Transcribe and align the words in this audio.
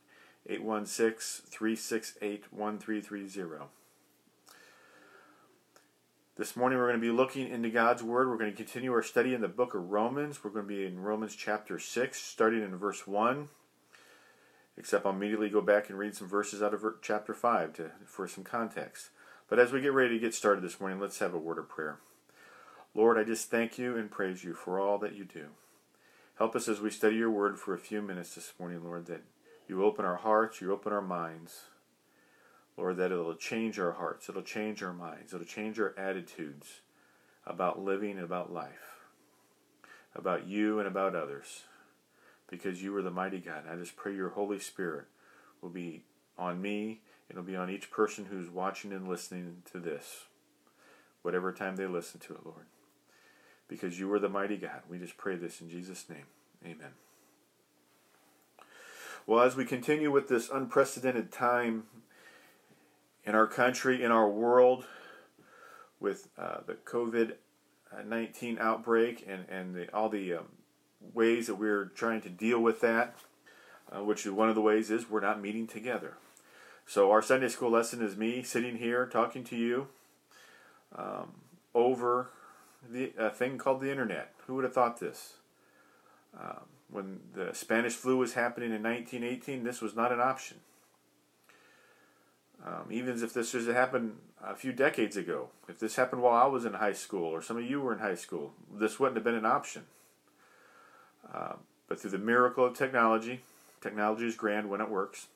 816 0.49 1.51
368 1.51 2.53
1330. 2.53 3.65
This 6.37 6.55
morning 6.55 6.79
we're 6.79 6.89
going 6.89 7.01
to 7.01 7.07
be 7.07 7.11
looking 7.11 7.49
into 7.49 7.71
God's 7.71 8.03
Word. 8.03 8.29
We're 8.29 8.37
going 8.37 8.51
to 8.51 8.57
continue 8.57 8.93
our 8.93 9.03
study 9.03 9.35
in 9.35 9.41
the 9.41 9.49
book 9.49 9.75
of 9.75 9.91
Romans. 9.91 10.45
We're 10.45 10.51
going 10.51 10.69
to 10.69 10.75
be 10.75 10.85
in 10.85 11.01
Romans 11.01 11.35
chapter 11.35 11.79
6, 11.79 12.21
starting 12.21 12.63
in 12.63 12.77
verse 12.77 13.07
1. 13.07 13.49
Except 14.77 15.07
I'll 15.07 15.13
immediately 15.13 15.49
go 15.49 15.63
back 15.63 15.89
and 15.89 15.99
read 15.99 16.15
some 16.15 16.29
verses 16.29 16.63
out 16.63 16.75
of 16.75 16.85
chapter 17.01 17.33
5 17.33 17.73
to, 17.75 17.91
for 18.05 18.29
some 18.29 18.45
context. 18.45 19.09
But 19.49 19.59
as 19.59 19.73
we 19.73 19.81
get 19.81 19.95
ready 19.95 20.15
to 20.15 20.21
get 20.21 20.35
started 20.35 20.63
this 20.63 20.79
morning, 20.79 21.01
let's 21.01 21.19
have 21.21 21.35
a 21.35 21.39
word 21.39 21.59
of 21.59 21.69
prayer. 21.69 21.99
Lord, 22.95 23.19
I 23.19 23.25
just 23.25 23.51
thank 23.51 23.79
you 23.79 23.97
and 23.97 24.11
praise 24.11 24.45
you 24.45 24.53
for 24.53 24.79
all 24.79 24.99
that 24.99 25.17
you 25.17 25.25
do. 25.25 25.47
Help 26.39 26.55
us 26.55 26.69
as 26.69 26.81
we 26.81 26.91
study 26.91 27.17
your 27.17 27.31
word 27.31 27.59
for 27.59 27.75
a 27.75 27.79
few 27.79 28.03
minutes 28.03 28.35
this 28.35 28.53
morning, 28.61 28.85
Lord, 28.85 29.07
that 29.07 29.23
you 29.69 29.85
open 29.85 30.05
our 30.05 30.17
hearts, 30.17 30.61
you 30.61 30.73
open 30.73 30.93
our 30.93 31.03
minds. 31.03 31.63
Lord, 32.77 32.99
that 32.99 33.11
it'll 33.11 33.35
change 33.35 33.79
our 33.79 33.93
hearts, 33.93 34.29
it'll 34.29 34.43
change 34.43 34.83
our 34.83 34.93
minds, 34.93 35.33
it'll 35.33 35.47
change 35.47 35.81
our 35.81 35.95
attitudes 35.97 36.81
about 37.47 37.83
living 37.83 38.13
and 38.13 38.25
about 38.25 38.53
life, 38.53 38.99
about 40.15 40.47
you 40.47 40.79
and 40.79 40.87
about 40.87 41.15
others, 41.15 41.63
because 42.49 42.83
you 42.83 42.95
are 42.97 43.03
the 43.03 43.11
mighty 43.11 43.39
God. 43.39 43.65
I 43.71 43.77
just 43.77 43.97
pray 43.97 44.15
your 44.15 44.31
Holy 44.31 44.59
Spirit 44.59 45.07
will 45.63 45.71
be 45.71 46.03
on 46.39 46.61
me, 46.61 47.01
it'll 47.31 47.43
be 47.43 47.57
on 47.57 47.71
each 47.71 47.91
person 47.91 48.27
who's 48.27 48.51
watching 48.51 48.93
and 48.93 49.09
listening 49.09 49.63
to 49.73 49.79
this, 49.79 50.25
whatever 51.23 51.53
time 51.53 51.77
they 51.77 51.87
listen 51.87 52.21
to 52.21 52.35
it, 52.35 52.45
Lord. 52.45 52.67
Because 53.69 53.99
you 53.99 54.13
are 54.13 54.19
the 54.19 54.29
mighty 54.29 54.59
God. 54.59 54.83
We 54.89 54.99
just 54.99 55.17
pray 55.17 55.35
this 55.35 55.61
in 55.61 55.71
Jesus' 55.71 56.09
name. 56.09 56.27
Amen. 56.65 56.93
Well, 59.27 59.43
as 59.43 59.57
we 59.57 59.65
continue 59.65 60.13
with 60.13 60.29
this 60.29 60.49
unprecedented 60.51 61.33
time 61.33 61.85
in 63.25 63.35
our 63.35 63.49
country, 63.49 64.05
in 64.05 64.13
our 64.13 64.29
world, 64.29 64.85
with 65.99 66.29
uh, 66.39 66.59
the 66.65 66.75
COVID 66.75 67.33
19 68.05 68.59
outbreak 68.61 69.25
and, 69.27 69.47
and 69.49 69.75
the, 69.75 69.93
all 69.93 70.09
the 70.09 70.35
um, 70.35 70.45
ways 71.13 71.49
that 71.49 71.57
we're 71.57 71.87
trying 71.87 72.21
to 72.21 72.29
deal 72.29 72.61
with 72.61 72.81
that, 72.83 73.17
uh, 73.91 74.05
which 74.05 74.27
is 74.27 74.31
one 74.31 74.49
of 74.49 74.55
the 74.55 74.61
ways 74.61 74.93
is 74.93 75.11
we're 75.11 75.21
not 75.21 75.41
meeting 75.41 75.67
together. 75.67 76.19
So, 76.87 77.11
our 77.11 77.23
Sunday 77.23 77.49
school 77.49 77.71
lesson 77.71 78.01
is 78.03 78.17
me 78.17 78.45
sitting 78.45 78.77
here 78.77 79.07
talking 79.07 79.43
to 79.45 79.57
you 79.57 79.89
um, 80.95 81.33
over 81.75 82.29
the 82.89 83.13
a 83.19 83.31
thing 83.31 83.59
called 83.59 83.81
the 83.81 83.91
internet. 83.91 84.35
Who 84.47 84.55
would 84.55 84.65
have 84.65 84.75
thought 84.75 85.01
this? 85.01 85.35
Um, 86.39 86.76
when 86.91 87.21
the 87.35 87.53
Spanish 87.53 87.95
flu 87.95 88.17
was 88.17 88.35
happening 88.35 88.73
in 88.73 88.83
1918, 88.83 89.65
this 89.65 89.81
was 89.81 89.95
not 89.95 90.13
an 90.13 90.21
option. 90.21 90.59
Um, 92.65 92.87
even 92.91 93.23
if 93.23 93.33
this 93.33 93.53
has 93.53 93.67
happened 93.67 94.17
a 94.43 94.55
few 94.55 94.73
decades 94.73 95.17
ago, 95.17 95.51
if 95.69 95.79
this 95.79 95.97
happened 95.97 96.23
while 96.23 96.43
I 96.43 96.47
was 96.47 96.65
in 96.65 96.75
high 96.75 96.93
school 96.93 97.25
or 97.25 97.43
some 97.43 97.57
of 97.57 97.65
you 97.65 97.81
were 97.81 97.93
in 97.93 97.99
high 97.99 98.15
school, 98.15 98.55
this 98.73 98.99
wouldn't 98.99 99.17
have 99.17 99.25
been 99.25 99.35
an 99.35 99.47
option. 99.47 99.83
Uh, 101.33 101.55
but 101.89 102.01
through 102.01 102.11
the 102.11 102.19
miracle 102.19 102.65
of 102.65 102.77
technology, 102.77 103.43
technology 103.81 104.27
is 104.27 104.37
grand 104.37 104.69
when 104.69 104.81
it 104.81 104.91
works, 104.91 105.27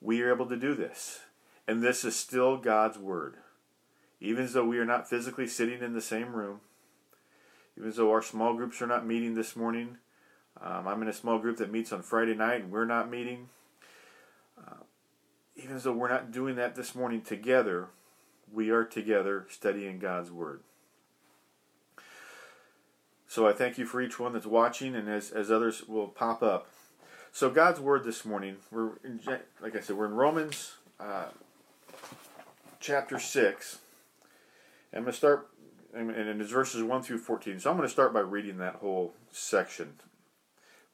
we 0.00 0.20
are 0.22 0.32
able 0.32 0.46
to 0.46 0.56
do 0.56 0.74
this. 0.74 1.20
And 1.66 1.82
this 1.82 2.04
is 2.04 2.14
still 2.14 2.56
God's 2.56 2.98
Word. 2.98 3.36
Even 4.20 4.46
though 4.52 4.66
we 4.66 4.78
are 4.78 4.84
not 4.84 5.08
physically 5.08 5.46
sitting 5.46 5.82
in 5.82 5.94
the 5.94 6.00
same 6.00 6.34
room, 6.34 6.60
even 7.76 7.90
though 7.92 8.10
our 8.10 8.22
small 8.22 8.54
groups 8.54 8.80
are 8.80 8.86
not 8.86 9.06
meeting 9.06 9.34
this 9.34 9.56
morning, 9.56 9.98
um, 10.62 10.86
I'm 10.88 11.02
in 11.02 11.08
a 11.08 11.12
small 11.12 11.38
group 11.38 11.58
that 11.58 11.72
meets 11.72 11.92
on 11.92 12.02
Friday 12.02 12.34
night 12.34 12.62
and 12.62 12.72
we're 12.72 12.84
not 12.84 13.10
meeting. 13.10 13.48
Uh, 14.58 14.84
even 15.56 15.78
though 15.78 15.92
we're 15.92 16.08
not 16.08 16.30
doing 16.30 16.56
that 16.56 16.74
this 16.74 16.94
morning 16.94 17.22
together, 17.22 17.88
we 18.52 18.70
are 18.70 18.84
together 18.84 19.46
studying 19.50 19.98
God's 19.98 20.30
Word. 20.30 20.60
So 23.26 23.48
I 23.48 23.52
thank 23.52 23.78
you 23.78 23.86
for 23.86 24.00
each 24.00 24.20
one 24.20 24.32
that's 24.32 24.46
watching, 24.46 24.94
and 24.94 25.08
as, 25.08 25.32
as 25.32 25.50
others 25.50 25.88
will 25.88 26.06
pop 26.06 26.42
up. 26.42 26.68
So 27.32 27.50
God's 27.50 27.80
Word 27.80 28.04
this 28.04 28.24
morning, 28.24 28.58
we're 28.70 28.96
in, 29.02 29.20
like 29.60 29.74
I 29.74 29.80
said, 29.80 29.96
we're 29.96 30.06
in 30.06 30.14
Romans 30.14 30.74
uh, 31.00 31.26
chapter 32.78 33.18
6. 33.18 33.78
I'm 34.92 35.00
going 35.00 35.10
to 35.10 35.16
start, 35.16 35.48
and 35.92 36.40
it's 36.40 36.52
verses 36.52 36.84
1 36.84 37.02
through 37.02 37.18
14. 37.18 37.58
So 37.58 37.70
I'm 37.70 37.76
going 37.76 37.88
to 37.88 37.92
start 37.92 38.14
by 38.14 38.20
reading 38.20 38.58
that 38.58 38.76
whole 38.76 39.14
section. 39.32 39.94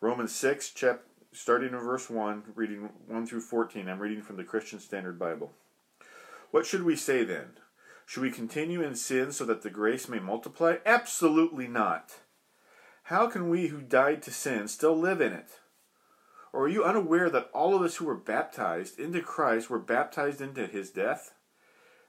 Romans 0.00 0.34
6, 0.34 0.70
chap- 0.70 1.02
starting 1.32 1.74
in 1.74 1.78
verse 1.78 2.08
1, 2.08 2.54
reading 2.54 2.88
1 3.06 3.26
through 3.26 3.42
14. 3.42 3.86
I'm 3.86 3.98
reading 3.98 4.22
from 4.22 4.38
the 4.38 4.44
Christian 4.44 4.80
Standard 4.80 5.18
Bible. 5.18 5.52
What 6.50 6.64
should 6.64 6.84
we 6.84 6.96
say 6.96 7.22
then? 7.22 7.50
Should 8.06 8.22
we 8.22 8.30
continue 8.30 8.82
in 8.82 8.94
sin 8.94 9.30
so 9.30 9.44
that 9.44 9.60
the 9.60 9.68
grace 9.68 10.08
may 10.08 10.18
multiply? 10.18 10.76
Absolutely 10.86 11.68
not. 11.68 12.20
How 13.04 13.26
can 13.28 13.50
we 13.50 13.66
who 13.66 13.82
died 13.82 14.22
to 14.22 14.30
sin 14.30 14.68
still 14.68 14.96
live 14.96 15.20
in 15.20 15.34
it? 15.34 15.60
Or 16.50 16.64
are 16.64 16.68
you 16.68 16.82
unaware 16.82 17.28
that 17.28 17.50
all 17.52 17.76
of 17.76 17.82
us 17.82 17.96
who 17.96 18.06
were 18.06 18.16
baptized 18.16 18.98
into 18.98 19.20
Christ 19.20 19.68
were 19.68 19.78
baptized 19.78 20.40
into 20.40 20.66
his 20.66 20.90
death? 20.90 21.34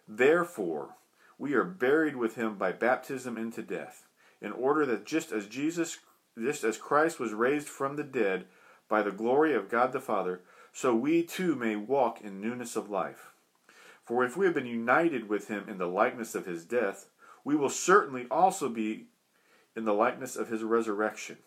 Therefore, 0.07 0.95
we 1.37 1.55
are 1.55 1.65
buried 1.65 2.15
with 2.15 2.35
him 2.35 2.57
by 2.57 2.71
baptism 2.71 3.37
into 3.37 3.61
death, 3.61 4.05
in 4.41 4.53
order 4.53 4.85
that 4.85 5.05
just 5.05 5.33
as 5.33 5.45
Jesus 5.45 5.97
just 6.37 6.63
as 6.63 6.77
Christ 6.77 7.19
was 7.19 7.33
raised 7.33 7.67
from 7.67 7.95
the 7.95 8.03
dead 8.03 8.45
by 8.87 9.01
the 9.01 9.11
glory 9.11 9.53
of 9.53 9.69
God 9.69 9.91
the 9.91 9.99
Father, 9.99 10.41
so 10.73 10.95
we 10.95 11.23
too 11.23 11.55
may 11.55 11.75
walk 11.75 12.21
in 12.21 12.41
newness 12.41 12.75
of 12.75 12.89
life. 12.89 13.31
For 14.03 14.23
if 14.23 14.35
we 14.35 14.45
have 14.45 14.55
been 14.55 14.65
united 14.65 15.29
with 15.29 15.47
him 15.47 15.65
in 15.67 15.77
the 15.77 15.87
likeness 15.87 16.35
of 16.35 16.45
his 16.45 16.65
death, 16.65 17.07
we 17.43 17.55
will 17.55 17.69
certainly 17.69 18.27
also 18.29 18.69
be 18.69 19.05
in 19.75 19.85
the 19.85 19.93
likeness 19.93 20.35
of 20.35 20.49
his 20.49 20.63
resurrection. 20.63 21.37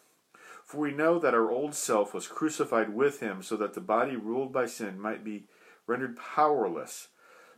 For 0.65 0.79
we 0.79 0.93
know 0.93 1.19
that 1.19 1.35
our 1.35 1.51
old 1.51 1.75
self 1.75 2.15
was 2.15 2.27
crucified 2.27 2.95
with 2.95 3.21
him 3.21 3.43
so 3.43 3.57
that 3.57 3.75
the 3.75 3.81
body 3.81 4.17
ruled 4.17 4.53
by 4.53 4.67
sin 4.67 4.99
might 4.99 5.23
be 5.23 5.45
rendered 5.87 6.17
powerless, 6.17 7.09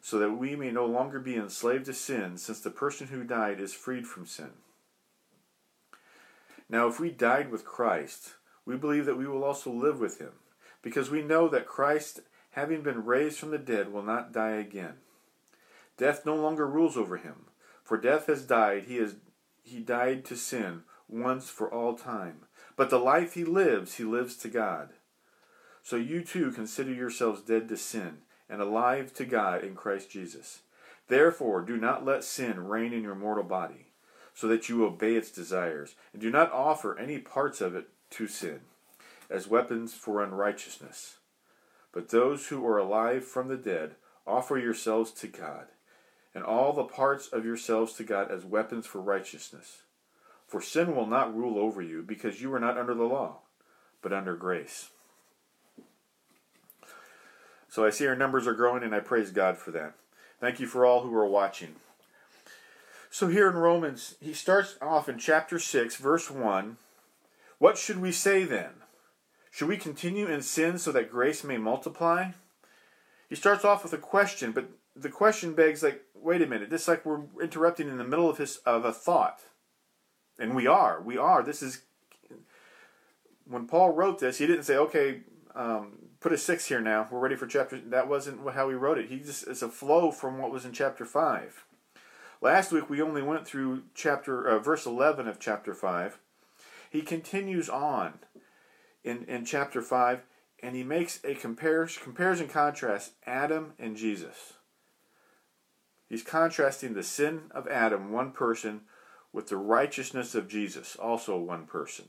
so 0.01 0.19
that 0.19 0.33
we 0.33 0.57
may 0.57 0.71
no 0.71 0.87
longer 0.87 1.21
be 1.21 1.37
enslaved 1.37 1.87
to 1.87 1.95
sin, 1.95 2.37
since 2.37 2.61
the 2.61 2.71
person 2.71 3.09
who 3.09 3.23
died 3.23 3.61
is 3.61 3.73
freed 3.73 4.07
from 4.07 4.27
sin. 4.27 4.51
Now, 6.69 6.89
if 6.89 6.99
we 6.99 7.11
died 7.11 7.51
with 7.51 7.65
Christ, 7.65 8.35
we 8.65 8.77
believe 8.77 9.07
that 9.07 9.19
we 9.19 9.27
will 9.27 9.45
also 9.45 9.71
live 9.71 10.01
with 10.01 10.19
him, 10.19 10.33
because 10.83 11.11
we 11.11 11.23
know 11.23 11.49
that 11.49 11.67
Christ, 11.67 12.21
having 12.51 12.83
been 12.83 13.05
raised 13.05 13.39
from 13.39 13.51
the 13.51 13.59
dead, 13.59 13.93
will 13.93 14.03
not 14.03 14.33
die 14.33 14.57
again. 14.57 14.95
Death 15.97 16.27
no 16.27 16.35
longer 16.35 16.67
rules 16.67 16.97
over 16.97 17.17
him, 17.17 17.47
for 17.85 17.97
death 17.97 18.27
has 18.27 18.45
died. 18.45 18.85
He 18.89 18.97
has 18.97 19.17
he 19.63 19.81
died 19.81 20.25
to 20.27 20.37
sin 20.37 20.83
once 21.09 21.49
for 21.49 21.73
all 21.73 21.95
time. 21.95 22.47
But 22.77 22.91
the 22.91 22.99
life 22.99 23.35
he 23.35 23.45
lives, 23.45 23.95
he 23.95 24.05
lives 24.05 24.37
to 24.37 24.49
God. 24.49 24.91
So 25.83 25.97
you 25.97 26.23
too 26.23 26.53
consider 26.53 26.93
yourselves 26.93 27.43
dead 27.43 27.69
to 27.69 27.77
sin 27.77 28.19
and 28.49 28.61
alive 28.61 29.13
to 29.15 29.25
God 29.25 29.65
in 29.65 29.75
Christ 29.75 30.11
Jesus. 30.11 30.61
Therefore, 31.09 31.63
do 31.63 31.77
not 31.77 32.05
let 32.05 32.25
sin 32.25 32.67
reign 32.67 32.93
in 32.93 33.03
your 33.03 33.15
mortal 33.15 33.45
body, 33.45 33.86
so 34.37 34.47
that 34.47 34.69
you 34.69 34.85
obey 34.85 35.15
its 35.15 35.31
desires, 35.31 35.95
and 36.13 36.21
do 36.21 36.31
not 36.31 36.53
offer 36.53 36.97
any 36.99 37.19
parts 37.19 37.63
of 37.63 37.75
it 37.75 37.89
to 38.11 38.29
sin 38.29 38.61
as 39.31 39.49
weapons 39.49 39.95
for 39.95 40.23
unrighteousness. 40.23 41.17
But 41.91 42.11
those 42.11 42.49
who 42.49 42.65
are 42.67 42.77
alive 42.77 43.25
from 43.25 43.49
the 43.49 43.57
dead, 43.57 43.95
offer 44.27 44.59
yourselves 44.59 45.11
to 45.13 45.27
God, 45.27 45.69
and 46.35 46.45
all 46.45 46.75
the 46.75 46.85
parts 46.85 47.29
of 47.29 47.47
yourselves 47.47 47.95
to 47.95 48.05
God 48.05 48.31
as 48.31 48.45
weapons 48.45 48.87
for 48.87 49.01
righteousness. 49.01 49.79
For 50.47 50.61
sin 50.61 50.95
will 50.95 51.07
not 51.07 51.35
rule 51.35 51.59
over 51.59 51.81
you, 51.81 52.03
because 52.03 52.43
you 52.43 52.53
are 52.53 52.61
not 52.61 52.77
under 52.77 52.95
the 52.95 53.05
law, 53.05 53.39
but 54.03 54.13
under 54.13 54.37
grace. 54.37 54.91
So 57.71 57.87
I 57.87 57.91
see 57.91 58.07
our 58.07 58.15
numbers 58.15 58.47
are 58.47 58.55
growing, 58.55 58.83
and 58.83 58.95
I 58.95 59.01
praise 59.01 59.31
God 59.31 59.57
for 59.57 59.71
that. 59.71 59.95
Thank 60.39 60.61
you 60.61 60.67
for 60.67 60.85
all 60.85 61.03
who 61.03 61.17
are 61.17 61.27
watching. 61.27 61.77
So 63.17 63.29
here 63.29 63.49
in 63.49 63.57
Romans, 63.57 64.17
he 64.21 64.35
starts 64.35 64.77
off 64.83 65.09
in 65.09 65.17
chapter 65.17 65.59
6, 65.59 65.97
verse 65.97 66.31
1. 66.31 66.77
What 67.57 67.79
should 67.79 67.97
we 67.97 68.13
say 68.13 68.45
then? 68.45 68.83
Should 69.51 69.69
we 69.69 69.79
continue 69.79 70.27
in 70.27 70.43
sin 70.43 70.77
so 70.77 70.93
that 70.93 71.11
grace 71.11 71.43
may 71.43 71.57
multiply? 71.57 72.33
He 73.31 73.35
starts 73.35 73.65
off 73.65 73.83
with 73.83 73.95
a 73.95 73.97
question, 73.97 74.53
but 74.53 74.69
the 74.95 75.09
question 75.09 75.55
begs 75.55 75.83
like, 75.83 76.03
wait 76.15 76.43
a 76.43 76.47
minute, 76.47 76.69
this 76.69 76.83
is 76.83 76.89
like 76.89 77.07
we're 77.07 77.23
interrupting 77.41 77.89
in 77.89 77.97
the 77.97 78.05
middle 78.05 78.29
of 78.29 78.37
his 78.37 78.59
of 78.67 78.85
a 78.85 78.93
thought. 78.93 79.41
And 80.39 80.55
we 80.55 80.67
are. 80.67 81.01
We 81.01 81.17
are. 81.17 81.43
This 81.43 81.63
is 81.63 81.85
when 83.47 83.67
Paul 83.67 83.93
wrote 83.93 84.19
this, 84.19 84.37
he 84.37 84.47
didn't 84.47 84.65
say, 84.65 84.77
okay, 84.77 85.23
um, 85.55 86.11
put 86.21 86.35
a 86.35 86.37
six 86.37 86.67
here 86.67 86.83
now. 86.83 87.09
We're 87.11 87.21
ready 87.21 87.37
for 87.37 87.47
chapter. 87.47 87.81
That 87.81 88.09
wasn't 88.09 88.47
how 88.53 88.69
he 88.69 88.75
wrote 88.75 88.99
it. 88.99 89.09
He 89.09 89.21
just 89.21 89.49
it's 89.49 89.63
a 89.63 89.71
flow 89.71 90.11
from 90.11 90.37
what 90.37 90.51
was 90.51 90.67
in 90.67 90.73
chapter 90.73 91.07
five. 91.07 91.65
Last 92.41 92.73
week 92.73 92.91
we 92.91 93.01
only 93.01 93.23
went 93.23 93.47
through 93.47 93.85
chapter 93.95 94.47
uh, 94.47 94.59
verse 94.59 94.87
eleven 94.87 95.27
of 95.27 95.41
chapter 95.41 95.75
five. 95.75 96.19
He 96.91 97.03
continues 97.03 97.69
on 97.69 98.21
in 99.03 99.25
in 99.25 99.45
chapter 99.45 99.81
five, 99.81 100.23
and 100.63 100.77
he 100.77 100.83
makes 100.83 101.21
a 101.25 101.35
compares 101.35 101.97
compares 101.97 102.41
and 102.41 102.51
contrasts 102.51 103.13
Adam 103.27 103.73
and 103.79 103.97
Jesus. 103.97 104.55
He's 106.09 106.23
contrasting 106.23 106.95
the 106.95 107.03
sin 107.03 107.51
of 107.51 107.67
Adam, 107.67 108.13
one 108.13 108.31
person, 108.31 108.83
with 109.33 109.49
the 109.49 109.57
righteousness 109.57 110.35
of 110.35 110.49
Jesus, 110.49 110.95
also 110.95 111.37
one 111.37 111.67
person 111.67 112.07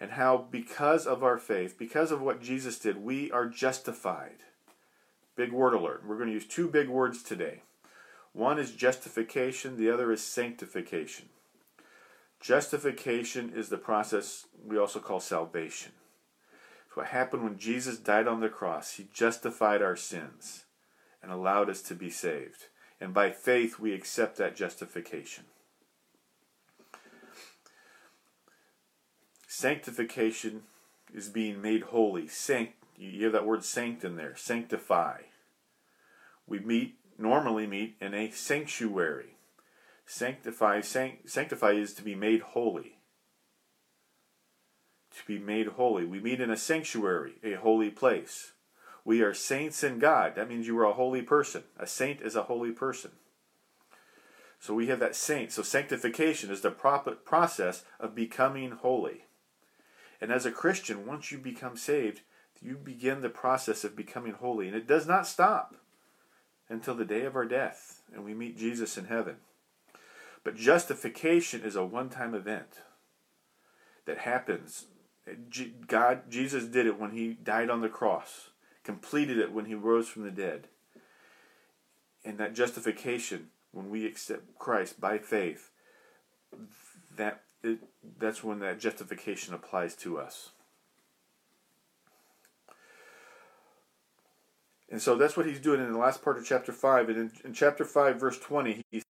and 0.00 0.12
how 0.12 0.46
because 0.50 1.06
of 1.06 1.22
our 1.22 1.36
faith, 1.36 1.78
because 1.78 2.10
of 2.10 2.22
what 2.22 2.40
Jesus 2.40 2.78
did, 2.78 2.96
we 2.96 3.30
are 3.30 3.46
justified. 3.46 4.38
Big 5.36 5.52
word 5.52 5.74
alert. 5.74 6.02
We're 6.06 6.16
going 6.16 6.28
to 6.28 6.34
use 6.34 6.46
two 6.46 6.68
big 6.68 6.88
words 6.88 7.22
today. 7.22 7.62
One 8.32 8.58
is 8.58 8.72
justification, 8.72 9.76
the 9.76 9.90
other 9.90 10.12
is 10.12 10.22
sanctification. 10.22 11.28
Justification 12.40 13.52
is 13.54 13.68
the 13.68 13.76
process 13.76 14.46
we 14.64 14.78
also 14.78 14.98
call 14.98 15.20
salvation. 15.20 15.92
It's 16.86 16.96
what 16.96 17.06
happened 17.06 17.44
when 17.44 17.58
Jesus 17.58 17.98
died 17.98 18.26
on 18.26 18.40
the 18.40 18.48
cross. 18.48 18.94
He 18.94 19.08
justified 19.12 19.82
our 19.82 19.96
sins 19.96 20.64
and 21.22 21.30
allowed 21.30 21.68
us 21.68 21.82
to 21.82 21.94
be 21.94 22.10
saved. 22.10 22.66
And 23.00 23.12
by 23.12 23.30
faith, 23.30 23.78
we 23.78 23.92
accept 23.92 24.36
that 24.38 24.56
justification. 24.56 25.44
Sanctification 29.46 30.62
is 31.12 31.28
being 31.28 31.60
made 31.60 31.82
holy. 31.82 32.26
Sanct, 32.26 32.74
you 32.96 33.10
hear 33.10 33.30
that 33.30 33.46
word 33.46 33.64
sanct 33.64 34.04
in 34.04 34.16
there. 34.16 34.34
Sanctify. 34.36 35.22
We 36.46 36.60
meet 36.60 36.96
normally 37.20 37.66
meet 37.66 37.96
in 38.00 38.14
a 38.14 38.30
sanctuary. 38.30 39.36
Sanctify 40.06 40.80
sanct, 40.80 41.30
sanctify 41.30 41.72
is 41.72 41.94
to 41.94 42.02
be 42.02 42.14
made 42.14 42.40
holy. 42.40 42.98
To 45.16 45.26
be 45.26 45.38
made 45.38 45.68
holy. 45.68 46.04
We 46.04 46.20
meet 46.20 46.40
in 46.40 46.50
a 46.50 46.56
sanctuary, 46.56 47.34
a 47.44 47.54
holy 47.54 47.90
place. 47.90 48.52
We 49.04 49.22
are 49.22 49.34
saints 49.34 49.82
in 49.82 49.98
God. 49.98 50.34
That 50.36 50.48
means 50.48 50.66
you 50.66 50.78
are 50.78 50.84
a 50.84 50.94
holy 50.94 51.22
person. 51.22 51.64
A 51.78 51.86
saint 51.86 52.20
is 52.20 52.36
a 52.36 52.44
holy 52.44 52.72
person. 52.72 53.12
So 54.58 54.74
we 54.74 54.88
have 54.88 55.00
that 55.00 55.16
saint. 55.16 55.52
So 55.52 55.62
sanctification 55.62 56.50
is 56.50 56.60
the 56.60 56.70
process 56.70 57.84
of 57.98 58.14
becoming 58.14 58.72
holy. 58.72 59.24
And 60.20 60.30
as 60.30 60.44
a 60.44 60.52
Christian, 60.52 61.06
once 61.06 61.32
you 61.32 61.38
become 61.38 61.76
saved, 61.76 62.20
you 62.60 62.76
begin 62.76 63.22
the 63.22 63.30
process 63.30 63.84
of 63.84 63.96
becoming 63.96 64.34
holy. 64.34 64.66
And 64.66 64.76
it 64.76 64.86
does 64.86 65.06
not 65.06 65.26
stop 65.26 65.74
until 66.70 66.94
the 66.94 67.04
day 67.04 67.24
of 67.24 67.36
our 67.36 67.44
death 67.44 68.00
and 68.14 68.24
we 68.24 68.34
meet 68.34 68.56
Jesus 68.56 68.96
in 68.96 69.06
heaven. 69.06 69.36
But 70.42 70.56
justification 70.56 71.62
is 71.62 71.76
a 71.76 71.84
one 71.84 72.08
time 72.08 72.34
event 72.34 72.80
that 74.06 74.18
happens. 74.18 74.86
God, 75.86 76.30
Jesus 76.30 76.64
did 76.64 76.86
it 76.86 76.98
when 76.98 77.10
he 77.10 77.34
died 77.34 77.70
on 77.70 77.82
the 77.82 77.88
cross, 77.88 78.50
completed 78.82 79.38
it 79.38 79.52
when 79.52 79.66
he 79.66 79.74
rose 79.74 80.08
from 80.08 80.22
the 80.22 80.30
dead. 80.30 80.68
And 82.24 82.38
that 82.38 82.54
justification, 82.54 83.48
when 83.72 83.90
we 83.90 84.06
accept 84.06 84.58
Christ 84.58 85.00
by 85.00 85.18
faith, 85.18 85.70
that 87.16 87.42
it, 87.62 87.78
that's 88.18 88.42
when 88.42 88.60
that 88.60 88.80
justification 88.80 89.54
applies 89.54 89.94
to 89.96 90.18
us. 90.18 90.50
And 94.90 95.00
so 95.00 95.16
that's 95.16 95.36
what 95.36 95.46
he's 95.46 95.60
doing 95.60 95.80
in 95.80 95.92
the 95.92 95.98
last 95.98 96.22
part 96.22 96.36
of 96.36 96.44
chapter 96.44 96.72
5. 96.72 97.08
And 97.08 97.18
in, 97.18 97.32
in 97.44 97.52
chapter 97.52 97.84
5, 97.84 98.18
verse 98.18 98.38
20, 98.38 98.82
he, 98.90 99.02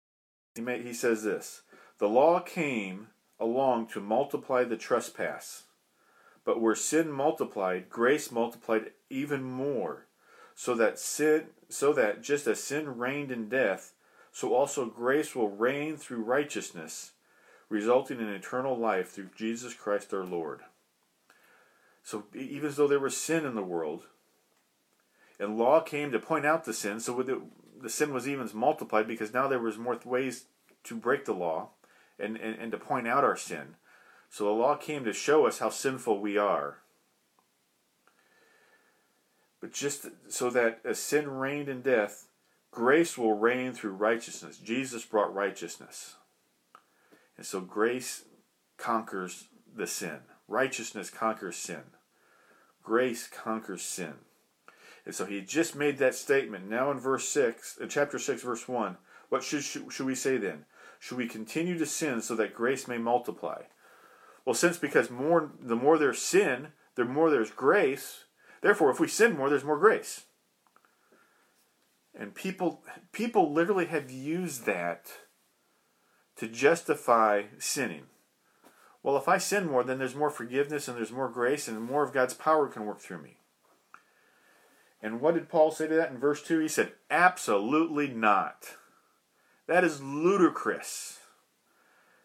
he, 0.54 0.60
made, 0.60 0.84
he 0.84 0.92
says 0.92 1.24
this 1.24 1.62
The 1.98 2.08
law 2.08 2.40
came 2.40 3.08
along 3.38 3.86
to 3.88 4.00
multiply 4.00 4.64
the 4.64 4.76
trespass. 4.76 5.64
But 6.44 6.60
where 6.60 6.74
sin 6.74 7.10
multiplied, 7.10 7.90
grace 7.90 8.30
multiplied 8.30 8.92
even 9.08 9.42
more, 9.42 10.06
so 10.54 10.74
that 10.74 10.98
sin 10.98 11.46
so 11.68 11.92
that 11.92 12.22
just 12.22 12.46
as 12.46 12.62
sin 12.62 12.98
reigned 12.98 13.30
in 13.30 13.48
death, 13.48 13.92
so 14.32 14.54
also 14.54 14.86
grace 14.86 15.34
will 15.34 15.50
reign 15.50 15.96
through 15.96 16.22
righteousness 16.22 17.12
resulting 17.70 18.20
in 18.20 18.28
eternal 18.28 18.76
life 18.76 19.10
through 19.10 19.30
Jesus 19.34 19.72
Christ 19.72 20.12
our 20.12 20.24
Lord. 20.24 20.60
So 22.02 22.24
even 22.34 22.72
though 22.74 22.88
there 22.88 22.98
was 22.98 23.16
sin 23.16 23.46
in 23.46 23.54
the 23.54 23.62
world, 23.62 24.04
and 25.40 25.56
law 25.56 25.80
came 25.80 26.12
to 26.12 26.18
point 26.20 26.44
out 26.44 26.64
the 26.64 26.74
sin, 26.74 27.00
so 27.00 27.22
the, 27.22 27.40
the 27.80 27.88
sin 27.88 28.12
was 28.12 28.28
even 28.28 28.48
multiplied 28.52 29.08
because 29.08 29.32
now 29.32 29.48
there 29.48 29.58
was 29.58 29.78
more 29.78 29.98
ways 30.04 30.44
to 30.84 30.94
break 30.94 31.24
the 31.24 31.32
law 31.32 31.70
and, 32.18 32.36
and, 32.36 32.58
and 32.60 32.70
to 32.72 32.78
point 32.78 33.08
out 33.08 33.24
our 33.24 33.36
sin. 33.36 33.76
So 34.28 34.44
the 34.44 34.50
law 34.50 34.76
came 34.76 35.04
to 35.04 35.14
show 35.14 35.46
us 35.46 35.58
how 35.58 35.70
sinful 35.70 36.20
we 36.20 36.36
are. 36.36 36.78
But 39.60 39.72
just 39.72 40.06
so 40.28 40.50
that 40.50 40.80
as 40.84 40.98
sin 40.98 41.28
reigned 41.28 41.68
in 41.70 41.80
death, 41.80 42.28
grace 42.70 43.16
will 43.16 43.34
reign 43.34 43.72
through 43.72 43.92
righteousness. 43.92 44.58
Jesus 44.58 45.04
brought 45.06 45.34
righteousness. 45.34 46.16
And 47.38 47.46
so 47.46 47.60
grace 47.60 48.24
conquers 48.76 49.44
the 49.74 49.86
sin. 49.86 50.18
Righteousness 50.48 51.08
conquers 51.08 51.56
sin. 51.56 51.82
Grace 52.82 53.26
conquers 53.26 53.82
sin. 53.82 54.14
And 55.06 55.14
so 55.14 55.24
he 55.24 55.40
just 55.40 55.74
made 55.74 55.98
that 55.98 56.14
statement. 56.14 56.68
Now 56.68 56.90
in 56.90 56.98
verse 56.98 57.28
6, 57.28 57.78
in 57.78 57.88
chapter 57.88 58.18
6, 58.18 58.42
verse 58.42 58.68
1, 58.68 58.96
what 59.28 59.42
should, 59.42 59.62
should 59.62 60.06
we 60.06 60.14
say 60.14 60.36
then? 60.36 60.66
Should 60.98 61.16
we 61.16 61.26
continue 61.26 61.78
to 61.78 61.86
sin 61.86 62.20
so 62.20 62.34
that 62.36 62.54
grace 62.54 62.86
may 62.86 62.98
multiply? 62.98 63.62
Well, 64.44 64.54
since 64.54 64.78
because 64.78 65.10
more 65.10 65.52
the 65.60 65.76
more 65.76 65.98
there's 65.98 66.20
sin, 66.20 66.68
the 66.94 67.04
more 67.04 67.30
there's 67.30 67.50
grace. 67.50 68.24
Therefore, 68.60 68.90
if 68.90 69.00
we 69.00 69.08
sin 69.08 69.36
more, 69.36 69.48
there's 69.48 69.64
more 69.64 69.78
grace. 69.78 70.24
And 72.14 72.34
people 72.34 72.82
people 73.12 73.52
literally 73.52 73.86
have 73.86 74.10
used 74.10 74.66
that 74.66 75.10
to 76.36 76.48
justify 76.48 77.44
sinning. 77.58 78.04
Well, 79.02 79.16
if 79.16 79.28
I 79.28 79.38
sin 79.38 79.66
more, 79.66 79.82
then 79.82 79.98
there's 79.98 80.14
more 80.14 80.30
forgiveness 80.30 80.88
and 80.88 80.96
there's 80.96 81.12
more 81.12 81.28
grace 81.28 81.68
and 81.68 81.80
more 81.80 82.02
of 82.02 82.12
God's 82.12 82.34
power 82.34 82.68
can 82.68 82.84
work 82.84 83.00
through 83.00 83.22
me. 83.22 83.38
And 85.02 85.20
what 85.20 85.34
did 85.34 85.48
Paul 85.48 85.70
say 85.70 85.86
to 85.86 85.94
that 85.94 86.10
in 86.10 86.18
verse 86.18 86.42
2? 86.42 86.58
He 86.58 86.68
said, 86.68 86.92
Absolutely 87.10 88.08
not. 88.08 88.76
That 89.66 89.84
is 89.84 90.02
ludicrous. 90.02 91.20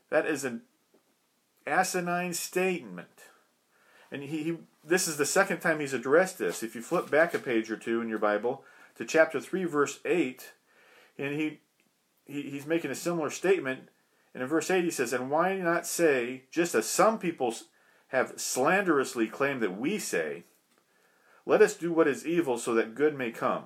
That 0.10 0.26
is 0.26 0.44
an 0.44 0.62
asinine 1.66 2.34
statement. 2.34 3.08
And 4.12 4.24
he, 4.24 4.44
he, 4.44 4.58
this 4.84 5.08
is 5.08 5.18
the 5.18 5.26
second 5.26 5.60
time 5.60 5.80
he's 5.80 5.94
addressed 5.94 6.38
this. 6.38 6.64
If 6.64 6.76
you 6.76 6.82
flip 6.82 7.10
back 7.10 7.34
a 7.34 7.40
page 7.40 7.72
or 7.72 7.78
two 7.78 8.02
in 8.02 8.10
your 8.10 8.20
Bible 8.20 8.64
to 8.96 9.06
chapter 9.06 9.40
3, 9.40 9.66
verse 9.66 10.00
8, 10.06 10.54
And 11.18 11.34
he, 11.34 11.60
he 12.26 12.44
he's 12.44 12.66
making 12.66 12.92
a 12.92 12.96
similar 12.96 13.30
statement. 13.30 13.90
And 14.34 14.44
in 14.44 14.50
verse 14.50 14.70
8 14.70 14.84
he 14.84 14.92
says, 14.92 15.14
And 15.14 15.32
why 15.32 15.56
not 15.58 15.88
say, 15.88 16.44
just 16.52 16.76
as 16.76 16.88
some 16.88 17.20
people 17.20 17.56
have 18.10 18.40
slanderously 18.40 19.28
claimed 19.28 19.62
that 19.62 19.78
we 19.78 19.98
say, 19.98 20.44
let 21.46 21.62
us 21.62 21.76
do 21.76 21.92
what 21.92 22.08
is 22.08 22.26
evil 22.26 22.58
so 22.58 22.74
that 22.74 22.96
good 22.96 23.18
may 23.18 23.32
come. 23.32 23.66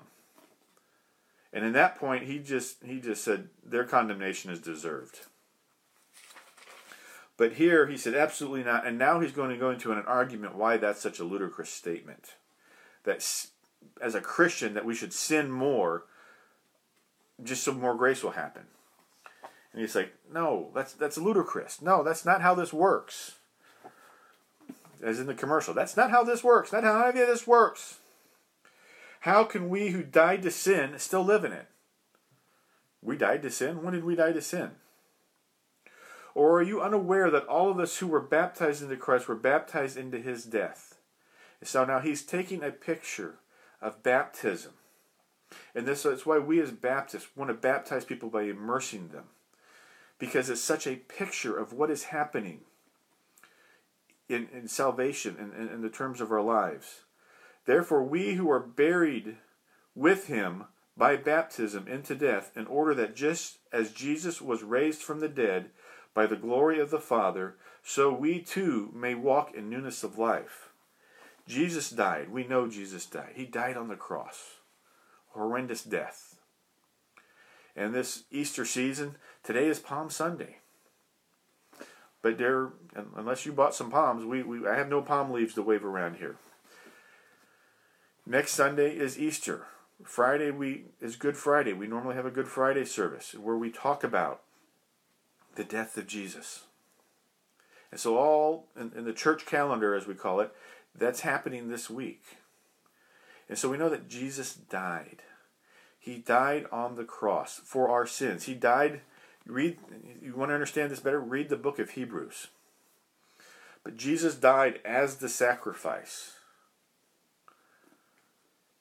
And 1.52 1.66
in 1.66 1.74
that 1.74 1.98
point 1.98 2.26
he 2.26 2.40
just 2.40 2.84
he 2.84 3.00
just 3.00 3.24
said 3.24 3.50
their 3.66 3.84
condemnation 3.84 4.52
is 4.52 4.60
deserved. 4.60 5.22
But 7.38 7.54
here 7.54 7.88
he 7.88 7.98
said 7.98 8.14
absolutely 8.14 8.64
not 8.64 8.86
and 8.86 8.98
now 8.98 9.20
he's 9.20 9.32
going 9.32 9.50
to 9.50 9.58
go 9.58 9.72
into 9.72 9.92
an 9.92 10.04
argument 10.06 10.56
why 10.56 10.78
that's 10.78 11.02
such 11.02 11.20
a 11.20 11.24
ludicrous 11.24 11.70
statement. 11.70 12.36
That 13.04 13.26
as 14.02 14.16
a 14.16 14.22
Christian 14.22 14.74
that 14.74 14.86
we 14.86 14.94
should 14.94 15.14
sin 15.14 15.50
more 15.50 16.04
just 17.42 17.64
so 17.64 17.74
more 17.74 17.96
grace 17.96 18.24
will 18.24 18.32
happen. 18.32 18.64
And 19.72 19.82
he's 19.82 19.96
like, 19.96 20.14
"No, 20.32 20.72
that's 20.74 20.94
that's 20.94 21.18
ludicrous. 21.18 21.82
No, 21.82 22.04
that's 22.04 22.26
not 22.26 22.42
how 22.42 22.56
this 22.56 22.74
works." 22.74 23.39
As 25.04 25.20
in 25.20 25.28
the 25.28 25.34
commercial. 25.34 25.74
That's 25.74 25.98
not 25.98 26.12
how 26.12 26.24
this 26.24 26.44
works. 26.44 26.72
Not 26.72 26.84
how 26.84 27.08
any 27.08 27.22
of 27.22 27.28
this 27.28 27.48
works. 27.48 28.00
How 29.22 29.44
can 29.44 29.70
we 29.70 29.90
who 29.90 30.04
died 30.04 30.42
to 30.44 30.52
sin 30.52 30.98
still 30.98 31.24
live 31.24 31.44
in 31.44 31.52
it? 31.52 31.68
We 33.02 33.18
died 33.18 33.42
to 33.44 33.52
sin? 33.52 33.84
When 33.84 33.94
did 33.94 34.04
we 34.04 34.16
die 34.16 34.34
to 34.34 34.42
sin? 34.42 34.72
Or 36.36 36.60
are 36.60 36.64
you 36.64 36.82
unaware 36.82 37.30
that 37.32 37.48
all 37.48 37.70
of 37.70 37.80
us 37.80 37.98
who 37.98 38.08
were 38.08 38.22
baptized 38.22 38.82
into 38.82 38.96
Christ 38.96 39.28
were 39.28 39.36
baptized 39.36 39.98
into 39.98 40.20
his 40.20 40.46
death? 40.46 41.00
So 41.64 41.84
now 41.86 42.00
he's 42.00 42.24
taking 42.24 42.64
a 42.64 42.72
picture 42.72 43.36
of 43.82 44.04
baptism. 44.04 44.74
And 45.74 45.86
this 45.86 46.06
is 46.06 46.26
why 46.26 46.40
we 46.40 46.62
as 46.62 46.72
Baptists 46.72 47.36
want 47.36 47.50
to 47.50 47.56
baptize 47.56 48.06
people 48.06 48.30
by 48.30 48.44
immersing 48.44 49.10
them. 49.10 49.26
Because 50.18 50.50
it's 50.50 50.62
such 50.62 50.86
a 50.86 50.96
picture 50.96 51.58
of 51.58 51.74
what 51.74 51.90
is 51.90 52.06
happening 52.06 52.62
in, 54.30 54.48
in 54.54 54.68
salvation 54.68 55.36
in, 55.38 55.60
in, 55.60 55.74
in 55.74 55.82
the 55.82 55.90
terms 55.90 56.22
of 56.22 56.32
our 56.32 56.42
lives. 56.42 57.02
Therefore, 57.66 58.04
we 58.04 58.36
who 58.36 58.50
are 58.50 58.60
buried 58.60 59.38
with 59.96 60.28
him 60.28 60.66
by 60.96 61.16
baptism 61.16 61.88
into 61.88 62.14
death, 62.14 62.52
in 62.56 62.68
order 62.68 62.94
that 62.94 63.16
just 63.16 63.60
as 63.72 63.92
Jesus 63.92 64.42
was 64.42 64.64
raised 64.64 65.02
from 65.02 65.20
the 65.20 65.30
dead 65.30 65.70
by 66.14 66.26
the 66.26 66.36
glory 66.36 66.80
of 66.80 66.90
the 66.90 67.00
Father, 67.00 67.56
so 67.82 68.14
we 68.14 68.42
too 68.42 68.92
may 68.94 69.16
walk 69.16 69.54
in 69.56 69.70
newness 69.70 70.04
of 70.04 70.18
life. 70.18 70.70
Jesus 71.48 71.90
died. 71.90 72.30
We 72.30 72.46
know 72.46 72.68
Jesus 72.68 73.06
died. 73.06 73.32
He 73.36 73.46
died 73.46 73.78
on 73.78 73.88
the 73.88 73.96
cross. 73.96 74.60
Horrendous 75.30 75.84
death. 75.84 76.36
And 77.76 77.94
this 77.94 78.24
Easter 78.30 78.66
season, 78.66 79.16
today 79.44 79.68
is 79.68 79.80
Palm 79.80 80.10
Sunday. 80.10 80.59
But 82.22 82.38
there, 82.38 82.70
unless 83.16 83.46
you 83.46 83.54
bought 83.54 83.76
some 83.76 83.90
palms, 83.90 84.26
we, 84.26 84.44
we 84.44 84.68
I 84.68 84.76
have 84.76 84.90
no 84.90 85.02
palm 85.02 85.32
leaves 85.32 85.54
to 85.54 85.62
wave 85.62 85.86
around 85.86 86.18
here. 86.18 86.36
Next 88.26 88.54
Sunday 88.54 88.96
is 88.96 89.18
Easter. 89.18 89.68
Friday 90.04 90.52
we 90.52 90.86
is 91.02 91.16
Good 91.16 91.38
Friday. 91.38 91.74
We 91.74 91.88
normally 91.88 92.16
have 92.16 92.26
a 92.26 92.32
Good 92.32 92.48
Friday 92.48 92.86
service 92.86 93.34
where 93.34 93.58
we 93.58 93.70
talk 93.70 94.04
about 94.04 94.42
the 95.56 95.64
death 95.64 95.98
of 95.98 96.08
Jesus. 96.08 96.64
And 97.92 98.00
so 98.00 98.18
all 98.18 98.68
in, 98.80 98.92
in 98.96 99.06
the 99.06 99.14
church 99.14 99.46
calendar, 99.46 99.96
as 99.96 100.08
we 100.08 100.14
call 100.14 100.40
it, 100.40 100.54
that's 100.96 101.22
happening 101.22 101.70
this 101.70 101.90
week. 101.90 102.24
And 103.48 103.58
so 103.58 103.70
we 103.70 103.78
know 103.78 103.90
that 103.90 104.10
Jesus 104.10 104.54
died. 104.54 105.24
He 106.00 106.18
died 106.18 106.66
on 106.72 106.96
the 106.96 107.04
cross 107.04 107.62
for 107.64 107.90
our 107.90 108.06
sins. 108.06 108.46
He 108.46 108.54
died 108.54 109.02
read 109.46 109.78
you 110.22 110.36
want 110.36 110.50
to 110.50 110.54
understand 110.54 110.92
this 110.92 111.00
better? 111.00 111.20
Read 111.20 111.50
the 111.50 111.58
book 111.58 111.80
of 111.80 111.92
hebrews. 111.92 112.48
But 113.84 113.98
jesus 113.98 114.36
died 114.36 114.80
as 114.86 115.18
the 115.18 115.30
sacrifice 115.30 116.34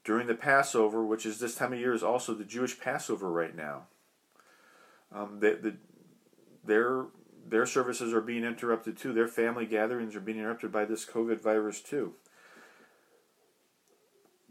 during 0.04 0.26
the 0.26 0.34
passover 0.34 1.04
which 1.04 1.26
is 1.26 1.38
this 1.38 1.54
time 1.54 1.72
of 1.72 1.78
year 1.78 1.94
is 1.94 2.02
also 2.02 2.34
the 2.34 2.44
jewish 2.44 2.78
passover 2.78 3.30
right 3.30 3.54
now. 3.54 3.84
Um, 5.10 5.40
the, 5.40 5.58
the, 5.60 5.76
their 6.64 7.06
their 7.48 7.64
services 7.64 8.12
are 8.12 8.20
being 8.20 8.44
interrupted 8.44 8.98
too. 8.98 9.14
Their 9.14 9.28
family 9.28 9.64
gatherings 9.64 10.14
are 10.14 10.20
being 10.20 10.38
interrupted 10.38 10.70
by 10.70 10.84
this 10.84 11.06
covid 11.06 11.40
virus 11.40 11.80
too. 11.80 12.14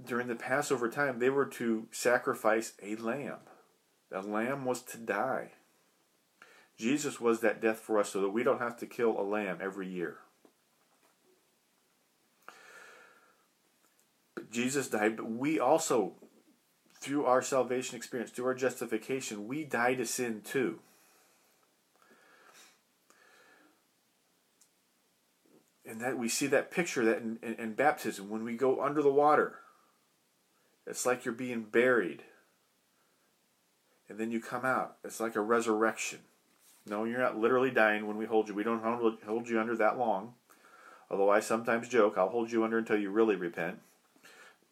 During 0.03 0.27
the 0.27 0.35
passover 0.35 0.89
time 0.89 1.19
they 1.19 1.29
were 1.29 1.45
to 1.45 1.87
sacrifice 1.91 2.73
a 2.81 2.95
lamb. 2.95 3.39
A 4.11 4.21
lamb 4.21 4.65
was 4.65 4.81
to 4.83 4.97
die 4.97 5.51
Jesus 6.77 7.19
was 7.19 7.41
that 7.41 7.61
death 7.61 7.79
for 7.79 7.99
us 7.99 8.09
so 8.09 8.21
that 8.21 8.29
we 8.29 8.43
don't 8.43 8.61
have 8.61 8.77
to 8.77 8.85
kill 8.85 9.19
a 9.19 9.23
lamb 9.23 9.57
every 9.61 9.87
year. 9.87 10.17
But 14.35 14.51
Jesus 14.51 14.87
died, 14.87 15.17
but 15.17 15.29
we 15.29 15.59
also, 15.59 16.13
through 17.01 17.25
our 17.25 17.41
salvation 17.41 17.97
experience, 17.97 18.29
through 18.29 18.45
our 18.45 18.53
justification, 18.53 19.47
we 19.47 19.63
die 19.63 19.95
to 19.95 20.05
sin 20.05 20.41
too. 20.41 20.79
And 25.83 25.99
that 26.01 26.17
we 26.17 26.29
see 26.29 26.47
that 26.47 26.69
picture 26.69 27.03
that 27.05 27.17
in, 27.17 27.39
in, 27.41 27.55
in 27.55 27.73
baptism, 27.73 28.29
when 28.29 28.43
we 28.43 28.55
go 28.55 28.83
under 28.83 29.01
the 29.01 29.11
water, 29.11 29.55
it's 30.85 31.05
like 31.05 31.25
you're 31.25 31.33
being 31.33 31.63
buried. 31.63 32.23
And 34.09 34.19
then 34.19 34.29
you 34.29 34.39
come 34.39 34.63
out. 34.63 34.97
It's 35.03 35.19
like 35.19 35.35
a 35.35 35.41
resurrection. 35.41 36.19
No, 36.89 37.03
you're 37.03 37.19
not 37.19 37.37
literally 37.37 37.71
dying 37.71 38.07
when 38.07 38.17
we 38.17 38.25
hold 38.25 38.47
you. 38.47 38.55
We 38.55 38.63
don't 38.63 38.83
hold 39.25 39.49
you 39.49 39.59
under 39.59 39.75
that 39.75 39.97
long. 39.97 40.33
Although 41.09 41.29
I 41.29 41.39
sometimes 41.39 41.87
joke, 41.87 42.17
I'll 42.17 42.29
hold 42.29 42.51
you 42.51 42.63
under 42.63 42.77
until 42.77 42.97
you 42.97 43.09
really 43.09 43.35
repent. 43.35 43.79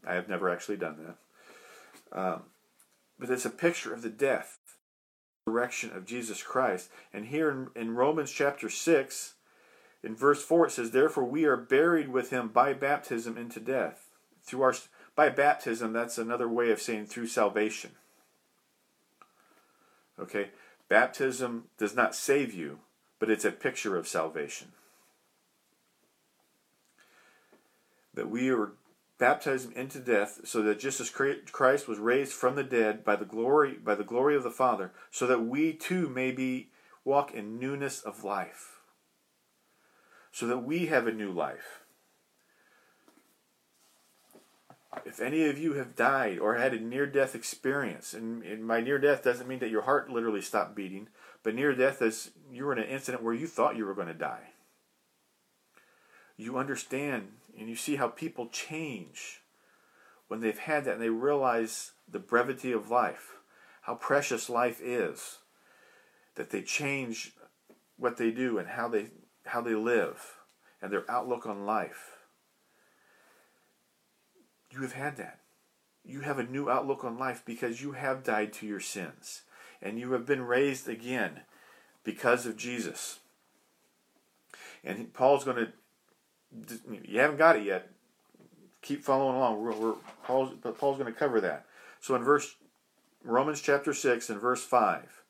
I 0.05 0.13
have 0.15 0.29
never 0.29 0.50
actually 0.50 0.77
done 0.77 1.15
that. 2.12 2.17
Um, 2.17 2.41
but 3.17 3.29
it's 3.29 3.45
a 3.45 3.50
picture 3.50 3.93
of 3.93 4.01
the 4.01 4.10
death, 4.10 4.60
resurrection 5.45 5.91
of 5.95 6.05
Jesus 6.05 6.43
Christ. 6.43 6.89
And 7.13 7.27
here 7.27 7.50
in, 7.50 7.67
in 7.75 7.95
Romans 7.95 8.31
chapter 8.31 8.69
6, 8.69 9.34
in 10.03 10.15
verse 10.15 10.43
4, 10.43 10.67
it 10.67 10.72
says, 10.72 10.91
Therefore 10.91 11.24
we 11.24 11.45
are 11.45 11.57
buried 11.57 12.10
with 12.10 12.29
him 12.29 12.50
by 12.50 12.74
baptism 12.74 13.38
into 13.38 13.60
death. 13.60 14.10
Through 14.43 14.62
our 14.62 14.75
by 15.15 15.29
baptism, 15.29 15.93
that's 15.93 16.17
another 16.17 16.48
way 16.48 16.72
of 16.72 16.81
saying 16.81 17.05
through 17.05 17.27
salvation. 17.27 17.91
Okay? 20.19 20.50
Baptism 20.88 21.65
does 21.77 21.96
not 21.96 22.15
save 22.15 22.54
you, 22.54 22.80
but 23.20 23.30
it's 23.30 23.46
a 23.46 23.51
picture 23.51 23.98
of 23.98 24.08
salvation. 24.08 24.70
That 28.13 28.30
we 28.30 28.50
are 28.51 28.74
baptized 29.18 29.72
into 29.74 30.00
death 30.00 30.42
so 30.44 30.62
that 30.62 30.80
just 30.80 31.00
as 31.00 31.10
Christ 31.10 31.88
was 31.88 32.00
raised 32.00 32.34
from 32.34 32.56
the 32.56 32.63
dead 32.63 33.04
by 33.04 33.15
the 33.15 33.25
glory 33.25 33.74
by 33.74 33.96
the 33.96 34.04
glory 34.04 34.36
of 34.36 34.44
the 34.44 34.51
Father, 34.51 34.92
so 35.10 35.25
that 35.27 35.46
we 35.46 35.74
too 35.74 36.10
may 36.10 36.32
be 36.32 36.70
walk 37.04 37.34
in 37.34 37.60
newness 37.60 38.01
of 38.01 38.24
life. 38.24 38.80
So 40.32 40.48
that 40.48 40.60
we 40.60 40.88
have 40.88 41.08
a 41.08 41.13
new 41.13 41.32
life. 41.32 41.85
If 45.06 45.20
any 45.20 45.46
of 45.46 45.58
you 45.58 45.74
have 45.74 45.96
died 45.96 46.40
or 46.40 46.56
had 46.56 46.74
a 46.74 46.80
near 46.80 47.06
death 47.06 47.36
experience, 47.36 48.14
and, 48.14 48.68
by 48.68 48.82
near 48.82 49.00
death 49.00 49.24
doesn't 49.24 49.48
mean 49.48 49.60
that 49.60 49.70
your 49.70 49.84
heart 49.84 50.10
literally 50.10 50.42
stopped 50.42 50.75
beating, 50.75 51.10
but 51.44 51.56
near 51.56 51.74
death 51.74 52.02
is 52.02 52.32
you 52.52 52.66
were 52.66 52.74
in 52.74 52.80
an 52.80 52.90
incident 52.90 53.24
where 53.24 53.34
you 53.34 53.48
thought 53.48 53.75
you 53.75 53.86
were 53.86 53.94
going 53.94 54.08
to 54.08 54.14
die. 54.14 54.50
You 56.38 56.58
understand 56.58 57.30
and 57.58 57.70
you 57.70 57.75
see 57.75 57.96
how 57.96 58.08
people 58.08 58.48
change 58.48 59.42
when 60.28 60.40
they've 60.40 60.58
had 60.58 60.86
that 60.86 60.94
and 60.94 61.02
they 61.02 61.10
realize 61.10 61.92
the 62.10 62.20
brevity 62.20 62.72
of 62.72 62.90
life, 62.90 63.36
how 63.82 63.96
precious 63.96 64.50
life 64.50 64.82
is, 64.82 65.38
that 66.36 66.50
they 66.50 66.62
change 66.62 67.34
what 67.98 68.18
they 68.18 68.32
do 68.32 68.58
and 68.58 68.68
how 68.70 68.88
they 68.88 69.08
how 69.46 69.62
they 69.62 69.75
live 69.75 70.38
and 70.82 70.92
their 70.92 71.10
outlook 71.10 71.46
on 71.46 71.66
life. 71.66 72.14
You 74.75 74.82
have 74.82 74.94
had 74.94 75.15
that. 75.17 75.39
You 76.03 76.20
have 76.20 76.38
a 76.38 76.44
new 76.44 76.70
outlook 76.70 77.05
on 77.05 77.17
life 77.17 77.44
because 77.46 77.82
you 77.82 77.94
have 77.94 78.25
died 78.25 78.51
to 78.53 78.67
your 78.67 78.82
sins 78.82 79.44
and 79.82 79.98
you 79.98 80.12
have 80.12 80.25
been 80.25 80.41
raised 80.41 80.89
again 80.89 81.41
because 82.03 82.46
of 82.46 82.58
Jesus. 82.58 83.20
And 84.84 85.13
Paul's 85.13 85.46
going 85.46 85.67
to, 85.67 86.79
you 87.08 87.22
haven't 87.22 87.38
got 87.38 87.55
it 87.55 87.63
yet. 87.63 87.89
Keep 88.82 89.03
following 89.03 89.38
along. 89.38 89.63
We're, 89.63 89.72
we're, 89.72 89.96
Paul's, 90.25 90.53
Paul's 90.77 91.00
going 91.00 91.12
to 91.12 91.17
cover 91.17 91.39
that. 91.39 91.65
So 92.01 92.13
in 92.13 92.24
verse 92.24 92.55
Romans 93.24 93.62
chapter 93.62 93.94
6 93.94 94.29
and 94.29 94.41
verse 94.41 94.63
5, 94.63 95.24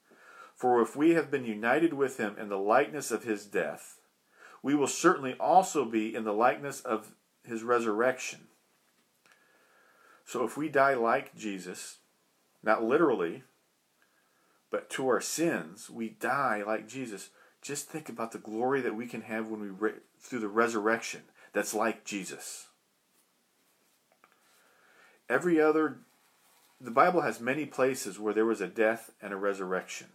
for 0.55 0.81
if 0.81 0.95
we 0.95 1.11
have 1.11 1.29
been 1.29 1.45
united 1.45 1.93
with 1.93 2.17
him 2.17 2.35
in 2.39 2.49
the 2.49 2.57
likeness 2.57 3.11
of 3.11 3.23
his 3.23 3.45
death, 3.45 3.99
we 4.63 4.73
will 4.73 4.87
certainly 4.87 5.35
also 5.39 5.85
be 5.85 6.15
in 6.15 6.23
the 6.23 6.33
likeness 6.33 6.81
of 6.81 7.11
his 7.43 7.61
resurrection. 7.61 8.47
So 10.25 10.43
if 10.43 10.57
we 10.57 10.69
die 10.69 10.95
like 10.95 11.35
Jesus, 11.35 11.97
not 12.63 12.83
literally, 12.83 13.43
But 14.71 14.89
to 14.91 15.07
our 15.07 15.21
sins, 15.21 15.89
we 15.89 16.09
die 16.09 16.63
like 16.65 16.87
Jesus. 16.87 17.29
Just 17.61 17.87
think 17.87 18.09
about 18.09 18.31
the 18.33 18.37
glory 18.39 18.81
that 18.81 18.95
we 18.95 19.07
can 19.07 19.21
have 19.21 19.47
when 19.47 19.61
we 19.61 19.69
re- 19.69 20.01
through 20.19 20.39
the 20.39 20.49
resurrection. 20.49 21.21
That's 21.53 21.73
like 21.73 22.03
Jesus. 22.03 22.67
Every 25.29 25.61
other 25.61 25.99
the 26.81 26.91
Bible 26.91 27.21
has 27.21 27.39
many 27.39 27.65
places 27.65 28.19
where 28.19 28.33
there 28.33 28.45
was 28.45 28.59
a 28.59 28.67
death 28.67 29.11
and 29.21 29.31
a 29.31 29.37
resurrection. 29.37 30.07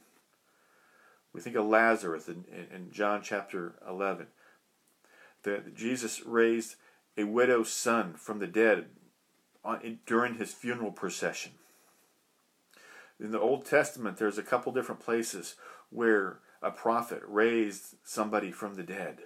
We 1.33 1.41
think 1.41 1.57
of 1.57 1.65
Lazarus 1.67 2.29
in, 2.29 2.45
in 2.75 2.91
John 2.93 3.23
chapter 3.23 3.75
11. 3.89 4.27
That 5.45 5.75
Jesus 5.75 6.23
raised 6.27 6.75
a 7.17 7.25
widow's 7.25 7.73
son 7.73 8.15
from 8.15 8.41
the 8.41 8.47
dead 8.47 8.87
Uh, 9.63 9.79
during 10.07 10.35
his 10.35 10.55
funeral 10.55 10.91
procession. 10.91 11.53
In 13.19 13.31
the 13.31 13.41
Old 13.41 13.67
Testament, 13.67 14.17
there's 14.17 14.39
a 14.39 14.43
couple 14.43 14.73
different 14.73 15.03
places 15.03 15.57
where 15.91 16.39
a 16.63 16.71
prophet 16.71 17.23
raised 17.27 17.97
somebody 18.03 18.51
from 18.51 18.75
the 18.75 18.83
dead. 18.83 19.19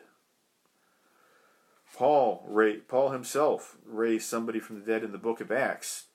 Paul, 1.97 2.51
Paul 2.89 3.11
himself 3.11 3.77
raised 3.87 4.27
somebody 4.27 4.59
from 4.59 4.81
the 4.81 4.85
dead 4.85 5.05
in 5.05 5.13
the 5.13 5.19
book 5.19 5.41
of 5.41 5.53
Acts 5.53 6.07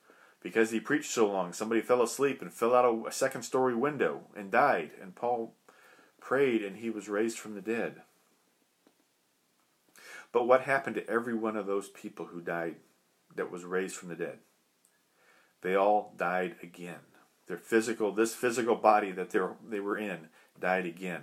because 0.42 0.70
he 0.70 0.80
preached 0.80 1.10
so 1.10 1.26
long. 1.26 1.54
Somebody 1.54 1.80
fell 1.80 2.02
asleep 2.02 2.42
and 2.42 2.52
fell 2.52 2.74
out 2.74 3.06
a 3.08 3.12
second 3.12 3.42
story 3.42 3.74
window 3.74 4.24
and 4.36 4.50
died. 4.50 4.90
And 5.00 5.14
Paul 5.14 5.54
prayed 6.20 6.62
and 6.62 6.76
he 6.76 6.90
was 6.90 7.08
raised 7.08 7.38
from 7.38 7.54
the 7.54 7.62
dead. 7.62 8.02
But 10.30 10.46
what 10.46 10.62
happened 10.62 10.96
to 10.96 11.08
every 11.08 11.34
one 11.34 11.56
of 11.56 11.66
those 11.66 11.88
people 11.88 12.26
who 12.26 12.42
died 12.42 12.76
that 13.40 13.50
was 13.50 13.64
raised 13.64 13.96
from 13.96 14.10
the 14.10 14.14
dead? 14.14 14.38
They 15.62 15.74
all 15.74 16.12
died 16.18 16.56
again. 16.62 17.00
Their 17.46 17.56
physical, 17.56 18.12
this 18.12 18.34
physical 18.34 18.76
body 18.76 19.12
that 19.12 19.30
they 19.30 19.80
were 19.80 19.96
in, 19.96 20.28
died 20.60 20.84
again. 20.84 21.22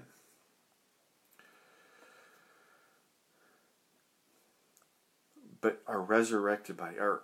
But 5.61 5.83
our 5.87 6.01
resurrected 6.01 6.77
body, 6.77 6.97
our 6.99 7.21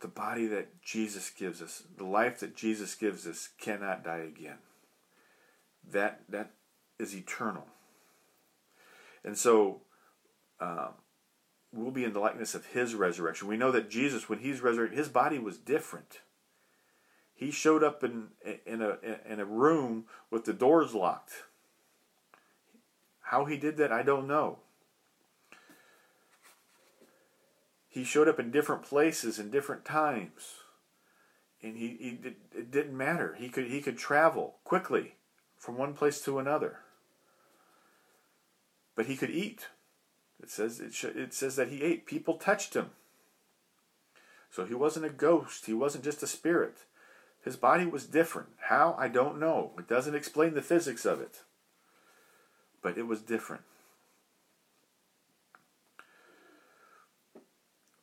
the 0.00 0.08
body 0.08 0.46
that 0.48 0.82
Jesus 0.82 1.30
gives 1.30 1.62
us, 1.62 1.82
the 1.96 2.04
life 2.04 2.40
that 2.40 2.54
Jesus 2.54 2.94
gives 2.94 3.26
us, 3.26 3.48
cannot 3.58 4.04
die 4.04 4.18
again. 4.18 4.58
That 5.90 6.20
that 6.28 6.50
is 6.98 7.16
eternal. 7.16 7.64
And 9.24 9.36
so 9.36 9.80
um, 10.60 10.90
we'll 11.72 11.90
be 11.90 12.04
in 12.04 12.12
the 12.12 12.20
likeness 12.20 12.54
of 12.54 12.66
his 12.66 12.94
resurrection. 12.94 13.48
We 13.48 13.56
know 13.56 13.70
that 13.72 13.90
Jesus, 13.90 14.28
when 14.28 14.38
he's 14.38 14.60
resurrected, 14.60 14.98
his 14.98 15.08
body 15.08 15.38
was 15.38 15.58
different. 15.58 16.20
He 17.34 17.50
showed 17.50 17.84
up 17.84 18.02
in 18.02 18.28
in 18.64 18.80
a 18.80 18.98
in 19.30 19.40
a 19.40 19.44
room 19.44 20.06
with 20.30 20.44
the 20.44 20.54
doors 20.54 20.94
locked. 20.94 21.32
How 23.20 23.44
he 23.44 23.56
did 23.56 23.76
that, 23.76 23.92
I 23.92 24.02
don't 24.02 24.26
know. 24.26 24.60
he 27.96 28.04
showed 28.04 28.28
up 28.28 28.38
in 28.38 28.50
different 28.50 28.82
places 28.82 29.38
and 29.38 29.50
different 29.50 29.82
times 29.82 30.56
and 31.62 31.78
he, 31.78 31.96
he 31.98 32.10
did, 32.10 32.36
it 32.54 32.70
didn't 32.70 32.94
matter 32.94 33.34
he 33.38 33.48
could 33.48 33.68
he 33.68 33.80
could 33.80 33.96
travel 33.96 34.56
quickly 34.64 35.14
from 35.56 35.78
one 35.78 35.94
place 35.94 36.20
to 36.20 36.38
another 36.38 36.80
but 38.94 39.06
he 39.06 39.16
could 39.16 39.30
eat 39.30 39.68
it 40.42 40.50
says 40.50 40.80
it, 40.80 40.94
sh- 40.94 41.04
it 41.04 41.34
says 41.34 41.56
that 41.56 41.68
he 41.68 41.82
ate. 41.82 42.06
People 42.06 42.34
touched 42.34 42.74
him. 42.74 42.90
So 44.50 44.64
he 44.64 44.74
wasn't 44.74 45.06
a 45.06 45.10
ghost. 45.10 45.66
He 45.66 45.74
wasn't 45.74 46.04
just 46.04 46.22
a 46.22 46.26
spirit. 46.26 46.78
His 47.44 47.56
body 47.56 47.86
was 47.86 48.06
different. 48.06 48.48
How? 48.68 48.96
I 48.98 49.08
don't 49.08 49.38
know. 49.38 49.72
It 49.78 49.88
doesn't 49.88 50.14
explain 50.14 50.54
the 50.54 50.62
physics 50.62 51.04
of 51.04 51.20
it. 51.20 51.42
But 52.82 52.98
it 52.98 53.06
was 53.06 53.20
different. 53.20 53.62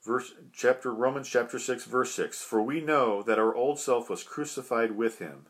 Verse 0.04 0.34
chapter 0.52 0.94
Romans 0.94 1.30
chapter 1.30 1.58
6 1.58 1.86
verse 1.86 2.12
6 2.12 2.42
for 2.42 2.62
we 2.62 2.82
know 2.82 3.24
that 3.24 3.40
our 3.40 3.56
old 3.56 3.80
self 3.80 4.10
was 4.10 4.22
crucified 4.22 4.98
with 4.98 5.20
him 5.20 5.46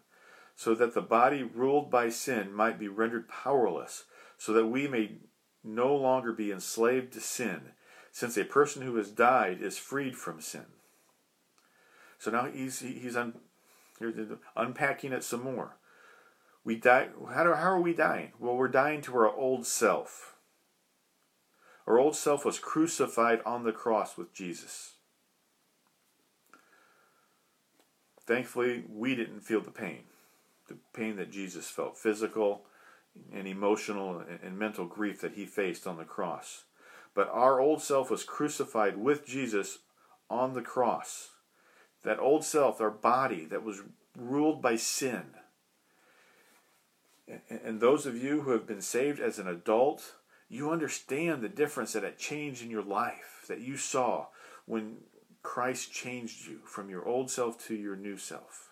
so 0.56 0.76
that 0.76 0.94
the 0.94 1.02
body 1.02 1.42
ruled 1.42 1.90
by 1.90 2.10
sin 2.10 2.54
might 2.54 2.78
be 2.78 2.88
rendered 2.88 3.28
powerless 3.28 4.04
so 4.38 4.54
that 4.54 4.68
we 4.68 4.88
may 4.88 5.18
no 5.64 5.96
longer 5.96 6.32
be 6.34 6.52
enslaved 6.52 7.14
to 7.14 7.20
sin 7.20 7.72
since 8.12 8.38
a 8.38 8.44
person 8.44 8.84
who 8.84 8.96
has 8.98 9.10
died 9.10 9.62
is 9.62 9.78
freed 9.78 10.16
from 10.16 10.42
sin. 10.42 10.66
So 12.20 12.32
now 12.32 12.46
he's 12.46 12.80
he's 12.80 13.18
un, 13.18 13.34
unpacking 14.56 15.12
it 15.12 15.24
some 15.24 15.44
more. 15.44 15.78
We 16.64 16.76
die 16.76 17.10
how, 17.34 17.44
do, 17.44 17.54
how 17.54 17.72
are 17.72 17.82
we 17.82 17.94
dying? 17.94 18.32
Well 18.40 18.56
we're 18.56 18.68
dying 18.68 19.02
to 19.02 19.16
our 19.16 19.30
old 19.30 19.66
self. 19.66 20.36
Our 21.86 22.00
old 22.00 22.16
self 22.16 22.46
was 22.46 22.60
crucified 22.60 23.42
on 23.46 23.64
the 23.64 23.74
cross 23.74 24.18
with 24.18 24.34
Jesus. 24.34 24.94
Thankfully, 28.26 28.86
we 28.90 29.16
didn't 29.16 29.42
feel 29.42 29.60
the 29.60 29.70
pain, 29.70 30.04
the 30.70 30.78
pain 30.94 31.18
that 31.18 31.30
Jesus 31.30 31.70
felt, 31.70 31.98
physical 31.98 32.66
and 33.34 33.48
emotional 33.48 34.24
and 34.44 34.58
mental 34.58 34.86
grief 34.86 35.22
that 35.22 35.34
he 35.34 35.46
faced 35.46 35.86
on 35.86 35.98
the 35.98 36.04
cross. 36.04 36.64
But 37.16 37.30
our 37.30 37.60
old 37.60 37.82
self 37.82 38.10
was 38.10 38.24
crucified 38.24 38.98
with 38.98 39.26
Jesus 39.26 39.80
on 40.30 40.54
the 40.54 40.62
cross. 40.62 41.30
That 42.04 42.20
old 42.20 42.44
self, 42.44 42.82
our 42.82 42.90
body 42.90 43.46
that 43.46 43.64
was 43.64 43.82
ruled 44.18 44.62
by 44.62 44.76
sin. 44.76 45.24
And 47.50 47.80
those 47.80 48.06
of 48.06 48.22
you 48.22 48.42
who 48.42 48.52
have 48.52 48.68
been 48.68 48.82
saved 48.82 49.20
as 49.20 49.40
an 49.40 49.48
adult, 49.48 50.16
you 50.50 50.72
understand 50.72 51.42
the 51.42 51.50
difference 51.50 51.94
that 51.94 52.04
it 52.04 52.18
changed 52.18 52.62
in 52.62 52.70
your 52.70 52.84
life 52.84 53.46
that 53.48 53.62
you 53.62 53.78
saw 53.78 54.28
when 54.66 54.98
Christ 55.42 55.92
changed 55.92 56.48
you 56.48 56.60
from 56.66 56.90
your 56.90 57.08
old 57.08 57.30
self 57.32 57.64
to 57.68 57.76
your 57.76 57.96
new 57.96 58.18
self. 58.18 58.70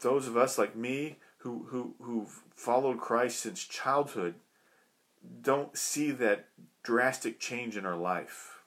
Those 0.00 0.28
of 0.28 0.36
us 0.36 0.58
like 0.58 0.76
me 0.76 1.18
who, 1.38 1.66
who, 1.70 1.94
who've 2.00 2.42
followed 2.54 2.98
Christ 2.98 3.40
since 3.40 3.64
childhood 3.64 4.34
don't 5.42 5.76
see 5.76 6.10
that 6.12 6.46
drastic 6.82 7.38
change 7.40 7.76
in 7.76 7.84
our 7.86 7.96
life 7.96 8.60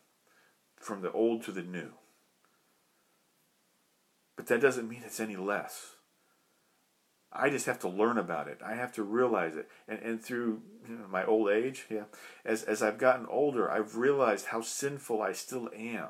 from 0.75 1.01
the 1.01 1.11
old 1.11 1.43
to 1.43 1.51
the 1.51 1.61
new. 1.61 1.91
But 4.35 4.47
that 4.47 4.61
doesn't 4.61 4.89
mean 4.89 5.03
it's 5.05 5.19
any 5.19 5.35
less. 5.35 5.95
I 7.33 7.49
just 7.49 7.65
have 7.65 7.79
to 7.79 7.87
learn 7.87 8.17
about 8.17 8.47
it. 8.47 8.59
I 8.65 8.75
have 8.75 8.91
to 8.93 9.03
realize 9.03 9.55
it. 9.55 9.69
And, 9.87 9.99
and 9.99 10.21
through 10.21 10.61
you 10.87 10.95
know, 10.95 11.07
my 11.09 11.25
old 11.25 11.49
age, 11.49 11.85
yeah, 11.89 12.05
as, 12.43 12.63
as 12.63 12.81
I've 12.81 12.97
gotten 12.97 13.25
older, 13.27 13.71
I've 13.71 13.95
realized 13.95 14.47
how 14.47 14.61
sinful 14.61 15.21
I 15.21 15.31
still 15.31 15.69
am. 15.75 16.09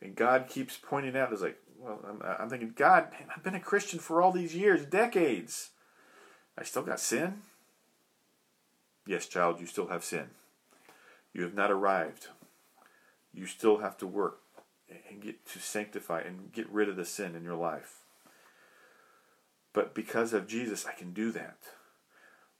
And 0.00 0.14
God 0.14 0.46
keeps 0.48 0.76
pointing 0.80 1.16
out, 1.16 1.32
it's 1.32 1.42
like, 1.42 1.58
well, 1.86 2.00
I'm, 2.08 2.22
I'm 2.40 2.50
thinking, 2.50 2.72
God, 2.74 3.12
man, 3.12 3.28
I've 3.34 3.42
been 3.42 3.54
a 3.54 3.60
Christian 3.60 3.98
for 3.98 4.20
all 4.20 4.32
these 4.32 4.54
years, 4.54 4.84
decades. 4.84 5.70
I 6.58 6.64
still 6.64 6.82
got 6.82 7.00
sin? 7.00 7.42
Yes, 9.06 9.26
child, 9.26 9.60
you 9.60 9.66
still 9.66 9.86
have 9.86 10.02
sin. 10.02 10.30
You 11.32 11.42
have 11.42 11.54
not 11.54 11.70
arrived. 11.70 12.28
You 13.32 13.46
still 13.46 13.78
have 13.78 13.96
to 13.98 14.06
work 14.06 14.40
and 15.08 15.20
get 15.20 15.46
to 15.46 15.58
sanctify 15.58 16.22
and 16.22 16.52
get 16.52 16.68
rid 16.70 16.88
of 16.88 16.96
the 16.96 17.04
sin 17.04 17.36
in 17.36 17.44
your 17.44 17.56
life. 17.56 18.00
But 19.72 19.94
because 19.94 20.32
of 20.32 20.48
Jesus, 20.48 20.86
I 20.86 20.92
can 20.92 21.12
do 21.12 21.30
that. 21.32 21.58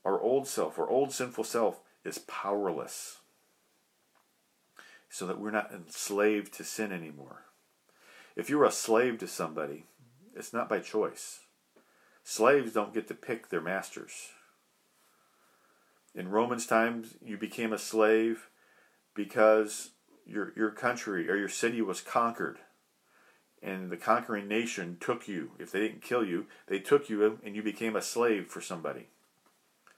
Our 0.05 0.21
old 0.21 0.47
self, 0.47 0.77
our 0.77 0.87
old 0.87 1.11
sinful 1.11 1.43
self, 1.43 1.81
is 2.05 2.19
powerless. 2.19 3.17
So 5.09 5.25
that 5.25 5.39
we're 5.39 5.51
not 5.51 5.71
enslaved 5.73 6.53
to 6.53 6.63
sin 6.63 6.91
anymore. 6.91 7.46
If 8.37 8.51
you're 8.51 8.65
a 8.65 8.71
slave 8.71 9.17
to 9.17 9.27
somebody, 9.27 9.85
it's 10.35 10.53
not 10.53 10.69
by 10.69 10.79
choice. 10.79 11.39
Slaves 12.23 12.71
don't 12.71 12.93
get 12.93 13.07
to 13.07 13.15
pick 13.15 13.49
their 13.49 13.61
masters. 13.61 14.29
In 16.13 16.29
Romans 16.29 16.67
times, 16.67 17.15
you 17.19 17.35
became 17.35 17.73
a 17.73 17.79
slave 17.79 18.49
because 19.15 19.89
your, 20.23 20.53
your 20.55 20.69
country 20.69 21.27
or 21.31 21.35
your 21.35 21.49
city 21.49 21.81
was 21.81 21.99
conquered 21.99 22.59
and 23.63 23.89
the 23.89 23.97
conquering 23.97 24.47
nation 24.47 24.97
took 24.99 25.27
you. 25.27 25.51
If 25.57 25.71
they 25.71 25.79
didn't 25.79 26.03
kill 26.03 26.23
you, 26.23 26.45
they 26.67 26.77
took 26.77 27.09
you 27.09 27.39
and 27.43 27.55
you 27.55 27.63
became 27.63 27.95
a 27.95 28.03
slave 28.03 28.49
for 28.49 28.61
somebody. 28.61 29.07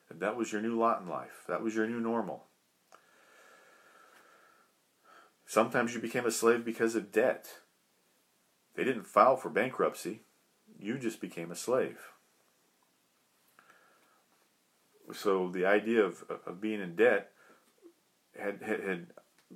And 0.10 0.22
that 0.22 0.38
was 0.38 0.54
your 0.54 0.62
new 0.62 0.80
lot 0.80 1.02
in 1.02 1.10
life. 1.10 1.44
That 1.50 1.62
was 1.62 1.76
your 1.76 1.88
new 1.88 2.00
normal. 2.00 2.46
Sometimes 5.46 5.94
you 5.94 6.00
became 6.00 6.26
a 6.26 6.32
slave 6.32 6.64
because 6.64 6.96
of 6.96 7.12
debt. 7.12 7.48
They 8.80 8.86
didn't 8.86 9.08
file 9.08 9.36
for 9.36 9.50
bankruptcy. 9.50 10.22
You 10.80 10.98
just 10.98 11.20
became 11.20 11.52
a 11.52 11.56
slave. 11.56 12.14
So 15.12 15.50
the 15.50 15.66
idea 15.66 16.02
of, 16.02 16.24
of 16.48 16.62
being 16.62 16.80
in 16.80 16.96
debt 16.96 17.30
had, 18.40 18.62
had, 18.62 18.80
had 18.80 19.08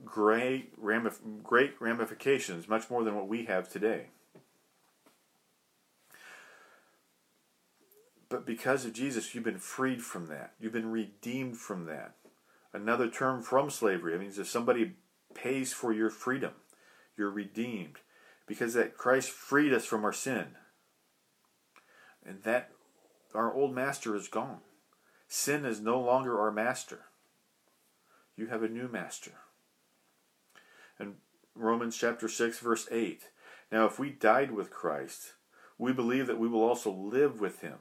great, 0.04 0.78
ramif- 0.78 1.42
great 1.42 1.76
ramifications, 1.80 2.68
much 2.68 2.90
more 2.90 3.06
than 3.06 3.16
what 3.16 3.30
we 3.30 3.46
have 3.46 3.70
today. 3.70 4.08
But 8.28 8.46
because 8.46 8.84
of 8.84 8.92
Jesus, 8.92 9.34
you've 9.34 9.46
been 9.46 9.58
freed 9.58 10.04
from 10.04 10.28
that. 10.28 10.52
You've 10.60 10.74
been 10.74 10.92
redeemed 10.92 11.58
from 11.58 11.86
that. 11.86 12.16
Another 12.74 13.08
term 13.08 13.42
from 13.42 13.70
slavery. 13.70 14.16
It 14.16 14.20
means 14.20 14.38
if 14.38 14.50
somebody 14.50 14.96
pays 15.34 15.72
for 15.72 15.94
your 15.94 16.10
freedom, 16.10 16.52
you're 17.16 17.32
redeemed. 17.32 18.00
Because 18.46 18.74
that 18.74 18.98
Christ 18.98 19.30
freed 19.30 19.74
us 19.74 19.86
from 19.86 20.04
our 20.04 20.14
sin. 20.14 20.48
And 22.26 22.44
that 22.44 22.72
our 23.34 23.54
old 23.54 23.74
master 23.74 24.16
is 24.16 24.28
gone. 24.28 24.60
Sin 25.28 25.66
is 25.66 25.80
no 25.80 26.00
longer 26.00 26.40
our 26.40 26.52
master. 26.52 27.06
You 28.36 28.48
have 28.48 28.64
a 28.64 28.70
new 28.70 28.88
master. 28.88 29.32
And 31.00 31.16
Romans 31.56 31.98
chapter 31.98 32.28
6, 32.28 32.60
verse 32.60 32.88
8. 32.92 33.24
Now, 33.72 33.86
if 33.86 33.98
we 33.98 34.10
died 34.10 34.52
with 34.52 34.70
Christ, 34.70 35.34
we 35.78 35.94
believe 35.94 36.28
that 36.28 36.40
we 36.40 36.48
will 36.48 36.64
also 36.64 36.92
live 36.92 37.40
with 37.40 37.62
him 37.62 37.80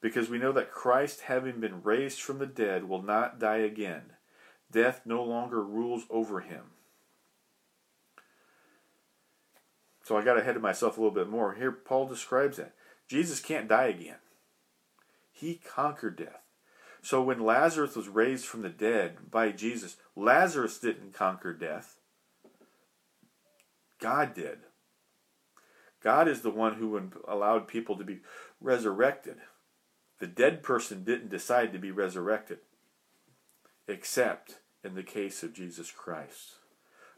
because 0.00 0.28
we 0.28 0.38
know 0.38 0.52
that 0.52 0.70
Christ, 0.70 1.22
having 1.22 1.60
been 1.60 1.82
raised 1.82 2.20
from 2.20 2.38
the 2.38 2.46
dead, 2.46 2.88
will 2.88 3.02
not 3.02 3.40
die 3.40 3.58
again. 3.58 4.12
Death 4.70 5.02
no 5.04 5.22
longer 5.24 5.62
rules 5.62 6.04
over 6.10 6.40
him. 6.40 6.64
So 10.08 10.16
I 10.16 10.24
got 10.24 10.38
ahead 10.38 10.56
of 10.56 10.62
myself 10.62 10.96
a 10.96 11.00
little 11.02 11.14
bit 11.14 11.28
more. 11.28 11.52
Here, 11.52 11.70
Paul 11.70 12.08
describes 12.08 12.56
that. 12.56 12.72
Jesus 13.08 13.40
can't 13.40 13.68
die 13.68 13.88
again, 13.88 14.16
he 15.30 15.56
conquered 15.56 16.16
death. 16.16 16.40
So 17.02 17.20
when 17.20 17.44
Lazarus 17.44 17.94
was 17.94 18.08
raised 18.08 18.46
from 18.46 18.62
the 18.62 18.70
dead 18.70 19.30
by 19.30 19.52
Jesus, 19.52 19.98
Lazarus 20.16 20.78
didn't 20.78 21.12
conquer 21.12 21.52
death. 21.52 21.98
God 24.00 24.32
did. 24.32 24.60
God 26.02 26.26
is 26.26 26.40
the 26.40 26.50
one 26.50 26.76
who 26.76 26.98
allowed 27.28 27.68
people 27.68 27.98
to 27.98 28.04
be 28.04 28.20
resurrected. 28.62 29.36
The 30.20 30.26
dead 30.26 30.62
person 30.62 31.04
didn't 31.04 31.28
decide 31.28 31.70
to 31.74 31.78
be 31.78 31.90
resurrected, 31.90 32.60
except 33.86 34.60
in 34.82 34.94
the 34.94 35.02
case 35.02 35.42
of 35.42 35.52
Jesus 35.52 35.90
Christ. 35.90 36.57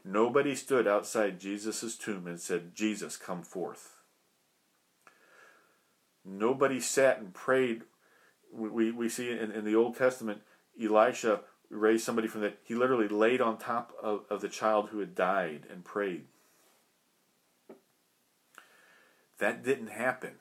Nobody 0.04 0.54
stood 0.54 0.88
outside 0.88 1.40
Jesus' 1.40 1.96
tomb 1.96 2.26
and 2.26 2.40
said, 2.40 2.74
Jesus, 2.74 3.16
come 3.16 3.42
forth. 3.42 3.96
Nobody 6.24 6.80
sat 6.80 7.18
and 7.18 7.34
prayed. 7.34 7.82
We, 8.52 8.90
we 8.90 9.08
see 9.08 9.30
in, 9.30 9.50
in 9.50 9.64
the 9.64 9.74
Old 9.74 9.96
Testament, 9.96 10.42
Elisha 10.82 11.40
raised 11.70 12.04
somebody 12.04 12.28
from 12.28 12.40
the. 12.40 12.54
He 12.64 12.74
literally 12.74 13.08
laid 13.08 13.40
on 13.40 13.58
top 13.58 13.92
of, 14.02 14.24
of 14.28 14.40
the 14.40 14.48
child 14.48 14.88
who 14.90 14.98
had 14.98 15.14
died 15.14 15.66
and 15.70 15.84
prayed. 15.84 16.24
That 19.38 19.64
didn't 19.64 19.90
happen. 19.90 20.34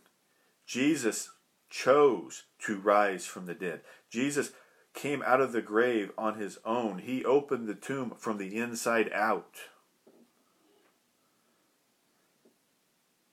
Jesus 0.66 1.32
chose 1.70 2.44
to 2.66 2.78
rise 2.78 3.26
from 3.26 3.46
the 3.46 3.54
dead. 3.54 3.82
Jesus 4.10 4.52
came 5.00 5.24
out 5.26 5.40
of 5.40 5.54
the 5.54 5.62
grave 5.62 6.12
on 6.18 6.38
his 6.38 6.60
own. 6.66 7.00
He 7.00 7.24
opened 7.24 7.68
the 7.68 7.76
tomb 7.76 8.14
from 8.18 8.38
the 8.38 8.58
inside 8.58 9.10
out. 9.14 9.56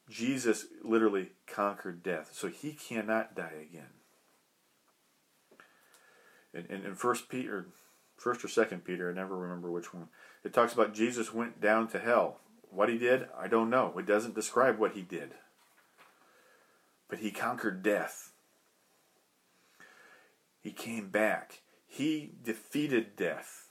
Jesus 0.09 0.67
literally 0.85 1.31
conquered 1.49 2.05
death, 2.05 2.31
so 2.33 2.47
he 2.47 2.73
cannot 2.73 3.35
die 3.35 3.67
again. 3.69 3.91
In, 6.55 6.67
in, 6.67 6.87
in 6.87 6.95
First 6.95 7.29
Peter, 7.29 7.67
First 8.17 8.45
or 8.45 8.49
Second 8.49 8.85
Peter, 8.85 9.11
I 9.11 9.15
never 9.15 9.37
remember 9.37 9.73
which 9.73 9.93
one. 9.93 10.07
It 10.45 10.55
talks 10.55 10.73
about 10.73 10.95
Jesus 10.95 11.35
went 11.35 11.61
down 11.61 11.89
to 11.89 11.99
hell. 11.99 12.39
What 12.71 12.89
he 12.89 12.97
did, 12.97 13.27
I 13.37 13.49
don't 13.49 13.71
know. 13.71 13.93
It 13.99 14.07
doesn't 14.07 14.37
describe 14.37 14.79
what 14.79 14.93
he 14.93 15.03
did. 15.03 15.33
But 17.09 17.19
he 17.19 17.33
conquered 17.33 17.83
death. 17.83 18.31
He 20.67 20.73
came 20.73 21.11
back. 21.11 21.61
He 21.87 22.33
defeated 22.43 23.15
death. 23.15 23.69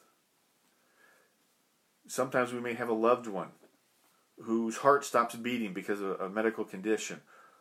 Sometimes 2.08 2.54
we 2.54 2.62
may 2.62 2.74
have 2.76 2.88
a 2.88 2.94
loved 2.94 3.28
one 3.28 3.50
whose 4.40 4.78
heart 4.78 5.04
stops 5.04 5.36
beating 5.36 5.74
because 5.74 6.00
of 6.00 6.22
a 6.22 6.30
medical 6.30 6.64
condition 6.64 7.20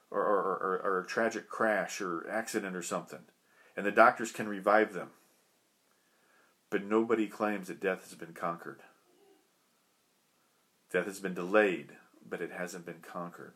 or, 0.08 0.20
or, 0.20 0.38
or, 0.38 0.80
or 0.84 1.00
a 1.00 1.06
tragic 1.08 1.48
crash 1.48 2.00
or 2.00 2.30
accident 2.30 2.76
or 2.76 2.82
something, 2.82 3.22
and 3.76 3.84
the 3.84 3.90
doctors 3.90 4.30
can 4.30 4.46
revive 4.46 4.92
them. 4.92 5.10
But 6.70 6.84
nobody 6.84 7.26
claims 7.26 7.66
that 7.66 7.80
death 7.80 8.08
has 8.08 8.14
been 8.16 8.34
conquered. 8.34 8.82
Death 10.92 11.06
has 11.06 11.18
been 11.18 11.34
delayed, 11.34 11.96
but 12.24 12.40
it 12.40 12.52
hasn't 12.52 12.86
been 12.86 13.02
conquered. 13.02 13.54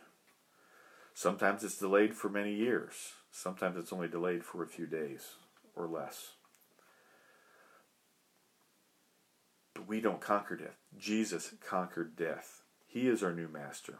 Sometimes 1.14 1.62
it's 1.62 1.79
delayed 1.79 2.17
for 2.17 2.29
many 2.29 2.53
years. 2.53 3.12
Sometimes 3.31 3.77
it's 3.77 3.93
only 3.93 4.09
delayed 4.09 4.45
for 4.45 4.64
a 4.64 4.69
few 4.69 4.88
days 4.88 5.37
or 5.79 5.87
less. 5.87 6.33
But 9.75 9.87
we 9.87 10.01
don't 10.01 10.21
conquer 10.21 10.57
death. 10.57 10.77
Jesus 10.99 11.55
conquered 11.64 12.17
death. 12.17 12.62
He 12.87 13.07
is 13.07 13.23
our 13.23 13.33
new 13.33 13.49
master. 13.49 13.99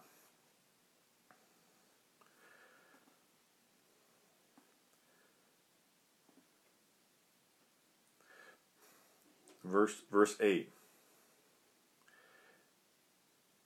Verse 9.65 10.03
verse 10.11 10.37
8. 10.41 10.71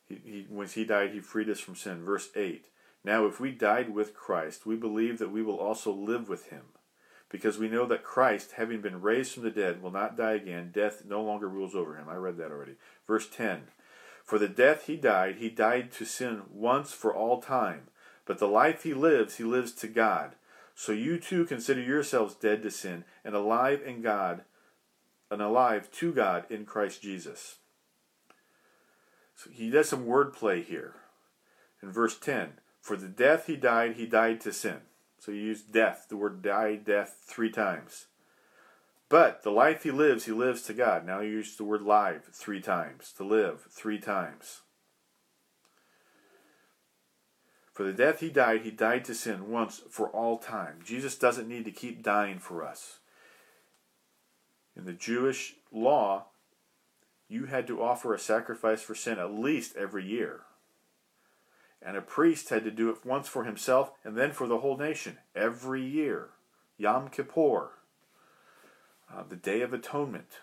He, 0.09 0.20
he, 0.25 0.46
when 0.51 0.66
he 0.66 0.85
died, 0.85 1.12
he 1.12 1.20
freed 1.20 1.48
us 1.48 1.61
from 1.61 1.77
sin. 1.77 2.05
Verse 2.05 2.29
8. 2.35 2.66
Now, 3.05 3.27
if 3.27 3.40
we 3.40 3.53
died 3.53 3.94
with 3.94 4.14
Christ, 4.14 4.66
we 4.66 4.77
believe 4.77 5.18
that 5.18 5.33
we 5.33 5.42
will 5.42 5.59
also 5.59 5.92
live 5.92 6.29
with 6.29 6.46
him 6.46 6.62
because 7.33 7.59
we 7.59 7.68
know 7.68 7.87
that 7.87 8.05
Christ, 8.05 8.53
having 8.59 8.83
been 8.83 9.01
raised 9.01 9.33
from 9.33 9.42
the 9.42 9.51
dead, 9.51 9.83
will 9.83 9.90
not 9.90 10.18
die 10.18 10.35
again. 10.35 10.71
Death 10.73 11.03
no 11.09 11.23
longer 11.23 11.49
rules 11.49 11.75
over 11.75 11.97
him. 11.97 12.07
I 12.09 12.16
read 12.16 12.37
that 12.37 12.53
already. 12.53 12.77
Verse 13.07 13.27
10 13.27 13.62
For 14.23 14.38
the 14.38 14.49
death 14.49 14.87
he 14.87 14.97
died, 14.97 15.37
he 15.37 15.49
died 15.49 15.90
to 15.92 16.05
sin 16.05 16.42
once 16.53 16.92
for 16.92 17.12
all 17.12 17.40
time. 17.40 17.88
But 18.27 18.38
the 18.38 18.47
life 18.47 18.83
he 18.83 18.92
lives, 18.92 19.37
he 19.37 19.45
lives 19.45 19.73
to 19.73 19.88
God. 19.88 20.37
So 20.75 20.92
you 20.92 21.18
too 21.18 21.47
consider 21.47 21.81
yourselves 21.81 22.35
dead 22.35 22.62
to 22.62 22.71
sin 22.71 23.05
and 23.25 23.35
alive 23.35 23.81
in 23.85 24.03
God, 24.03 24.42
and 25.31 25.40
alive 25.40 25.90
to 25.92 26.12
God 26.12 26.45
in 26.51 26.66
Christ 26.66 27.01
Jesus. 27.01 27.57
So 29.35 29.49
he 29.51 29.71
does 29.71 29.88
some 29.88 30.05
wordplay 30.05 30.62
here. 30.62 30.97
In 31.83 31.90
verse 31.90 32.18
10 32.18 32.61
For 32.83 32.95
the 32.97 33.09
death 33.09 33.47
he 33.47 33.57
died, 33.57 33.97
he 33.97 34.05
died 34.05 34.42
to 34.42 34.53
sin. 34.53 34.83
So 35.24 35.30
you 35.30 35.40
use 35.40 35.62
death, 35.62 36.06
the 36.08 36.16
word 36.16 36.42
die, 36.42 36.74
death, 36.74 37.22
three 37.24 37.48
times. 37.48 38.06
But 39.08 39.44
the 39.44 39.52
life 39.52 39.85
he 39.85 39.92
lives, 39.92 40.24
he 40.24 40.32
lives 40.32 40.62
to 40.62 40.74
God. 40.74 41.06
Now 41.06 41.20
you 41.20 41.30
use 41.30 41.56
the 41.56 41.62
word 41.62 41.82
live 41.82 42.24
three 42.32 42.61
times. 42.61 43.12
To 43.18 43.24
live, 43.24 43.68
three 43.70 44.00
times. 44.00 44.62
For 47.72 47.85
the 47.85 47.92
death 47.92 48.18
he 48.18 48.30
died, 48.30 48.62
he 48.62 48.72
died 48.72 49.04
to 49.04 49.14
sin 49.14 49.48
once 49.48 49.82
for 49.88 50.08
all 50.08 50.38
time. 50.38 50.80
Jesus 50.85 51.16
doesn't 51.16 51.48
need 51.48 51.66
to 51.66 51.70
keep 51.70 52.02
dying 52.02 52.40
for 52.40 52.66
us. 52.66 52.98
In 54.76 54.87
the 54.87 54.92
Jewish 54.92 55.54
law, 55.70 56.30
you 57.28 57.44
had 57.44 57.68
to 57.68 57.80
offer 57.80 58.12
a 58.12 58.18
sacrifice 58.18 58.82
for 58.82 58.96
sin 58.96 59.20
at 59.20 59.32
least 59.32 59.76
every 59.76 60.04
year. 60.04 60.40
And 61.85 61.97
a 61.97 62.03
priest 62.03 62.51
had 62.51 62.64
to 62.64 62.71
do 62.71 62.90
it 62.90 63.05
once 63.05 63.29
for 63.29 63.45
himself 63.45 63.92
and 64.05 64.16
then 64.16 64.33
for 64.33 64.47
the 64.47 64.59
whole 64.59 64.77
nation 64.77 65.18
every 65.35 65.85
year. 65.85 66.29
Yom 66.79 67.09
Kippur, 67.09 67.71
uh, 69.12 69.25
the 69.29 69.37
Day 69.37 69.62
of 69.62 69.73
Atonement, 69.73 70.40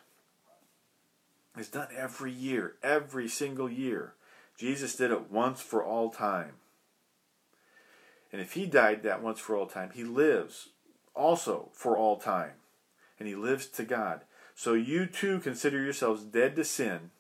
is 1.57 1.69
done 1.69 1.87
every 1.95 2.31
year, 2.31 2.75
every 2.83 3.27
single 3.27 3.69
year. 3.69 4.13
Jesus 4.57 4.95
did 4.95 5.11
it 5.11 5.31
once 5.31 5.61
for 5.61 5.83
all 5.83 6.09
time. 6.09 6.53
And 8.31 8.41
if 8.41 8.53
he 8.53 8.65
died 8.65 9.03
that 9.03 9.23
once 9.23 9.39
for 9.39 9.55
all 9.55 9.65
time, 9.65 9.91
he 9.93 10.03
lives 10.03 10.69
also 11.15 11.69
for 11.73 11.97
all 11.97 12.17
time. 12.17 12.53
And 13.17 13.27
he 13.27 13.35
lives 13.35 13.67
to 13.67 13.83
God. 13.83 14.21
So 14.55 14.73
you 14.73 15.05
too 15.05 15.39
consider 15.39 15.81
yourselves 15.81 16.23
dead 16.23 16.55
to 16.57 16.63
sin 16.63 17.11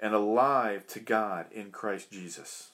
and 0.00 0.14
alive 0.14 0.86
to 0.88 1.00
God 1.00 1.46
in 1.52 1.70
Christ 1.70 2.10
Jesus. 2.10 2.70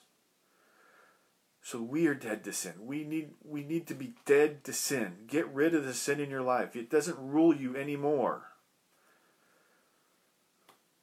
So 1.61 1.81
we 1.81 2.07
are 2.07 2.15
dead 2.15 2.45
to 2.45 2.53
sin. 2.53 2.73
We 2.79 3.03
need 3.03 3.31
we 3.43 3.61
need 3.61 3.87
to 3.87 3.93
be 3.93 4.13
dead 4.25 4.63
to 4.63 4.73
sin. 4.73 5.25
Get 5.27 5.53
rid 5.53 5.75
of 5.75 5.85
the 5.85 5.93
sin 5.93 6.21
in 6.21 6.29
your 6.29 6.41
life. 6.41 6.75
It 6.75 6.89
doesn't 6.89 7.17
rule 7.19 7.53
you 7.53 7.75
anymore. 7.75 8.43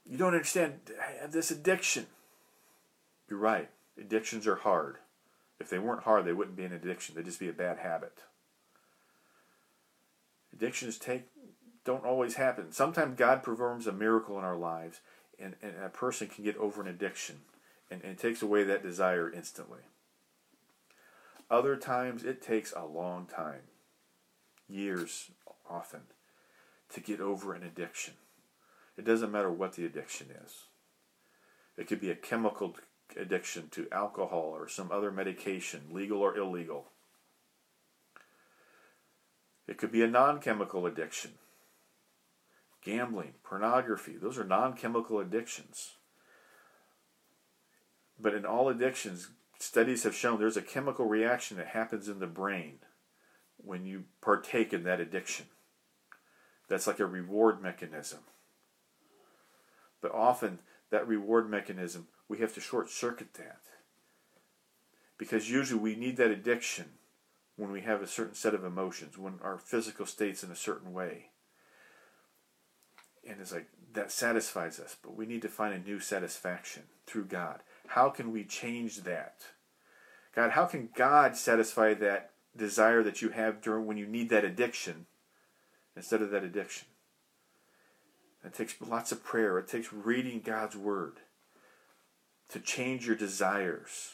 You 0.06 0.16
don't 0.16 0.34
understand 0.34 0.80
this 1.28 1.50
addiction. 1.50 2.06
You're 3.28 3.38
right. 3.38 3.68
Addictions 3.98 4.46
are 4.46 4.56
hard. 4.56 4.96
If 5.60 5.68
they 5.68 5.78
weren't 5.78 6.04
hard, 6.04 6.24
they 6.24 6.32
wouldn't 6.32 6.56
be 6.56 6.64
an 6.64 6.72
addiction. 6.72 7.14
They'd 7.14 7.24
just 7.24 7.40
be 7.40 7.48
a 7.48 7.54
bad 7.54 7.78
habit. 7.78 8.22
Addictions 10.52 10.98
take 10.98 11.24
don't 11.84 12.04
always 12.06 12.37
happen. 12.37 12.72
Sometimes 12.72 13.18
God 13.18 13.42
performs 13.42 13.87
a 13.87 13.92
miracle 13.92 14.38
in 14.38 14.44
our 14.44 14.56
lives, 14.56 15.00
and, 15.38 15.57
and 15.62 15.75
a 15.83 15.88
person 15.88 16.29
can 16.29 16.44
get 16.44 16.57
over 16.57 16.83
an 16.83 16.88
addiction, 16.88 17.40
and, 17.90 18.03
and 18.03 18.18
takes 18.18 18.42
away 18.42 18.64
that 18.64 18.83
desire 18.83 19.31
instantly. 19.31 19.81
Other 21.51 21.77
times 21.77 22.25
it 22.25 22.42
takes 22.42 22.73
a 22.73 22.85
long 22.85 23.27
time, 23.27 23.62
years 24.68 25.31
often, 25.68 26.01
to 26.92 27.01
get 27.01 27.20
over 27.20 27.55
an 27.55 27.62
addiction. 27.62 28.14
It 28.97 29.05
doesn't 29.05 29.33
matter 29.33 29.51
what 29.51 29.75
the 29.75 29.85
addiction 29.85 30.29
is. 30.44 30.64
It 31.77 31.87
could 31.87 32.01
be 32.01 32.11
a 32.11 32.16
chemical 32.16 32.77
addiction 33.16 33.68
to 33.70 33.88
alcohol 33.90 34.53
or 34.55 34.68
some 34.68 34.90
other 34.90 35.11
medication, 35.11 35.83
legal 35.92 36.20
or 36.20 36.37
illegal. 36.37 36.87
It 39.66 39.79
could 39.79 39.92
be 39.92 40.03
a 40.03 40.09
non 40.09 40.40
chemical 40.40 40.87
addiction. 40.87 41.33
Gambling, 42.85 43.33
pornography, 43.42 44.16
those 44.16 44.38
are 44.38 44.44
non 44.44 44.75
chemical 44.75 45.18
addictions. 45.18 45.92
But 48.20 48.35
in 48.35 48.44
all 48.44 48.68
addictions, 48.68 49.31
studies 49.59 50.03
have 50.05 50.14
shown 50.14 50.38
there's 50.38 50.57
a 50.57 50.62
chemical 50.62 51.07
reaction 51.07 51.57
that 51.57 51.68
happens 51.68 52.09
in 52.09 52.18
the 52.18 52.27
brain 52.27 52.79
when 53.57 53.87
you 53.87 54.05
partake 54.20 54.73
in 54.73 54.85
that 54.85 55.01
addiction. 55.01 55.47
That's 56.68 56.87
like 56.87 57.01
a 57.01 57.07
reward 57.07 57.62
mechanism. 57.62 58.20
But 60.01 60.12
often, 60.12 60.59
that 60.90 61.09
reward 61.09 61.51
mechanism, 61.51 62.09
we 62.29 62.38
have 62.38 62.55
to 62.55 62.61
short 62.61 62.90
circuit 62.90 63.35
that. 63.35 63.61
Because 65.16 65.51
usually 65.51 65.81
we 65.81 65.97
need 65.97 66.18
that 66.18 66.31
addiction 66.31 66.87
when 67.57 67.70
we 67.70 67.81
have 67.83 68.03
a 68.03 68.07
certain 68.07 68.35
set 68.35 68.55
of 68.55 68.64
emotions, 68.64 69.16
when 69.16 69.38
our 69.42 69.59
physical 69.59 70.05
state's 70.05 70.44
in 70.44 70.51
a 70.51 70.57
certain 70.57 70.92
way. 70.92 71.31
And 73.28 73.40
it's 73.40 73.52
like 73.52 73.68
that 73.94 74.12
satisfies 74.12 74.78
us, 74.80 74.96
but 75.02 75.16
we 75.16 75.26
need 75.26 75.42
to 75.42 75.48
find 75.48 75.74
a 75.74 75.88
new 75.88 76.00
satisfaction 76.00 76.82
through 77.06 77.26
God. 77.26 77.60
How 77.88 78.10
can 78.10 78.32
we 78.32 78.44
change 78.44 79.02
that? 79.02 79.42
God, 80.34 80.50
how 80.50 80.66
can 80.66 80.88
God 80.94 81.37
satisfy 81.37 81.94
that 81.94 82.30
desire 82.56 83.02
that 83.02 83.22
you 83.22 83.30
have 83.30 83.62
during 83.62 83.87
when 83.87 83.96
you 83.96 84.06
need 84.06 84.30
that 84.30 84.44
addiction 84.44 85.06
instead 85.96 86.22
of 86.22 86.30
that 86.30 86.44
addiction? 86.44 86.88
It 88.44 88.52
takes 88.52 88.74
lots 88.80 89.12
of 89.12 89.24
prayer. 89.24 89.58
It 89.58 89.68
takes 89.68 89.92
reading 89.92 90.42
God's 90.44 90.76
word 90.76 91.20
to 92.48 92.60
change 92.60 93.06
your 93.06 93.16
desires, 93.16 94.10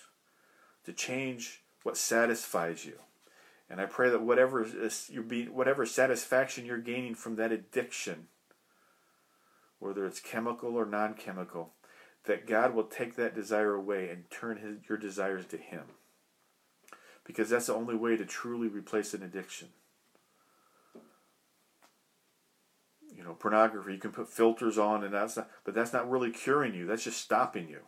to 0.84 0.92
change 0.92 1.62
what 1.82 1.96
satisfies 1.96 2.84
you. 2.84 2.98
And 3.68 3.80
I 3.80 3.86
pray 3.86 4.10
that 4.10 4.22
whatever 4.22 4.62
is 4.64 5.08
you're 5.10 5.24
whatever 5.24 5.86
satisfaction 5.86 6.66
you're 6.66 6.78
gaining 6.78 7.14
from 7.14 7.36
that 7.36 7.52
addiction, 7.52 8.26
whether 9.80 10.06
it's 10.06 10.20
chemical 10.20 10.76
or 10.76 10.86
non-chemical, 10.86 11.72
that 12.24 12.46
God 12.46 12.74
will 12.74 12.84
take 12.84 13.16
that 13.16 13.34
desire 13.34 13.74
away 13.74 14.08
and 14.10 14.30
turn 14.30 14.58
his, 14.58 14.76
your 14.88 14.98
desires 14.98 15.46
to 15.46 15.56
Him. 15.56 15.84
Because 17.24 17.50
that's 17.50 17.66
the 17.66 17.74
only 17.74 17.96
way 17.96 18.16
to 18.16 18.24
truly 18.24 18.68
replace 18.68 19.14
an 19.14 19.22
addiction. 19.22 19.68
You 23.14 23.24
know, 23.24 23.34
pornography, 23.34 23.92
you 23.92 23.98
can 23.98 24.12
put 24.12 24.28
filters 24.28 24.78
on 24.78 25.02
and 25.02 25.12
that's 25.12 25.36
not, 25.36 25.50
but 25.64 25.74
that's 25.74 25.92
not 25.92 26.10
really 26.10 26.30
curing 26.30 26.74
you. 26.74 26.86
That's 26.86 27.04
just 27.04 27.20
stopping 27.20 27.68
you. 27.68 27.80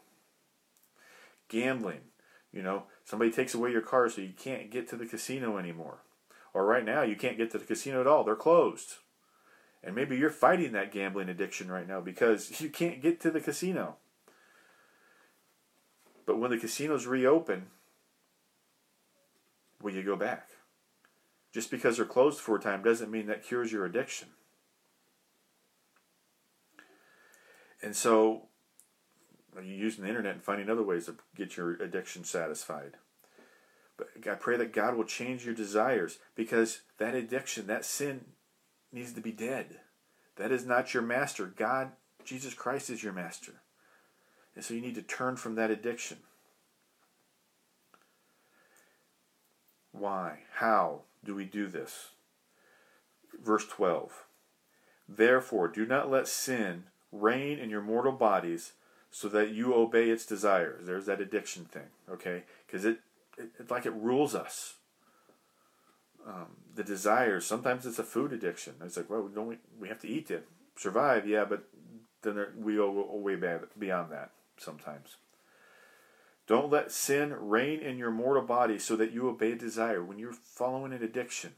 Gambling, 1.48 2.00
you 2.52 2.62
know, 2.62 2.84
somebody 3.04 3.30
takes 3.30 3.54
away 3.54 3.70
your 3.70 3.82
car 3.82 4.08
so 4.08 4.20
you 4.20 4.32
can't 4.36 4.70
get 4.70 4.88
to 4.88 4.96
the 4.96 5.06
casino 5.06 5.58
anymore. 5.58 6.02
Or 6.54 6.66
right 6.66 6.84
now, 6.84 7.02
you 7.02 7.16
can't 7.16 7.38
get 7.38 7.50
to 7.52 7.58
the 7.58 7.64
casino 7.64 8.00
at 8.00 8.06
all. 8.06 8.24
They're 8.24 8.36
closed. 8.36 8.96
And 9.84 9.94
maybe 9.94 10.16
you're 10.16 10.30
fighting 10.30 10.72
that 10.72 10.92
gambling 10.92 11.28
addiction 11.28 11.70
right 11.70 11.88
now 11.88 12.00
because 12.00 12.60
you 12.60 12.68
can't 12.68 13.02
get 13.02 13.20
to 13.20 13.30
the 13.30 13.40
casino. 13.40 13.96
But 16.24 16.38
when 16.38 16.50
the 16.50 16.58
casinos 16.58 17.06
reopen, 17.06 17.66
will 19.82 19.92
you 19.92 20.02
go 20.02 20.16
back? 20.16 20.48
Just 21.52 21.70
because 21.70 21.96
they're 21.96 22.06
closed 22.06 22.40
for 22.40 22.56
a 22.56 22.60
time 22.60 22.82
doesn't 22.82 23.10
mean 23.10 23.26
that 23.26 23.44
cures 23.44 23.72
your 23.72 23.84
addiction. 23.84 24.28
And 27.82 27.96
so 27.96 28.48
you're 29.54 29.64
using 29.64 30.04
the 30.04 30.08
internet 30.08 30.34
and 30.34 30.42
finding 30.42 30.70
other 30.70 30.84
ways 30.84 31.06
to 31.06 31.16
get 31.36 31.56
your 31.56 31.74
addiction 31.82 32.24
satisfied. 32.24 32.92
But 33.98 34.08
I 34.30 34.34
pray 34.34 34.56
that 34.56 34.72
God 34.72 34.96
will 34.96 35.04
change 35.04 35.44
your 35.44 35.54
desires 35.54 36.18
because 36.34 36.82
that 36.98 37.14
addiction, 37.14 37.66
that 37.66 37.84
sin, 37.84 38.24
needs 38.92 39.12
to 39.12 39.20
be 39.20 39.32
dead. 39.32 39.80
That 40.36 40.52
is 40.52 40.64
not 40.64 40.94
your 40.94 41.02
master. 41.02 41.46
God, 41.46 41.92
Jesus 42.24 42.54
Christ, 42.54 42.90
is 42.90 43.02
your 43.02 43.12
master. 43.12 43.62
And 44.54 44.64
so 44.64 44.74
you 44.74 44.80
need 44.80 44.94
to 44.96 45.02
turn 45.02 45.36
from 45.36 45.54
that 45.54 45.70
addiction. 45.70 46.18
Why? 49.92 50.40
How 50.54 51.02
do 51.24 51.34
we 51.34 51.44
do 51.44 51.68
this? 51.68 52.08
Verse 53.42 53.66
12. 53.66 54.24
Therefore, 55.08 55.68
do 55.68 55.86
not 55.86 56.10
let 56.10 56.28
sin 56.28 56.84
reign 57.10 57.58
in 57.58 57.70
your 57.70 57.82
mortal 57.82 58.12
bodies 58.12 58.72
so 59.10 59.28
that 59.28 59.50
you 59.50 59.74
obey 59.74 60.08
its 60.08 60.24
desires. 60.24 60.86
There's 60.86 61.06
that 61.06 61.20
addiction 61.20 61.66
thing, 61.66 61.88
okay? 62.10 62.44
Because 62.66 62.84
it, 62.84 63.00
it, 63.36 63.70
like 63.70 63.84
it 63.84 63.92
rules 63.92 64.34
us. 64.34 64.74
Um, 66.26 66.46
the 66.74 66.84
desires, 66.84 67.44
sometimes 67.44 67.84
it's 67.84 67.98
a 67.98 68.04
food 68.04 68.32
addiction. 68.32 68.74
It's 68.82 68.96
like, 68.96 69.10
well, 69.10 69.28
don't 69.28 69.48
we, 69.48 69.58
we 69.78 69.88
have 69.88 70.00
to 70.02 70.08
eat 70.08 70.28
to 70.28 70.42
survive, 70.76 71.26
yeah, 71.26 71.44
but 71.44 71.64
then 72.22 72.36
there, 72.36 72.52
we 72.56 72.76
go 72.76 72.90
way 73.16 73.36
beyond 73.36 74.12
that 74.12 74.30
sometimes. 74.56 75.16
Don't 76.46 76.70
let 76.70 76.90
sin 76.90 77.34
reign 77.38 77.80
in 77.80 77.98
your 77.98 78.10
mortal 78.10 78.42
body 78.42 78.78
so 78.78 78.96
that 78.96 79.12
you 79.12 79.28
obey 79.28 79.54
desire. 79.54 80.02
When 80.02 80.18
you're 80.18 80.32
following 80.32 80.92
an 80.92 81.02
addiction, 81.02 81.52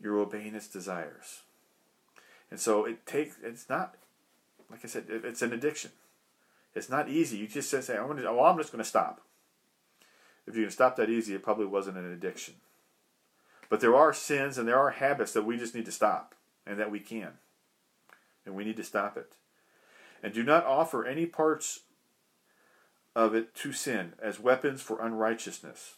you're 0.00 0.18
obeying 0.18 0.54
its 0.54 0.68
desires. 0.68 1.42
And 2.50 2.60
so 2.60 2.84
it 2.84 3.06
takes, 3.06 3.36
it's 3.42 3.68
not, 3.68 3.94
like 4.70 4.80
I 4.84 4.88
said, 4.88 5.04
it's 5.08 5.42
an 5.42 5.52
addiction. 5.52 5.90
It's 6.74 6.88
not 6.88 7.08
easy. 7.08 7.36
You 7.38 7.46
just 7.46 7.70
say, 7.70 7.96
I'm, 7.96 8.08
gonna, 8.08 8.24
oh, 8.24 8.44
I'm 8.44 8.58
just 8.58 8.72
going 8.72 8.82
to 8.82 8.88
stop. 8.88 9.20
If 10.46 10.56
you 10.56 10.62
can 10.62 10.70
stop 10.70 10.96
that 10.96 11.10
easy, 11.10 11.34
it 11.34 11.42
probably 11.42 11.66
wasn't 11.66 11.98
an 11.98 12.12
addiction. 12.12 12.54
But 13.72 13.80
there 13.80 13.96
are 13.96 14.12
sins 14.12 14.58
and 14.58 14.68
there 14.68 14.78
are 14.78 14.90
habits 14.90 15.32
that 15.32 15.46
we 15.46 15.56
just 15.56 15.74
need 15.74 15.86
to 15.86 15.90
stop 15.92 16.34
and 16.66 16.78
that 16.78 16.90
we 16.90 17.00
can. 17.00 17.38
And 18.44 18.54
we 18.54 18.64
need 18.64 18.76
to 18.76 18.84
stop 18.84 19.16
it. 19.16 19.32
And 20.22 20.34
do 20.34 20.42
not 20.42 20.66
offer 20.66 21.06
any 21.06 21.24
parts 21.24 21.80
of 23.16 23.34
it 23.34 23.54
to 23.54 23.72
sin 23.72 24.12
as 24.22 24.38
weapons 24.38 24.82
for 24.82 25.00
unrighteousness. 25.00 25.94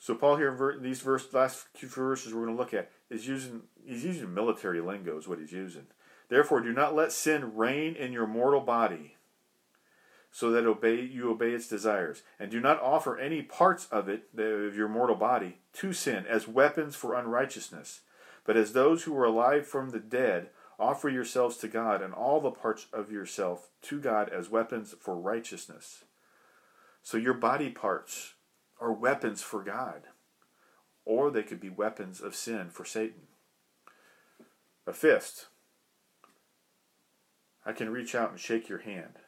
So 0.00 0.16
Paul 0.16 0.38
here 0.38 0.72
in 0.72 0.82
these 0.82 1.02
verse, 1.02 1.32
last 1.32 1.66
few 1.76 1.88
verses 1.88 2.34
we're 2.34 2.46
going 2.46 2.56
to 2.56 2.60
look 2.60 2.74
at 2.74 2.90
is 3.08 3.28
using 3.28 3.62
he's 3.86 4.04
using 4.04 4.34
military 4.34 4.80
lingo 4.80 5.16
is 5.18 5.28
what 5.28 5.38
he's 5.38 5.52
using. 5.52 5.86
Therefore, 6.28 6.60
do 6.60 6.72
not 6.72 6.96
let 6.96 7.12
sin 7.12 7.54
reign 7.54 7.94
in 7.94 8.12
your 8.12 8.26
mortal 8.26 8.60
body, 8.60 9.14
so 10.30 10.50
that 10.50 10.66
obey 10.66 11.00
you 11.00 11.30
obey 11.30 11.52
its 11.52 11.68
desires, 11.68 12.22
and 12.38 12.50
do 12.50 12.60
not 12.60 12.80
offer 12.80 13.18
any 13.18 13.42
parts 13.42 13.86
of 13.90 14.08
it 14.08 14.28
of 14.36 14.76
your 14.76 14.88
mortal 14.88 15.16
body 15.16 15.58
to 15.74 15.92
sin 15.92 16.26
as 16.28 16.46
weapons 16.46 16.94
for 16.94 17.14
unrighteousness, 17.14 18.00
but 18.44 18.56
as 18.56 18.72
those 18.72 19.04
who 19.04 19.16
are 19.16 19.24
alive 19.24 19.66
from 19.66 19.90
the 19.90 19.98
dead 19.98 20.50
Offer 20.78 21.08
yourselves 21.08 21.56
to 21.58 21.68
God 21.68 22.02
and 22.02 22.14
all 22.14 22.40
the 22.40 22.52
parts 22.52 22.86
of 22.92 23.10
yourself 23.10 23.70
to 23.82 23.98
God 23.98 24.28
as 24.28 24.48
weapons 24.48 24.94
for 25.00 25.16
righteousness. 25.16 26.04
So 27.02 27.16
your 27.16 27.34
body 27.34 27.70
parts 27.70 28.34
are 28.80 28.92
weapons 28.92 29.42
for 29.42 29.64
God, 29.64 30.02
or 31.04 31.30
they 31.30 31.42
could 31.42 31.58
be 31.58 31.68
weapons 31.68 32.20
of 32.20 32.36
sin 32.36 32.70
for 32.70 32.84
Satan. 32.84 33.22
A 34.86 34.92
fist. 34.92 35.46
I 37.66 37.72
can 37.72 37.90
reach 37.90 38.14
out 38.14 38.30
and 38.30 38.38
shake 38.38 38.68
your 38.68 38.78
hand. 38.78 39.18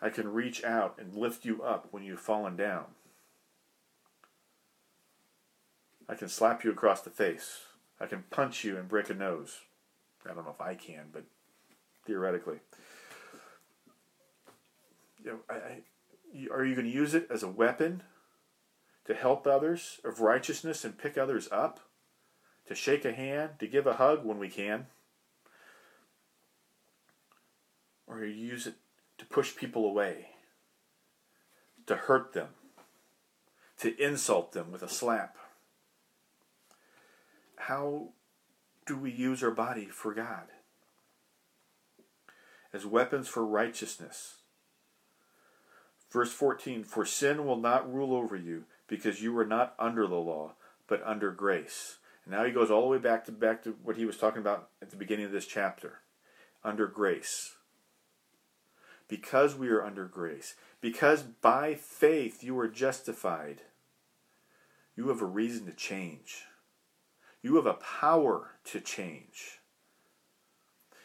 I 0.00 0.10
can 0.10 0.32
reach 0.32 0.62
out 0.64 0.96
and 0.98 1.14
lift 1.14 1.44
you 1.44 1.62
up 1.62 1.88
when 1.90 2.04
you've 2.04 2.20
fallen 2.20 2.56
down. 2.56 2.84
I 6.08 6.14
can 6.14 6.28
slap 6.28 6.64
you 6.64 6.70
across 6.70 7.02
the 7.02 7.10
face. 7.10 7.62
I 8.00 8.06
can 8.06 8.24
punch 8.30 8.64
you 8.64 8.76
and 8.76 8.88
break 8.88 9.10
a 9.10 9.14
nose. 9.14 9.60
I 10.24 10.34
don't 10.34 10.44
know 10.44 10.50
if 10.50 10.60
I 10.60 10.74
can, 10.74 11.06
but 11.12 11.24
theoretically. 12.06 12.60
You 15.22 15.32
know, 15.32 15.38
I, 15.50 15.54
I, 15.54 15.82
are 16.52 16.64
you 16.64 16.74
going 16.74 16.86
to 16.86 16.92
use 16.92 17.14
it 17.14 17.26
as 17.30 17.42
a 17.42 17.48
weapon 17.48 18.02
to 19.06 19.14
help 19.14 19.46
others 19.46 20.00
of 20.04 20.20
righteousness 20.20 20.84
and 20.84 20.96
pick 20.96 21.18
others 21.18 21.48
up? 21.50 21.80
To 22.66 22.74
shake 22.74 23.04
a 23.04 23.12
hand, 23.12 23.52
to 23.60 23.66
give 23.66 23.86
a 23.86 23.94
hug 23.94 24.24
when 24.24 24.38
we 24.38 24.48
can? 24.48 24.86
Or 28.06 28.24
you 28.24 28.34
use 28.34 28.66
it 28.66 28.74
to 29.18 29.26
push 29.26 29.56
people 29.56 29.84
away, 29.84 30.30
to 31.86 31.96
hurt 31.96 32.32
them, 32.32 32.48
to 33.78 34.00
insult 34.02 34.52
them 34.52 34.72
with 34.72 34.82
a 34.82 34.88
slap? 34.88 35.36
How 37.56 38.08
do 38.86 38.96
we 38.96 39.10
use 39.10 39.42
our 39.42 39.50
body 39.50 39.86
for 39.86 40.14
God? 40.14 40.46
As 42.72 42.86
weapons 42.86 43.28
for 43.28 43.44
righteousness, 43.44 44.38
Verse 46.10 46.32
14 46.32 46.84
For 46.84 47.04
sin 47.04 47.44
will 47.44 47.56
not 47.56 47.92
rule 47.92 48.14
over 48.14 48.36
you, 48.36 48.64
because 48.86 49.22
you 49.22 49.36
are 49.38 49.46
not 49.46 49.74
under 49.78 50.06
the 50.06 50.16
law, 50.16 50.52
but 50.86 51.02
under 51.04 51.30
grace. 51.30 51.98
And 52.24 52.34
now 52.34 52.44
he 52.44 52.52
goes 52.52 52.70
all 52.70 52.82
the 52.82 52.88
way 52.88 52.98
back 52.98 53.24
to 53.26 53.32
back 53.32 53.62
to 53.64 53.76
what 53.82 53.96
he 53.96 54.06
was 54.06 54.16
talking 54.16 54.40
about 54.40 54.68
at 54.80 54.90
the 54.90 54.96
beginning 54.96 55.26
of 55.26 55.32
this 55.32 55.46
chapter. 55.46 56.00
Under 56.64 56.86
grace. 56.86 57.54
Because 59.08 59.56
we 59.56 59.68
are 59.70 59.82
under 59.82 60.04
grace, 60.04 60.54
because 60.80 61.22
by 61.22 61.74
faith 61.74 62.44
you 62.44 62.58
are 62.58 62.68
justified, 62.68 63.62
you 64.94 65.08
have 65.08 65.22
a 65.22 65.26
reason 65.26 65.64
to 65.66 65.72
change. 65.72 66.44
You 67.42 67.56
have 67.56 67.66
a 67.66 67.74
power 67.74 68.56
to 68.64 68.80
change. 68.80 69.60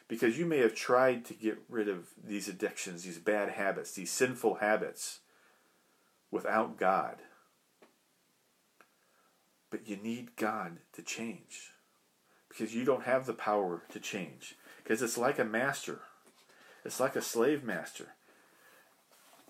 Because 0.08 0.38
you 0.38 0.46
may 0.46 0.58
have 0.58 0.76
tried 0.76 1.24
to 1.26 1.34
get 1.34 1.60
rid 1.70 1.88
of 1.88 2.10
these 2.22 2.48
addictions, 2.48 3.04
these 3.04 3.20
bad 3.20 3.50
habits, 3.50 3.94
these 3.94 4.12
sinful 4.12 4.56
habits 4.56 5.20
without 6.30 6.78
God. 6.78 7.18
But 9.70 9.88
you 9.88 9.96
need 9.96 10.36
God 10.36 10.80
to 10.94 11.02
change. 11.02 11.72
Because 12.50 12.76
you 12.76 12.84
don't 12.84 13.04
have 13.04 13.26
the 13.26 13.34
power 13.34 13.84
to 13.90 14.00
change. 14.00 14.56
Because 14.84 15.02
it's 15.02 15.18
like 15.18 15.40
a 15.40 15.46
master, 15.46 16.02
it's 16.86 17.00
like 17.00 17.16
a 17.16 17.22
slave 17.22 17.64
master. 17.64 18.10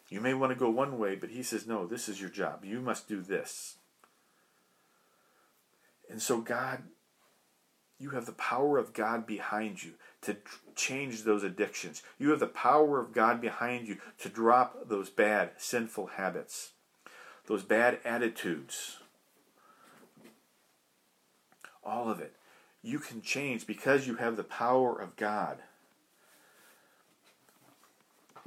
You 0.10 0.22
may 0.22 0.34
want 0.34 0.52
to 0.52 0.60
go 0.60 0.69
one 0.69 1.00
way, 1.00 1.15
but 1.15 1.32
he 1.32 1.41
says, 1.41 1.65
no, 1.65 1.88
this 1.88 2.08
is 2.08 2.22
your 2.22 2.30
job. 2.30 2.63
You 2.63 2.80
must 2.80 3.08
do 3.08 3.22
this. 3.22 3.78
And 6.10 6.22
so, 6.22 6.39
God, 6.41 6.84
you 7.98 8.12
have 8.12 8.26
the 8.26 8.34
power 8.34 8.78
of 8.78 8.93
God 8.93 9.26
behind 9.26 9.84
you 9.84 9.93
to 10.22 10.38
change 10.76 11.24
those 11.24 11.43
addictions. 11.43 12.04
You 12.19 12.30
have 12.30 12.39
the 12.39 12.48
power 12.48 13.00
of 13.00 13.13
God 13.13 13.41
behind 13.41 13.88
you 13.88 13.98
to 14.19 14.30
drop 14.30 14.88
those 14.88 15.10
bad, 15.10 15.52
sinful 15.58 16.08
habits, 16.08 16.72
those 17.48 17.63
bad 17.63 18.00
attitudes. 18.06 18.98
All 21.84 22.10
of 22.10 22.19
it. 22.19 22.36
You 22.82 23.00
can 23.00 23.22
change 23.22 23.65
because 23.65 24.06
you 24.06 24.15
have 24.15 24.38
the 24.38 24.43
power 24.43 25.00
of 25.00 25.15
God. 25.15 25.60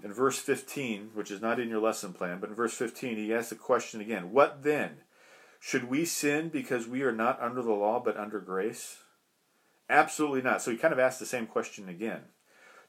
In 0.02 0.12
verse 0.12 0.38
15, 0.38 1.10
which 1.14 1.30
is 1.30 1.40
not 1.40 1.58
in 1.58 1.68
your 1.68 1.80
lesson 1.80 2.12
plan, 2.12 2.38
but 2.38 2.50
in 2.50 2.54
verse 2.54 2.74
15, 2.74 3.16
he 3.16 3.32
asks 3.32 3.50
the 3.50 3.56
question 3.56 4.00
again 4.00 4.32
What 4.32 4.62
then? 4.62 4.98
Should 5.58 5.88
we 5.88 6.04
sin 6.04 6.50
because 6.50 6.86
we 6.86 7.02
are 7.02 7.12
not 7.12 7.40
under 7.40 7.62
the 7.62 7.72
law 7.72 8.00
but 8.04 8.16
under 8.16 8.40
grace? 8.40 8.98
Absolutely 9.88 10.42
not. 10.42 10.60
So 10.62 10.70
he 10.70 10.76
kind 10.76 10.92
of 10.92 11.00
asks 11.00 11.18
the 11.18 11.26
same 11.26 11.46
question 11.46 11.88
again. 11.88 12.22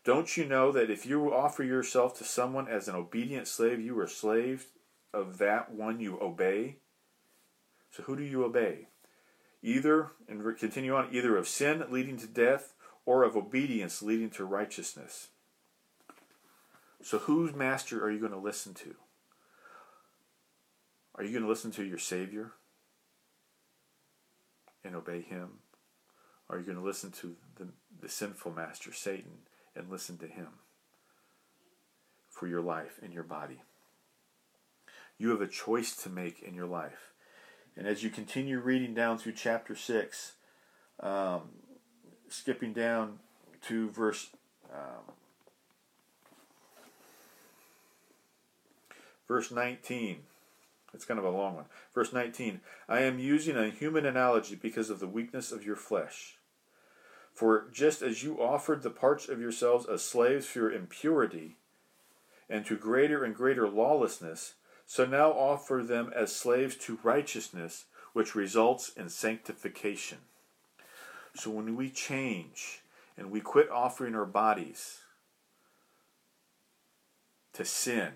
Don't 0.03 0.37
you 0.37 0.45
know 0.45 0.71
that 0.71 0.89
if 0.89 1.05
you 1.05 1.33
offer 1.33 1.63
yourself 1.63 2.17
to 2.17 2.23
someone 2.23 2.67
as 2.67 2.87
an 2.87 2.95
obedient 2.95 3.47
slave, 3.47 3.79
you 3.79 3.97
are 3.99 4.07
slave 4.07 4.67
of 5.13 5.37
that 5.37 5.71
one 5.71 5.99
you 5.99 6.19
obey? 6.21 6.77
So 7.91 8.03
who 8.03 8.15
do 8.15 8.23
you 8.23 8.43
obey? 8.43 8.89
Either, 9.61 10.11
and 10.27 10.57
continue 10.57 10.95
on, 10.95 11.09
either 11.11 11.35
of 11.35 11.47
sin 11.47 11.83
leading 11.89 12.17
to 12.17 12.27
death 12.27 12.73
or 13.05 13.23
of 13.23 13.35
obedience 13.35 14.01
leading 14.01 14.29
to 14.31 14.45
righteousness. 14.45 15.29
So 17.01 17.19
whose 17.19 17.53
master 17.53 18.03
are 18.03 18.11
you 18.11 18.19
going 18.19 18.31
to 18.31 18.37
listen 18.37 18.73
to? 18.75 18.95
Are 21.15 21.23
you 21.23 21.31
going 21.31 21.43
to 21.43 21.49
listen 21.49 21.71
to 21.71 21.83
your 21.83 21.97
Savior 21.97 22.51
and 24.83 24.95
obey 24.95 25.21
Him? 25.21 25.59
Are 26.49 26.57
you 26.57 26.63
going 26.63 26.77
to 26.77 26.83
listen 26.83 27.11
to 27.11 27.35
the, 27.57 27.67
the 28.01 28.09
sinful 28.09 28.53
master, 28.53 28.93
Satan, 28.93 29.39
and 29.75 29.89
listen 29.89 30.17
to 30.19 30.27
him 30.27 30.47
for 32.29 32.47
your 32.47 32.61
life 32.61 32.99
and 33.03 33.13
your 33.13 33.23
body? 33.23 33.61
You 35.17 35.29
have 35.31 35.41
a 35.41 35.47
choice 35.47 35.95
to 35.97 36.09
make 36.09 36.41
in 36.41 36.53
your 36.53 36.67
life. 36.67 37.11
And 37.75 37.85
as 37.85 38.01
you 38.01 38.09
continue 38.09 38.59
reading 38.59 38.93
down 38.93 39.17
through 39.17 39.33
chapter 39.33 39.75
6, 39.75 40.33
um, 41.01 41.41
skipping 42.29 42.73
down 42.73 43.19
to 43.67 43.89
verse 43.89 44.29
um, 44.73 45.13
verse 49.27 49.51
19 49.51 50.21
it's 50.93 51.05
kind 51.05 51.19
of 51.19 51.25
a 51.25 51.29
long 51.29 51.55
one. 51.55 51.65
Verse 51.93 52.13
19 52.13 52.61
I 52.87 53.01
am 53.01 53.19
using 53.19 53.57
a 53.57 53.69
human 53.69 54.05
analogy 54.05 54.55
because 54.55 54.89
of 54.89 54.99
the 54.99 55.07
weakness 55.07 55.51
of 55.51 55.63
your 55.63 55.75
flesh. 55.75 56.37
For 57.33 57.67
just 57.71 58.01
as 58.01 58.23
you 58.23 58.41
offered 58.41 58.81
the 58.81 58.89
parts 58.89 59.29
of 59.29 59.39
yourselves 59.39 59.85
as 59.85 60.03
slaves 60.03 60.47
for 60.47 60.59
your 60.59 60.71
impurity 60.71 61.57
and 62.49 62.65
to 62.65 62.75
greater 62.77 63.23
and 63.23 63.35
greater 63.35 63.69
lawlessness, 63.69 64.55
so 64.87 65.05
now 65.05 65.31
offer 65.31 65.83
them 65.83 66.11
as 66.15 66.35
slaves 66.35 66.75
to 66.77 66.97
righteousness, 67.03 67.85
which 68.13 68.33
results 68.33 68.91
in 68.95 69.09
sanctification. 69.09 70.19
So 71.35 71.51
when 71.51 71.75
we 71.75 71.91
change 71.91 72.81
and 73.15 73.29
we 73.29 73.41
quit 73.41 73.69
offering 73.69 74.15
our 74.15 74.25
bodies 74.25 75.01
to 77.53 77.65
sin, 77.65 78.13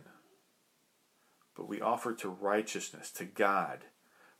but 1.62 1.70
we 1.70 1.80
offer 1.80 2.12
to 2.12 2.28
righteousness, 2.28 3.12
to 3.12 3.24
God, 3.24 3.82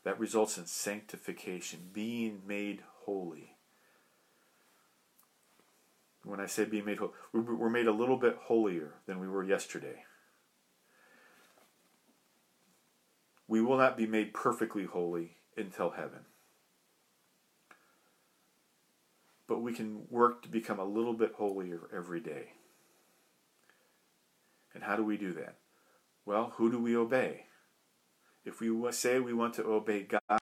that 0.02 0.18
results 0.18 0.58
in 0.58 0.66
sanctification, 0.66 1.90
being 1.92 2.40
made 2.44 2.82
holy 3.04 3.54
when 6.24 6.40
I 6.40 6.46
say 6.46 6.64
being 6.64 6.84
made 6.84 6.98
holy, 6.98 7.12
we're 7.32 7.70
made 7.70 7.86
a 7.86 7.92
little 7.92 8.16
bit 8.16 8.36
holier 8.42 8.94
than 9.06 9.20
we 9.20 9.28
were 9.28 9.44
yesterday. 9.44 10.04
We 13.46 13.60
will 13.60 13.76
not 13.76 13.96
be 13.96 14.06
made 14.06 14.34
perfectly 14.34 14.84
holy 14.84 15.36
until 15.56 15.90
heaven. 15.90 16.24
But 19.46 19.62
we 19.62 19.72
can 19.72 20.06
work 20.10 20.42
to 20.42 20.48
become 20.48 20.78
a 20.80 20.84
little 20.84 21.14
bit 21.14 21.34
holier 21.36 21.88
every 21.94 22.20
day. 22.20 22.52
And 24.74 24.82
how 24.82 24.96
do 24.96 25.04
we 25.04 25.16
do 25.16 25.34
that? 25.34 25.56
Well, 26.24 26.52
who 26.56 26.70
do 26.70 26.78
we 26.78 26.96
obey? 26.96 27.46
If 28.44 28.60
we 28.60 28.92
say 28.92 29.18
we 29.18 29.32
want 29.32 29.54
to 29.54 29.64
obey 29.64 30.02
God 30.02 30.38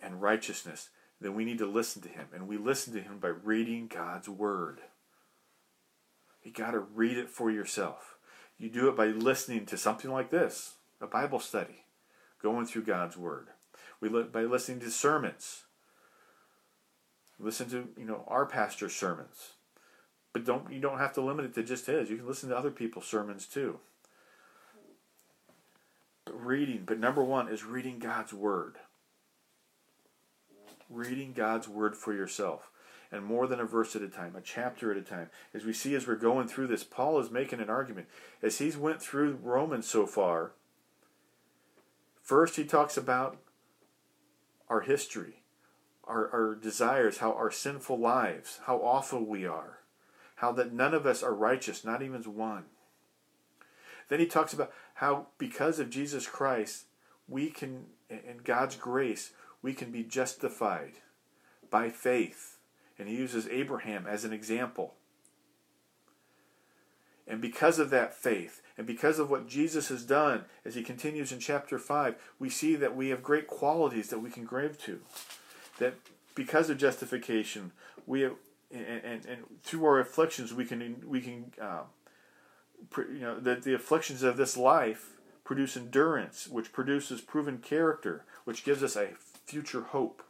and 0.00 0.22
righteousness, 0.22 0.90
then 1.20 1.34
we 1.34 1.44
need 1.44 1.58
to 1.58 1.66
listen 1.66 2.02
to 2.02 2.08
him. 2.08 2.26
And 2.32 2.48
we 2.48 2.56
listen 2.56 2.92
to 2.94 3.00
him 3.00 3.18
by 3.18 3.28
reading 3.28 3.88
God's 3.88 4.28
Word. 4.28 4.80
You 6.42 6.52
got 6.52 6.70
to 6.70 6.78
read 6.78 7.18
it 7.18 7.28
for 7.28 7.50
yourself. 7.50 8.16
You 8.56 8.68
do 8.68 8.88
it 8.88 8.96
by 8.96 9.06
listening 9.06 9.66
to 9.66 9.76
something 9.76 10.10
like 10.10 10.30
this 10.30 10.74
a 11.00 11.06
Bible 11.06 11.40
study, 11.40 11.84
going 12.42 12.66
through 12.66 12.82
God's 12.82 13.16
Word. 13.16 13.48
We 14.00 14.08
li- 14.08 14.24
by 14.24 14.42
listening 14.42 14.80
to 14.80 14.90
sermons. 14.90 15.64
Listen 17.38 17.70
to 17.70 17.88
you 17.96 18.04
know 18.04 18.24
our 18.26 18.46
pastor's 18.46 18.94
sermons, 18.94 19.52
but 20.32 20.44
don't 20.44 20.72
you 20.72 20.80
don't 20.80 20.98
have 20.98 21.12
to 21.14 21.20
limit 21.20 21.44
it 21.44 21.54
to 21.54 21.62
just 21.62 21.86
his. 21.86 22.10
You 22.10 22.16
can 22.16 22.26
listen 22.26 22.48
to 22.48 22.56
other 22.56 22.72
people's 22.72 23.06
sermons 23.06 23.46
too. 23.46 23.78
Reading, 26.38 26.84
but 26.86 26.98
number 26.98 27.22
one 27.22 27.48
is 27.48 27.64
reading 27.64 27.98
God's 27.98 28.32
Word 28.32 28.76
reading 30.90 31.32
God's 31.32 31.68
Word 31.68 31.96
for 31.96 32.12
yourself. 32.12 32.70
And 33.10 33.24
more 33.24 33.46
than 33.46 33.60
a 33.60 33.64
verse 33.64 33.96
at 33.96 34.02
a 34.02 34.08
time, 34.08 34.36
a 34.36 34.40
chapter 34.42 34.90
at 34.90 34.98
a 34.98 35.02
time. 35.02 35.30
As 35.54 35.64
we 35.64 35.72
see 35.72 35.94
as 35.94 36.06
we're 36.06 36.16
going 36.16 36.46
through 36.46 36.66
this, 36.66 36.84
Paul 36.84 37.18
is 37.20 37.30
making 37.30 37.60
an 37.60 37.70
argument. 37.70 38.06
As 38.42 38.58
he's 38.58 38.76
went 38.76 39.00
through 39.00 39.38
Romans 39.42 39.86
so 39.86 40.06
far, 40.06 40.52
first 42.22 42.56
he 42.56 42.64
talks 42.64 42.98
about 42.98 43.38
our 44.68 44.82
history, 44.82 45.42
our, 46.04 46.30
our 46.30 46.54
desires, 46.54 47.18
how 47.18 47.32
our 47.32 47.50
sinful 47.50 47.98
lives, 47.98 48.60
how 48.66 48.76
awful 48.76 49.24
we 49.24 49.46
are, 49.46 49.78
how 50.36 50.52
that 50.52 50.74
none 50.74 50.92
of 50.92 51.06
us 51.06 51.22
are 51.22 51.34
righteous, 51.34 51.86
not 51.86 52.02
even 52.02 52.22
one. 52.22 52.64
Then 54.08 54.20
he 54.20 54.26
talks 54.26 54.52
about 54.52 54.72
how 54.94 55.28
because 55.38 55.78
of 55.78 55.90
Jesus 55.90 56.26
Christ, 56.26 56.86
we 57.28 57.50
can, 57.50 57.86
in 58.08 58.40
God's 58.42 58.76
grace, 58.76 59.32
we 59.62 59.74
can 59.74 59.90
be 59.90 60.02
justified 60.02 60.94
by 61.70 61.90
faith. 61.90 62.56
And 62.98 63.08
he 63.08 63.14
uses 63.14 63.46
Abraham 63.48 64.06
as 64.06 64.24
an 64.24 64.32
example. 64.32 64.94
And 67.26 67.42
because 67.42 67.78
of 67.78 67.90
that 67.90 68.14
faith, 68.14 68.62
and 68.78 68.86
because 68.86 69.18
of 69.18 69.28
what 69.28 69.46
Jesus 69.46 69.88
has 69.88 70.02
done, 70.02 70.46
as 70.64 70.74
he 70.74 70.82
continues 70.82 71.30
in 71.30 71.38
chapter 71.38 71.78
5, 71.78 72.14
we 72.38 72.48
see 72.48 72.74
that 72.76 72.96
we 72.96 73.10
have 73.10 73.22
great 73.22 73.46
qualities 73.46 74.08
that 74.08 74.20
we 74.20 74.30
can 74.30 74.44
grave 74.44 74.78
to. 74.84 75.00
That 75.78 75.94
because 76.34 76.70
of 76.70 76.78
justification, 76.78 77.72
we 78.06 78.22
have, 78.22 78.32
and, 78.72 79.02
and, 79.04 79.26
and 79.26 79.38
through 79.62 79.84
our 79.84 80.00
afflictions, 80.00 80.54
we 80.54 80.64
can, 80.64 81.02
we 81.06 81.20
can 81.20 81.52
uh, 81.60 81.82
you 82.96 83.20
know, 83.20 83.40
that 83.40 83.62
the 83.62 83.74
afflictions 83.74 84.22
of 84.22 84.36
this 84.36 84.56
life 84.56 85.16
produce 85.44 85.76
endurance, 85.76 86.48
which 86.48 86.72
produces 86.72 87.20
proven 87.20 87.58
character, 87.58 88.24
which 88.44 88.64
gives 88.64 88.82
us 88.82 88.96
a 88.96 89.10
future 89.46 89.82
hope. 89.82 90.22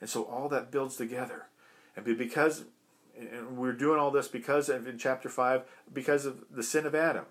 And 0.00 0.08
so 0.08 0.24
all 0.24 0.48
that 0.48 0.70
builds 0.70 0.96
together. 0.96 1.46
And 1.96 2.04
because 2.04 2.64
And 3.18 3.58
we're 3.58 3.72
doing 3.72 3.98
all 3.98 4.10
this 4.10 4.28
because 4.28 4.68
of, 4.68 4.86
in 4.86 4.98
chapter 4.98 5.28
5, 5.28 5.62
because 5.92 6.24
of 6.24 6.44
the 6.50 6.62
sin 6.62 6.86
of 6.86 6.94
Adam. 6.94 7.26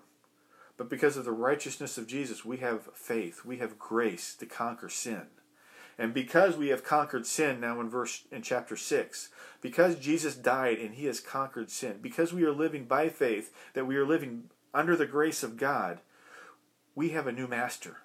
But 0.76 0.88
because 0.88 1.16
of 1.16 1.24
the 1.24 1.32
righteousness 1.32 1.98
of 1.98 2.06
Jesus, 2.06 2.44
we 2.44 2.58
have 2.58 2.88
faith, 2.94 3.44
we 3.44 3.58
have 3.58 3.78
grace 3.78 4.34
to 4.36 4.46
conquer 4.46 4.88
sin. 4.88 5.26
And 6.00 6.14
because 6.14 6.56
we 6.56 6.68
have 6.68 6.82
conquered 6.82 7.26
sin 7.26 7.60
now 7.60 7.78
in 7.78 7.90
verse 7.90 8.24
in 8.32 8.40
chapter 8.40 8.74
6, 8.74 9.28
because 9.60 9.96
Jesus 9.96 10.34
died 10.34 10.78
and 10.78 10.94
he 10.94 11.04
has 11.04 11.20
conquered 11.20 11.70
sin, 11.70 11.98
because 12.00 12.32
we 12.32 12.42
are 12.42 12.52
living 12.52 12.86
by 12.86 13.10
faith, 13.10 13.52
that 13.74 13.86
we 13.86 13.96
are 13.96 14.06
living 14.06 14.44
under 14.72 14.96
the 14.96 15.04
grace 15.04 15.42
of 15.42 15.58
God, 15.58 16.00
we 16.94 17.10
have 17.10 17.26
a 17.26 17.32
new 17.32 17.46
master. 17.46 17.98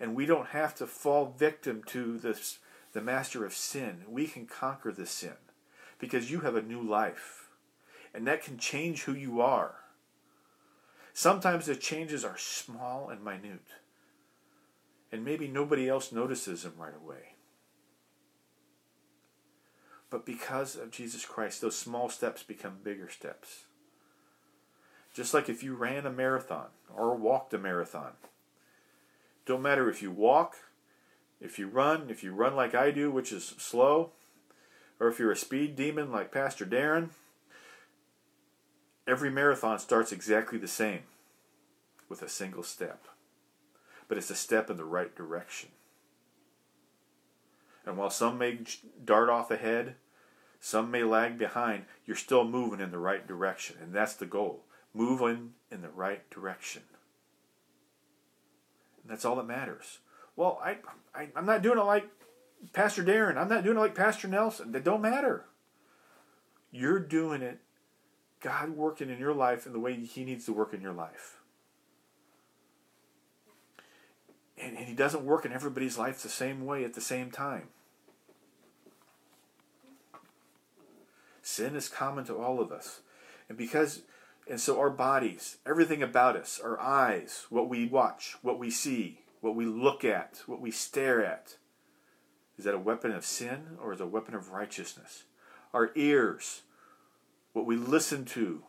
And 0.00 0.14
we 0.14 0.24
don't 0.24 0.48
have 0.48 0.74
to 0.76 0.86
fall 0.86 1.34
victim 1.36 1.82
to 1.88 2.16
this 2.16 2.60
the 2.94 3.02
master 3.02 3.44
of 3.44 3.52
sin. 3.52 4.04
We 4.08 4.26
can 4.26 4.46
conquer 4.46 4.90
the 4.90 5.04
sin 5.04 5.36
because 5.98 6.30
you 6.30 6.40
have 6.40 6.56
a 6.56 6.62
new 6.62 6.80
life. 6.80 7.50
And 8.14 8.26
that 8.26 8.42
can 8.42 8.56
change 8.56 9.02
who 9.02 9.12
you 9.12 9.42
are. 9.42 9.74
Sometimes 11.12 11.66
the 11.66 11.76
changes 11.76 12.24
are 12.24 12.38
small 12.38 13.10
and 13.10 13.22
minute. 13.22 13.68
And 15.12 15.26
maybe 15.26 15.46
nobody 15.46 15.90
else 15.90 16.10
notices 16.10 16.62
them 16.62 16.72
right 16.78 16.94
away. 16.96 17.33
But 20.14 20.24
because 20.24 20.76
of 20.76 20.92
Jesus 20.92 21.24
Christ, 21.24 21.60
those 21.60 21.76
small 21.76 22.08
steps 22.08 22.44
become 22.44 22.74
bigger 22.84 23.08
steps. 23.08 23.64
Just 25.12 25.34
like 25.34 25.48
if 25.48 25.64
you 25.64 25.74
ran 25.74 26.06
a 26.06 26.10
marathon 26.12 26.68
or 26.88 27.16
walked 27.16 27.52
a 27.52 27.58
marathon. 27.58 28.12
Don't 29.44 29.60
matter 29.60 29.90
if 29.90 30.02
you 30.02 30.12
walk, 30.12 30.54
if 31.40 31.58
you 31.58 31.66
run, 31.66 32.10
if 32.10 32.22
you 32.22 32.32
run 32.32 32.54
like 32.54 32.76
I 32.76 32.92
do, 32.92 33.10
which 33.10 33.32
is 33.32 33.56
slow, 33.58 34.12
or 35.00 35.08
if 35.08 35.18
you're 35.18 35.32
a 35.32 35.36
speed 35.36 35.74
demon 35.74 36.12
like 36.12 36.30
Pastor 36.30 36.64
Darren, 36.64 37.08
every 39.08 39.30
marathon 39.30 39.80
starts 39.80 40.12
exactly 40.12 40.58
the 40.58 40.68
same 40.68 41.00
with 42.08 42.22
a 42.22 42.28
single 42.28 42.62
step. 42.62 43.08
But 44.06 44.16
it's 44.16 44.30
a 44.30 44.36
step 44.36 44.70
in 44.70 44.76
the 44.76 44.84
right 44.84 45.12
direction. 45.12 45.70
And 47.84 47.96
while 47.96 48.10
some 48.10 48.38
may 48.38 48.60
dart 49.04 49.28
off 49.28 49.50
ahead, 49.50 49.96
some 50.64 50.90
may 50.90 51.02
lag 51.02 51.36
behind, 51.36 51.84
you're 52.06 52.16
still 52.16 52.42
moving 52.42 52.80
in 52.80 52.90
the 52.90 52.96
right 52.96 53.28
direction. 53.28 53.76
And 53.82 53.92
that's 53.92 54.14
the 54.14 54.24
goal. 54.24 54.64
Moving 54.94 55.52
in 55.70 55.82
the 55.82 55.90
right 55.90 56.28
direction. 56.30 56.80
And 59.02 59.12
that's 59.12 59.26
all 59.26 59.36
that 59.36 59.46
matters. 59.46 59.98
Well, 60.36 60.58
I, 60.64 60.78
I, 61.14 61.28
I'm 61.36 61.44
not 61.44 61.60
doing 61.60 61.78
it 61.78 61.84
like 61.84 62.08
Pastor 62.72 63.04
Darren. 63.04 63.36
I'm 63.36 63.50
not 63.50 63.62
doing 63.62 63.76
it 63.76 63.80
like 63.80 63.94
Pastor 63.94 64.26
Nelson. 64.26 64.72
That 64.72 64.84
don't 64.84 65.02
matter. 65.02 65.44
You're 66.72 66.98
doing 66.98 67.42
it, 67.42 67.58
God 68.40 68.70
working 68.70 69.10
in 69.10 69.18
your 69.18 69.34
life 69.34 69.66
in 69.66 69.74
the 69.74 69.78
way 69.78 69.94
He 69.96 70.24
needs 70.24 70.46
to 70.46 70.54
work 70.54 70.72
in 70.72 70.80
your 70.80 70.94
life. 70.94 71.40
And, 74.56 74.78
and 74.78 74.86
He 74.86 74.94
doesn't 74.94 75.26
work 75.26 75.44
in 75.44 75.52
everybody's 75.52 75.98
life 75.98 76.22
the 76.22 76.30
same 76.30 76.64
way 76.64 76.84
at 76.84 76.94
the 76.94 77.02
same 77.02 77.30
time. 77.30 77.68
Sin 81.44 81.76
is 81.76 81.90
common 81.90 82.24
to 82.24 82.38
all 82.38 82.58
of 82.58 82.72
us. 82.72 83.00
And 83.50 83.58
because 83.58 84.00
and 84.48 84.58
so 84.58 84.80
our 84.80 84.88
bodies, 84.88 85.58
everything 85.66 86.02
about 86.02 86.36
us, 86.36 86.58
our 86.62 86.80
eyes, 86.80 87.44
what 87.50 87.68
we 87.68 87.86
watch, 87.86 88.36
what 88.40 88.58
we 88.58 88.70
see, 88.70 89.20
what 89.42 89.54
we 89.54 89.66
look 89.66 90.06
at, 90.06 90.40
what 90.46 90.62
we 90.62 90.70
stare 90.70 91.22
at, 91.22 91.58
is 92.58 92.64
that 92.64 92.74
a 92.74 92.78
weapon 92.78 93.10
of 93.10 93.26
sin 93.26 93.76
or 93.82 93.92
is 93.92 94.00
a 94.00 94.06
weapon 94.06 94.34
of 94.34 94.52
righteousness? 94.52 95.24
Our 95.74 95.90
ears, 95.94 96.62
what 97.52 97.66
we 97.66 97.76
listen 97.76 98.24
to, 98.26 98.62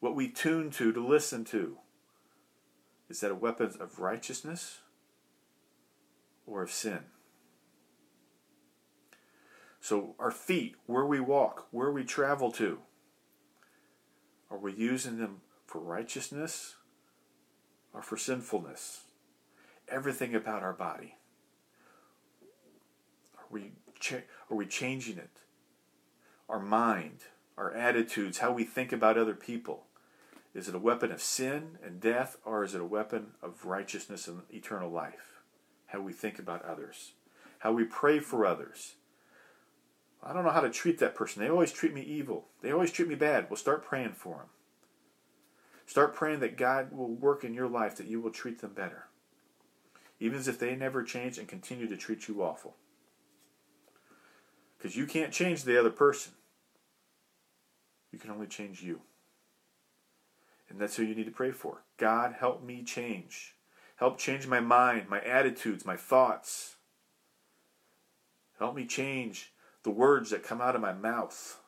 what 0.00 0.14
we 0.14 0.28
tune 0.28 0.70
to 0.72 0.92
to 0.92 1.06
listen 1.06 1.42
to, 1.46 1.78
is 3.08 3.20
that 3.20 3.30
a 3.30 3.34
weapon 3.34 3.72
of 3.80 3.98
righteousness 3.98 4.80
or 6.46 6.62
of 6.62 6.70
sin? 6.70 7.00
So, 9.82 10.14
our 10.20 10.30
feet, 10.30 10.76
where 10.86 11.04
we 11.04 11.18
walk, 11.18 11.66
where 11.72 11.90
we 11.90 12.04
travel 12.04 12.52
to, 12.52 12.78
are 14.48 14.56
we 14.56 14.72
using 14.72 15.18
them 15.18 15.40
for 15.66 15.80
righteousness 15.80 16.76
or 17.92 18.00
for 18.00 18.16
sinfulness? 18.16 19.00
Everything 19.88 20.36
about 20.36 20.62
our 20.62 20.72
body. 20.72 21.16
Are 23.36 23.46
we, 23.50 23.72
are 24.12 24.56
we 24.56 24.66
changing 24.66 25.18
it? 25.18 25.40
Our 26.48 26.60
mind, 26.60 27.24
our 27.58 27.74
attitudes, 27.74 28.38
how 28.38 28.52
we 28.52 28.62
think 28.62 28.92
about 28.92 29.18
other 29.18 29.34
people. 29.34 29.86
Is 30.54 30.68
it 30.68 30.76
a 30.76 30.78
weapon 30.78 31.10
of 31.10 31.20
sin 31.20 31.78
and 31.84 32.00
death, 32.00 32.36
or 32.44 32.62
is 32.62 32.76
it 32.76 32.80
a 32.80 32.84
weapon 32.84 33.32
of 33.42 33.64
righteousness 33.64 34.28
and 34.28 34.42
eternal 34.48 34.92
life? 34.92 35.40
How 35.86 36.00
we 36.00 36.12
think 36.12 36.38
about 36.38 36.64
others, 36.64 37.14
how 37.58 37.72
we 37.72 37.82
pray 37.82 38.20
for 38.20 38.46
others. 38.46 38.94
I 40.22 40.32
don't 40.32 40.44
know 40.44 40.50
how 40.50 40.60
to 40.60 40.70
treat 40.70 40.98
that 40.98 41.14
person. 41.14 41.42
They 41.42 41.50
always 41.50 41.72
treat 41.72 41.92
me 41.92 42.02
evil. 42.02 42.46
They 42.62 42.70
always 42.70 42.92
treat 42.92 43.08
me 43.08 43.16
bad. 43.16 43.50
Well, 43.50 43.56
start 43.56 43.84
praying 43.84 44.12
for 44.12 44.36
them. 44.36 44.46
Start 45.84 46.14
praying 46.14 46.40
that 46.40 46.56
God 46.56 46.92
will 46.92 47.12
work 47.12 47.42
in 47.42 47.54
your 47.54 47.68
life, 47.68 47.96
that 47.96 48.06
you 48.06 48.20
will 48.20 48.30
treat 48.30 48.60
them 48.60 48.72
better. 48.72 49.06
Even 50.20 50.38
as 50.38 50.46
if 50.46 50.58
they 50.58 50.76
never 50.76 51.02
change 51.02 51.38
and 51.38 51.48
continue 51.48 51.88
to 51.88 51.96
treat 51.96 52.28
you 52.28 52.42
awful. 52.42 52.76
Because 54.78 54.96
you 54.96 55.06
can't 55.06 55.32
change 55.32 55.64
the 55.64 55.78
other 55.78 55.90
person. 55.90 56.32
You 58.12 58.18
can 58.18 58.30
only 58.30 58.46
change 58.46 58.82
you. 58.82 59.00
And 60.68 60.78
that's 60.80 60.96
who 60.96 61.02
you 61.02 61.14
need 61.14 61.26
to 61.26 61.32
pray 61.32 61.50
for. 61.50 61.82
God, 61.98 62.36
help 62.38 62.62
me 62.62 62.84
change. 62.84 63.56
Help 63.96 64.18
change 64.18 64.46
my 64.46 64.60
mind, 64.60 65.08
my 65.08 65.20
attitudes, 65.20 65.84
my 65.84 65.96
thoughts. 65.96 66.76
Help 68.58 68.74
me 68.74 68.86
change 68.86 69.51
the 69.82 69.90
words 69.90 70.30
that 70.30 70.44
come 70.44 70.60
out 70.60 70.74
of 70.74 70.80
my 70.80 70.92
mouth. 70.92 71.58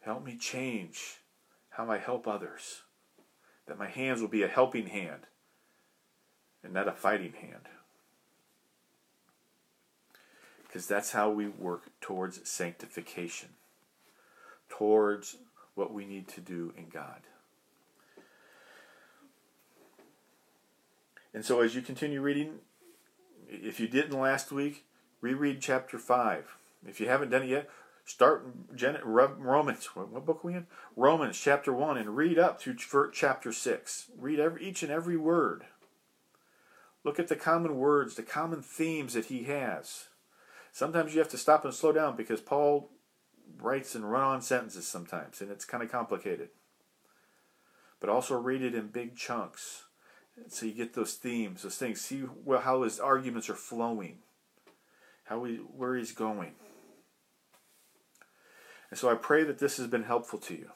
Help 0.00 0.24
me 0.24 0.36
change 0.36 1.18
how 1.70 1.90
I 1.90 1.98
help 1.98 2.28
others. 2.28 2.82
That 3.66 3.78
my 3.78 3.88
hands 3.88 4.20
will 4.20 4.28
be 4.28 4.42
a 4.42 4.48
helping 4.48 4.88
hand 4.88 5.22
and 6.62 6.72
not 6.72 6.88
a 6.88 6.92
fighting 6.92 7.32
hand. 7.32 7.68
Because 10.62 10.86
that's 10.86 11.12
how 11.12 11.30
we 11.30 11.48
work 11.48 11.84
towards 12.00 12.48
sanctification, 12.48 13.50
towards 14.68 15.36
what 15.74 15.92
we 15.92 16.04
need 16.04 16.28
to 16.28 16.40
do 16.40 16.72
in 16.76 16.88
God. 16.88 17.22
And 21.32 21.44
so, 21.44 21.60
as 21.60 21.74
you 21.74 21.82
continue 21.82 22.20
reading, 22.20 22.58
if 23.48 23.80
you 23.80 23.88
didn't 23.88 24.18
last 24.18 24.52
week, 24.52 24.84
reread 25.24 25.62
chapter 25.62 25.98
5. 25.98 26.56
If 26.86 27.00
you 27.00 27.08
haven't 27.08 27.30
done 27.30 27.44
it 27.44 27.48
yet, 27.48 27.70
start 28.04 28.46
Romans. 29.02 29.86
What 29.94 30.26
book 30.26 30.44
are 30.44 30.48
we 30.48 30.54
in? 30.54 30.66
Romans 30.96 31.40
chapter 31.40 31.72
1 31.72 31.96
and 31.96 32.14
read 32.14 32.38
up 32.38 32.60
through 32.60 32.76
chapter 33.10 33.50
6. 33.50 34.10
Read 34.18 34.38
every, 34.38 34.62
each 34.62 34.82
and 34.82 34.92
every 34.92 35.16
word. 35.16 35.64
Look 37.04 37.18
at 37.18 37.28
the 37.28 37.36
common 37.36 37.76
words, 37.76 38.16
the 38.16 38.22
common 38.22 38.60
themes 38.60 39.14
that 39.14 39.26
he 39.26 39.44
has. 39.44 40.08
Sometimes 40.72 41.14
you 41.14 41.20
have 41.20 41.30
to 41.30 41.38
stop 41.38 41.64
and 41.64 41.72
slow 41.72 41.92
down 41.92 42.16
because 42.16 42.42
Paul 42.42 42.90
writes 43.58 43.94
in 43.94 44.04
run 44.04 44.22
on 44.22 44.42
sentences 44.42 44.86
sometimes, 44.86 45.40
and 45.40 45.50
it's 45.50 45.64
kind 45.64 45.82
of 45.82 45.90
complicated. 45.90 46.50
But 47.98 48.10
also 48.10 48.38
read 48.38 48.60
it 48.60 48.74
in 48.74 48.88
big 48.88 49.16
chunks 49.16 49.84
so 50.48 50.66
you 50.66 50.72
get 50.72 50.92
those 50.92 51.14
themes, 51.14 51.62
those 51.62 51.76
things. 51.76 52.02
See 52.02 52.24
how 52.46 52.82
his 52.82 53.00
arguments 53.00 53.48
are 53.48 53.54
flowing, 53.54 54.18
how 55.24 55.44
he, 55.44 55.56
where 55.56 55.96
he's 55.96 56.12
going. 56.12 56.52
And 58.90 58.98
so 58.98 59.10
I 59.10 59.14
pray 59.14 59.44
that 59.44 59.58
this 59.58 59.76
has 59.78 59.86
been 59.86 60.04
helpful 60.04 60.38
to 60.40 60.54
you. 60.54 60.70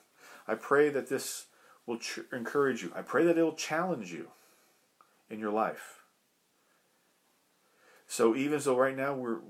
I 0.47 0.55
pray 0.55 0.89
that 0.89 1.09
this 1.09 1.47
will 1.87 1.99
ch- 1.99 2.21
encourage 2.33 2.83
you. 2.83 2.93
I 2.95 3.03
pray 3.03 3.25
that 3.25 3.39
it 3.39 3.43
will 3.43 3.53
challenge 3.53 4.13
you 4.13 4.29
in 5.31 5.39
your 5.39 5.53
life. 5.53 6.03
So 8.07 8.35
even 8.35 8.59
though 8.61 8.77
right 8.77 8.97
now 8.97 9.15
we're 9.15 9.41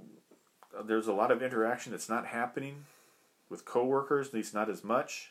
uh, 0.77 0.83
there's 0.83 1.07
a 1.07 1.13
lot 1.13 1.31
of 1.31 1.43
interaction 1.43 1.93
that's 1.93 2.09
not 2.09 2.27
happening 2.27 2.85
with 3.49 3.65
coworkers, 3.65 4.29
at 4.29 4.35
least 4.35 4.55
not 4.55 4.69
as 4.69 4.85
much. 4.85 5.31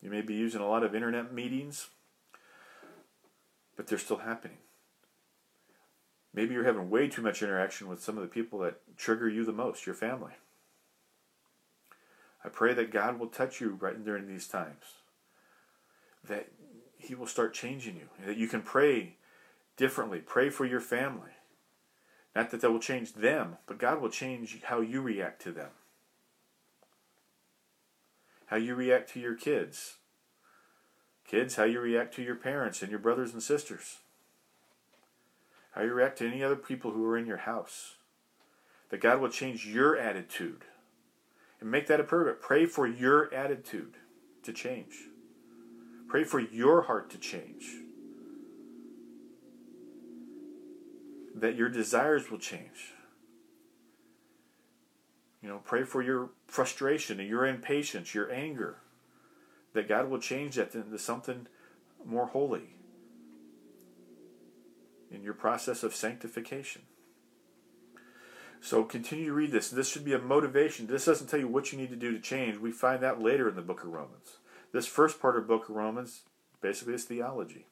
You 0.00 0.10
may 0.10 0.22
be 0.22 0.34
using 0.34 0.60
a 0.60 0.68
lot 0.68 0.82
of 0.82 0.94
internet 0.94 1.32
meetings, 1.32 1.88
but 3.76 3.86
they're 3.86 3.98
still 3.98 4.18
happening. 4.18 4.58
Maybe 6.32 6.54
you're 6.54 6.64
having 6.64 6.90
way 6.90 7.08
too 7.08 7.22
much 7.22 7.42
interaction 7.42 7.88
with 7.88 8.02
some 8.02 8.16
of 8.16 8.22
the 8.22 8.28
people 8.28 8.60
that 8.60 8.80
trigger 8.96 9.28
you 9.28 9.44
the 9.44 9.52
most, 9.52 9.86
your 9.86 9.94
family. 9.94 10.32
I 12.44 12.48
pray 12.48 12.74
that 12.74 12.92
God 12.92 13.18
will 13.18 13.28
touch 13.28 13.60
you 13.60 13.78
right 13.80 14.02
during 14.04 14.26
these 14.26 14.48
times. 14.48 14.84
That 16.28 16.48
He 16.98 17.14
will 17.14 17.26
start 17.26 17.54
changing 17.54 17.96
you. 17.96 18.08
That 18.26 18.36
you 18.36 18.48
can 18.48 18.62
pray 18.62 19.16
differently. 19.76 20.20
Pray 20.20 20.50
for 20.50 20.64
your 20.64 20.80
family. 20.80 21.32
Not 22.36 22.50
that 22.50 22.60
that 22.60 22.70
will 22.70 22.80
change 22.80 23.14
them, 23.14 23.56
but 23.66 23.78
God 23.78 24.00
will 24.00 24.10
change 24.10 24.62
how 24.64 24.80
you 24.80 25.02
react 25.02 25.42
to 25.42 25.52
them. 25.52 25.70
how 28.50 28.56
you 28.56 28.74
react 28.74 29.08
to 29.12 29.20
your 29.20 29.36
kids. 29.36 29.98
Kids, 31.24 31.54
how 31.54 31.62
you 31.62 31.78
react 31.78 32.12
to 32.16 32.22
your 32.22 32.34
parents 32.34 32.82
and 32.82 32.90
your 32.90 32.98
brothers 32.98 33.32
and 33.32 33.40
sisters. 33.40 33.98
How 35.70 35.82
you 35.82 35.92
react 35.92 36.18
to 36.18 36.26
any 36.26 36.42
other 36.42 36.56
people 36.56 36.90
who 36.90 37.04
are 37.06 37.16
in 37.16 37.26
your 37.26 37.38
house. 37.38 37.96
That 38.90 39.00
God 39.00 39.20
will 39.20 39.28
change 39.28 39.66
your 39.66 39.96
attitude. 39.96 40.64
And 41.60 41.70
make 41.70 41.86
that 41.86 42.00
a 42.00 42.04
prayer. 42.04 42.32
Pray 42.34 42.66
for 42.66 42.86
your 42.86 43.32
attitude 43.32 43.94
to 44.42 44.52
change. 44.52 44.94
Pray 46.08 46.24
for 46.24 46.40
your 46.40 46.82
heart 46.82 47.10
to 47.10 47.18
change. 47.18 47.64
That 51.34 51.54
your 51.54 51.68
desires 51.68 52.30
will 52.30 52.38
change. 52.38 52.94
You 55.40 55.48
know, 55.48 55.60
pray 55.64 55.84
for 55.84 56.02
your 56.02 56.30
frustration 56.46 57.20
and 57.20 57.28
your 57.28 57.46
impatience, 57.46 58.14
your 58.14 58.30
anger. 58.30 58.78
That 59.72 59.88
God 59.88 60.10
will 60.10 60.18
change 60.18 60.56
that 60.56 60.74
into 60.74 60.98
something 60.98 61.46
more 62.04 62.26
holy 62.26 62.74
in 65.10 65.22
your 65.22 65.34
process 65.34 65.82
of 65.82 65.94
sanctification. 65.94 66.82
So 68.60 68.84
continue 68.84 69.26
to 69.26 69.32
read 69.32 69.52
this. 69.52 69.70
This 69.70 69.88
should 69.88 70.04
be 70.04 70.12
a 70.12 70.18
motivation. 70.18 70.86
This 70.86 71.06
doesn't 71.06 71.28
tell 71.28 71.40
you 71.40 71.48
what 71.48 71.72
you 71.72 71.78
need 71.78 71.90
to 71.90 71.96
do 71.96 72.12
to 72.12 72.20
change. 72.20 72.58
We 72.58 72.72
find 72.72 73.02
that 73.02 73.22
later 73.22 73.48
in 73.48 73.56
the 73.56 73.62
book 73.62 73.82
of 73.82 73.90
Romans. 73.90 74.36
This 74.72 74.86
first 74.86 75.20
part 75.20 75.36
of 75.36 75.48
book 75.48 75.68
of 75.68 75.76
Romans 75.76 76.22
basically 76.60 76.94
is 76.94 77.04
theology. 77.04 77.66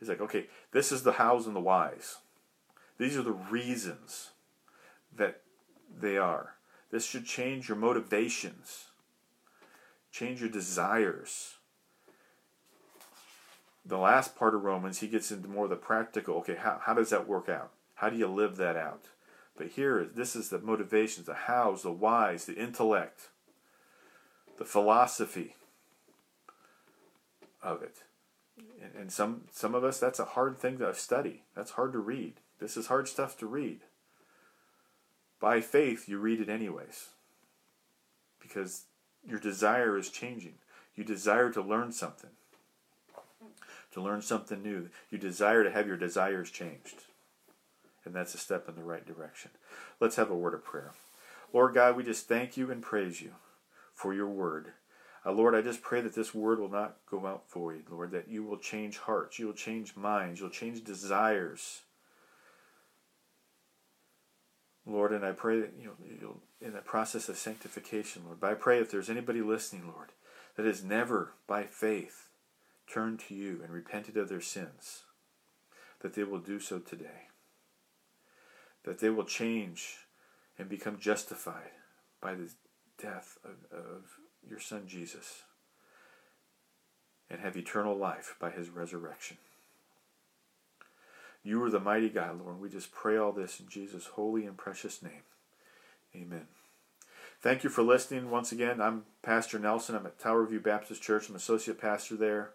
It's 0.00 0.10
like, 0.10 0.20
okay, 0.20 0.46
this 0.72 0.92
is 0.92 1.02
the 1.02 1.12
hows 1.12 1.46
and 1.46 1.56
the 1.56 1.60
whys. 1.60 2.18
These 2.98 3.16
are 3.16 3.22
the 3.22 3.32
reasons 3.32 4.30
that 5.14 5.40
they 6.00 6.16
are. 6.18 6.54
This 6.90 7.06
should 7.06 7.26
change 7.26 7.68
your 7.68 7.78
motivations, 7.78 8.86
change 10.12 10.40
your 10.40 10.50
desires. 10.50 11.55
The 13.86 13.98
last 13.98 14.34
part 14.34 14.54
of 14.54 14.64
Romans, 14.64 14.98
he 14.98 15.06
gets 15.06 15.30
into 15.30 15.48
more 15.48 15.64
of 15.64 15.70
the 15.70 15.76
practical. 15.76 16.36
Okay, 16.38 16.56
how, 16.56 16.80
how 16.82 16.94
does 16.94 17.10
that 17.10 17.28
work 17.28 17.48
out? 17.48 17.70
How 17.94 18.10
do 18.10 18.16
you 18.16 18.26
live 18.26 18.56
that 18.56 18.76
out? 18.76 19.04
But 19.56 19.68
here, 19.68 20.04
this 20.04 20.34
is 20.34 20.48
the 20.48 20.58
motivations, 20.58 21.26
the 21.26 21.34
hows, 21.34 21.82
the 21.82 21.92
whys, 21.92 22.44
the 22.44 22.56
intellect, 22.56 23.28
the 24.58 24.64
philosophy 24.64 25.54
of 27.62 27.82
it. 27.82 27.98
And, 28.82 28.94
and 28.94 29.12
some 29.12 29.42
some 29.52 29.74
of 29.74 29.84
us, 29.84 29.98
that's 29.98 30.18
a 30.18 30.24
hard 30.24 30.58
thing 30.58 30.78
to 30.78 30.92
study. 30.94 31.42
That's 31.54 31.72
hard 31.72 31.92
to 31.92 31.98
read. 31.98 32.34
This 32.58 32.76
is 32.76 32.88
hard 32.88 33.06
stuff 33.08 33.38
to 33.38 33.46
read. 33.46 33.80
By 35.40 35.60
faith, 35.60 36.08
you 36.08 36.18
read 36.18 36.40
it 36.40 36.48
anyways, 36.48 37.10
because 38.40 38.84
your 39.26 39.38
desire 39.38 39.96
is 39.96 40.10
changing. 40.10 40.54
You 40.94 41.04
desire 41.04 41.50
to 41.50 41.60
learn 41.60 41.92
something, 41.92 42.30
to 43.96 44.02
learn 44.02 44.22
something 44.22 44.62
new. 44.62 44.90
You 45.10 45.18
desire 45.18 45.64
to 45.64 45.70
have 45.72 45.88
your 45.88 45.96
desires 45.96 46.52
changed 46.52 47.02
and 48.06 48.14
that's 48.14 48.34
a 48.34 48.38
step 48.38 48.68
in 48.68 48.76
the 48.76 48.84
right 48.84 49.04
direction. 49.04 49.50
Let's 50.00 50.16
have 50.16 50.30
a 50.30 50.36
word 50.36 50.54
of 50.54 50.64
prayer. 50.64 50.94
Lord 51.52 51.74
God, 51.74 51.96
we 51.96 52.04
just 52.04 52.28
thank 52.28 52.56
you 52.56 52.70
and 52.70 52.80
praise 52.80 53.20
you 53.20 53.32
for 53.92 54.14
your 54.14 54.28
word. 54.28 54.72
Uh, 55.24 55.32
Lord, 55.32 55.54
I 55.54 55.60
just 55.60 55.82
pray 55.82 56.00
that 56.00 56.14
this 56.14 56.34
word 56.34 56.60
will 56.60 56.70
not 56.70 56.98
go 57.10 57.26
out 57.26 57.50
void, 57.50 57.84
Lord, 57.90 58.12
that 58.12 58.28
you 58.28 58.44
will 58.44 58.58
change 58.58 58.98
hearts, 58.98 59.38
you 59.38 59.46
will 59.46 59.54
change 59.54 59.96
minds, 59.96 60.40
you'll 60.40 60.50
change 60.50 60.84
desires. 60.84 61.82
Lord, 64.86 65.12
and 65.12 65.24
I 65.24 65.32
pray 65.32 65.60
that 65.60 65.72
you 65.76 65.86
know 65.86 65.94
you'll 66.20 66.40
in 66.60 66.72
the 66.72 66.78
process 66.78 67.28
of 67.28 67.36
sanctification, 67.36 68.22
Lord. 68.24 68.38
But 68.40 68.52
I 68.52 68.54
pray 68.54 68.78
if 68.78 68.90
there's 68.90 69.10
anybody 69.10 69.42
listening, 69.42 69.90
Lord, 69.92 70.10
that 70.56 70.64
has 70.64 70.84
never 70.84 71.32
by 71.48 71.64
faith 71.64 72.28
turned 72.86 73.20
to 73.20 73.34
you 73.34 73.60
and 73.62 73.72
repented 73.72 74.16
of 74.16 74.28
their 74.28 74.40
sins, 74.40 75.04
that 76.00 76.14
they 76.14 76.24
will 76.24 76.38
do 76.38 76.60
so 76.60 76.78
today 76.78 77.28
that 78.86 79.00
they 79.00 79.10
will 79.10 79.24
change 79.24 79.98
and 80.58 80.68
become 80.68 80.98
justified 80.98 81.72
by 82.22 82.34
the 82.34 82.50
death 82.96 83.36
of, 83.44 83.76
of 83.76 84.04
your 84.48 84.60
Son 84.60 84.84
Jesus 84.86 85.42
and 87.28 87.40
have 87.40 87.56
eternal 87.56 87.96
life 87.96 88.36
by 88.40 88.50
his 88.50 88.70
resurrection. 88.70 89.36
You 91.42 91.62
are 91.64 91.70
the 91.70 91.80
mighty 91.80 92.08
God, 92.08 92.40
Lord. 92.40 92.60
We 92.60 92.70
just 92.70 92.92
pray 92.92 93.16
all 93.16 93.32
this 93.32 93.60
in 93.60 93.68
Jesus' 93.68 94.06
holy 94.06 94.46
and 94.46 94.56
precious 94.56 95.02
name. 95.02 95.22
Amen. 96.14 96.46
Thank 97.40 97.64
you 97.64 97.70
for 97.70 97.82
listening 97.82 98.30
once 98.30 98.52
again. 98.52 98.80
I'm 98.80 99.02
Pastor 99.22 99.58
Nelson. 99.58 99.94
I'm 99.94 100.06
at 100.06 100.18
Tower 100.18 100.46
View 100.46 100.60
Baptist 100.60 101.02
Church. 101.02 101.28
I'm 101.28 101.36
associate 101.36 101.80
pastor 101.80 102.16
there. 102.16 102.50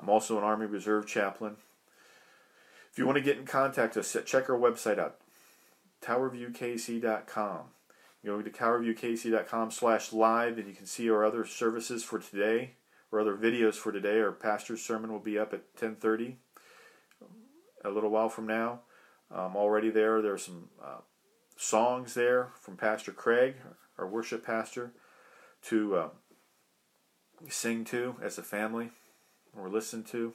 I'm 0.00 0.08
also 0.08 0.38
an 0.38 0.44
Army 0.44 0.66
Reserve 0.66 1.06
chaplain. 1.06 1.56
If 2.90 2.98
you 2.98 3.06
want 3.06 3.16
to 3.16 3.22
get 3.22 3.36
in 3.36 3.44
contact 3.44 3.96
us, 3.96 4.16
check 4.24 4.48
our 4.48 4.58
website 4.58 4.98
out, 4.98 5.16
towerviewkc.com. 6.02 7.60
Go 8.24 8.42
to 8.42 8.50
towerviewkc.com 8.50 9.70
slash 9.70 10.12
live 10.12 10.58
and 10.58 10.66
you 10.66 10.74
can 10.74 10.86
see 10.86 11.10
our 11.10 11.24
other 11.24 11.44
services 11.44 12.02
for 12.02 12.18
today 12.18 12.72
or 13.12 13.20
other 13.20 13.36
videos 13.36 13.74
for 13.74 13.92
today. 13.92 14.20
Our 14.20 14.32
pastor's 14.32 14.82
sermon 14.82 15.12
will 15.12 15.20
be 15.20 15.38
up 15.38 15.52
at 15.52 15.64
1030 15.78 16.38
a 17.84 17.90
little 17.90 18.10
while 18.10 18.28
from 18.28 18.46
now. 18.46 18.80
Um, 19.30 19.56
already 19.56 19.90
there, 19.90 20.20
there 20.20 20.34
are 20.34 20.38
some 20.38 20.68
uh, 20.82 21.00
songs 21.56 22.14
there 22.14 22.48
from 22.60 22.76
Pastor 22.76 23.12
Craig, 23.12 23.56
our 23.96 24.06
worship 24.06 24.44
pastor, 24.44 24.92
to 25.64 25.96
uh, 25.96 26.08
sing 27.48 27.84
to 27.86 28.16
as 28.22 28.38
a 28.38 28.42
family 28.42 28.90
or 29.56 29.68
listen 29.68 30.04
to. 30.04 30.34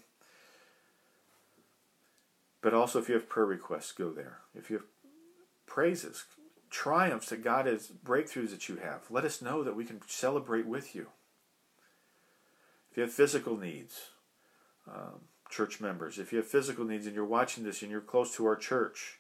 But 2.62 2.74
also, 2.74 3.00
if 3.00 3.08
you 3.08 3.16
have 3.16 3.30
prayer 3.30 3.46
requests, 3.46 3.92
go 3.92 4.12
there. 4.12 4.40
If 4.56 4.70
you 4.70 4.78
have 4.78 4.86
praises, 5.68 6.26
triumphs 6.70 7.30
that 7.30 7.44
God 7.44 7.68
has, 7.68 7.88
breakthroughs 7.88 8.50
that 8.52 8.68
you 8.68 8.78
have, 8.78 9.02
let 9.10 9.24
us 9.24 9.42
know 9.42 9.64
that 9.64 9.76
we 9.76 9.86
can 9.86 10.02
celebrate 10.08 10.66
with 10.66 10.96
you. 10.96 11.08
If 12.90 12.98
you 12.98 13.04
have 13.04 13.14
physical 13.14 13.58
needs, 13.58 14.10
um, 14.92 15.22
church 15.50 15.80
members, 15.80 16.18
if 16.18 16.32
you 16.32 16.40
have 16.40 16.48
physical 16.48 16.86
needs 16.86 17.06
and 17.06 17.14
you're 17.14 17.26
watching 17.26 17.64
this 17.64 17.82
and 17.82 17.92
you're 17.92 18.02
close 18.02 18.36
to 18.36 18.46
our 18.46 18.56
church, 18.56 19.20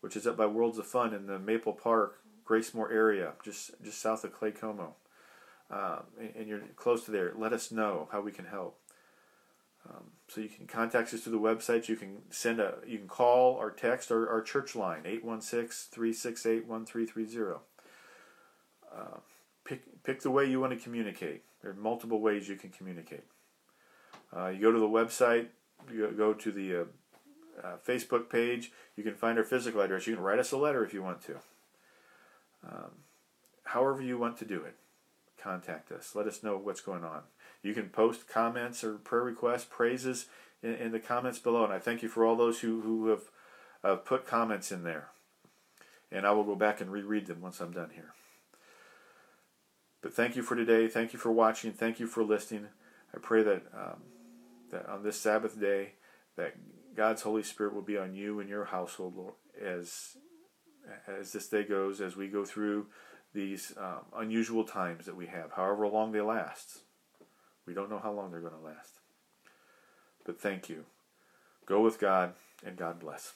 which 0.00 0.16
is 0.16 0.26
up 0.26 0.36
by 0.36 0.46
Worlds 0.46 0.78
of 0.78 0.86
Fun 0.86 1.14
in 1.14 1.26
the 1.26 1.38
Maple 1.38 1.72
Park, 1.72 2.18
Gracemor 2.44 2.90
area, 2.92 3.32
just 3.44 3.70
just 3.82 4.00
south 4.00 4.24
of 4.24 4.38
Claycomo, 4.38 4.94
um, 5.70 6.02
and, 6.20 6.32
and, 6.36 6.48
you're 6.48 6.60
close 6.76 7.04
to 7.04 7.10
there, 7.10 7.32
let 7.36 7.52
us 7.52 7.72
know 7.72 8.08
how 8.12 8.20
we 8.20 8.32
can 8.32 8.44
help. 8.44 8.78
Um, 9.88 10.10
so 10.28 10.40
you 10.40 10.48
can 10.48 10.66
contact 10.66 11.12
us 11.12 11.20
through 11.20 11.32
the 11.32 11.38
website. 11.38 11.88
You 11.88 11.96
can 11.96 12.22
send 12.30 12.60
a, 12.60 12.76
you 12.86 12.98
can 12.98 13.08
call 13.08 13.54
or 13.54 13.70
text 13.70 14.12
our, 14.12 14.28
our 14.28 14.40
church 14.40 14.76
line 14.76 15.02
816-368-1330. 15.02 17.58
Uh, 18.94 19.18
pick 19.64 20.04
pick 20.04 20.20
the 20.20 20.30
way 20.30 20.48
you 20.48 20.60
want 20.60 20.72
to 20.72 20.78
communicate. 20.78 21.42
There 21.60 21.70
are 21.70 21.74
multiple 21.74 22.20
ways 22.20 22.48
you 22.48 22.56
can 22.56 22.70
communicate. 22.70 23.24
Uh, 24.34 24.48
you 24.48 24.60
go 24.60 24.72
to 24.72 24.78
the 24.78 24.88
website. 24.88 25.48
You 25.92 26.12
go 26.16 26.32
to 26.32 26.52
the 26.52 26.76
uh, 26.76 26.84
uh, 27.62 27.76
Facebook 27.86 28.30
page. 28.30 28.72
You 28.96 29.02
can 29.02 29.14
find 29.14 29.38
our 29.38 29.44
physical 29.44 29.80
address. 29.80 30.06
You 30.06 30.14
can 30.14 30.22
write 30.22 30.38
us 30.38 30.52
a 30.52 30.56
letter 30.56 30.84
if 30.84 30.94
you 30.94 31.02
want 31.02 31.22
to. 31.22 31.36
Um, 32.66 32.90
however 33.64 34.02
you 34.02 34.18
want 34.18 34.36
to 34.38 34.44
do 34.44 34.62
it, 34.62 34.76
contact 35.42 35.90
us. 35.90 36.14
Let 36.14 36.26
us 36.26 36.42
know 36.42 36.56
what's 36.56 36.80
going 36.80 37.04
on. 37.04 37.22
You 37.62 37.74
can 37.74 37.88
post 37.88 38.28
comments 38.28 38.82
or 38.82 38.94
prayer 38.94 39.22
requests, 39.22 39.64
praises 39.64 40.26
in, 40.62 40.74
in 40.74 40.92
the 40.92 40.98
comments 41.00 41.38
below. 41.38 41.64
And 41.64 41.72
I 41.72 41.78
thank 41.78 42.02
you 42.02 42.08
for 42.08 42.24
all 42.24 42.36
those 42.36 42.60
who, 42.60 42.80
who 42.80 43.08
have 43.08 43.22
uh, 43.84 43.96
put 43.96 44.26
comments 44.26 44.72
in 44.72 44.84
there. 44.84 45.08
And 46.10 46.26
I 46.26 46.32
will 46.32 46.44
go 46.44 46.56
back 46.56 46.80
and 46.80 46.90
reread 46.90 47.26
them 47.26 47.40
once 47.40 47.60
I'm 47.60 47.72
done 47.72 47.90
here. 47.94 48.14
But 50.02 50.12
thank 50.12 50.34
you 50.34 50.42
for 50.42 50.56
today. 50.56 50.88
Thank 50.88 51.12
you 51.12 51.18
for 51.18 51.30
watching. 51.30 51.72
Thank 51.72 52.00
you 52.00 52.06
for 52.06 52.24
listening. 52.24 52.66
I 53.14 53.18
pray 53.18 53.42
that 53.44 53.62
um, 53.72 54.02
that 54.70 54.88
on 54.88 55.04
this 55.04 55.20
Sabbath 55.20 55.60
day, 55.60 55.92
that 56.36 56.54
God's 56.96 57.22
Holy 57.22 57.42
Spirit 57.42 57.74
will 57.74 57.82
be 57.82 57.96
on 57.96 58.14
you 58.14 58.40
and 58.40 58.48
your 58.48 58.64
household, 58.64 59.16
Lord, 59.16 59.34
as 59.62 60.16
as 61.06 61.32
this 61.32 61.48
day 61.48 61.62
goes, 61.62 62.00
as 62.00 62.16
we 62.16 62.26
go 62.26 62.44
through 62.44 62.86
these 63.32 63.72
um, 63.78 64.04
unusual 64.16 64.64
times 64.64 65.06
that 65.06 65.16
we 65.16 65.26
have, 65.26 65.52
however 65.52 65.86
long 65.86 66.10
they 66.12 66.20
last. 66.20 66.80
We 67.66 67.74
don't 67.74 67.90
know 67.90 68.00
how 68.02 68.12
long 68.12 68.30
they're 68.30 68.40
going 68.40 68.52
to 68.54 68.58
last. 68.58 68.98
But 70.24 70.40
thank 70.40 70.68
you. 70.68 70.84
Go 71.66 71.80
with 71.80 71.98
God, 71.98 72.34
and 72.64 72.76
God 72.76 72.98
bless. 72.98 73.34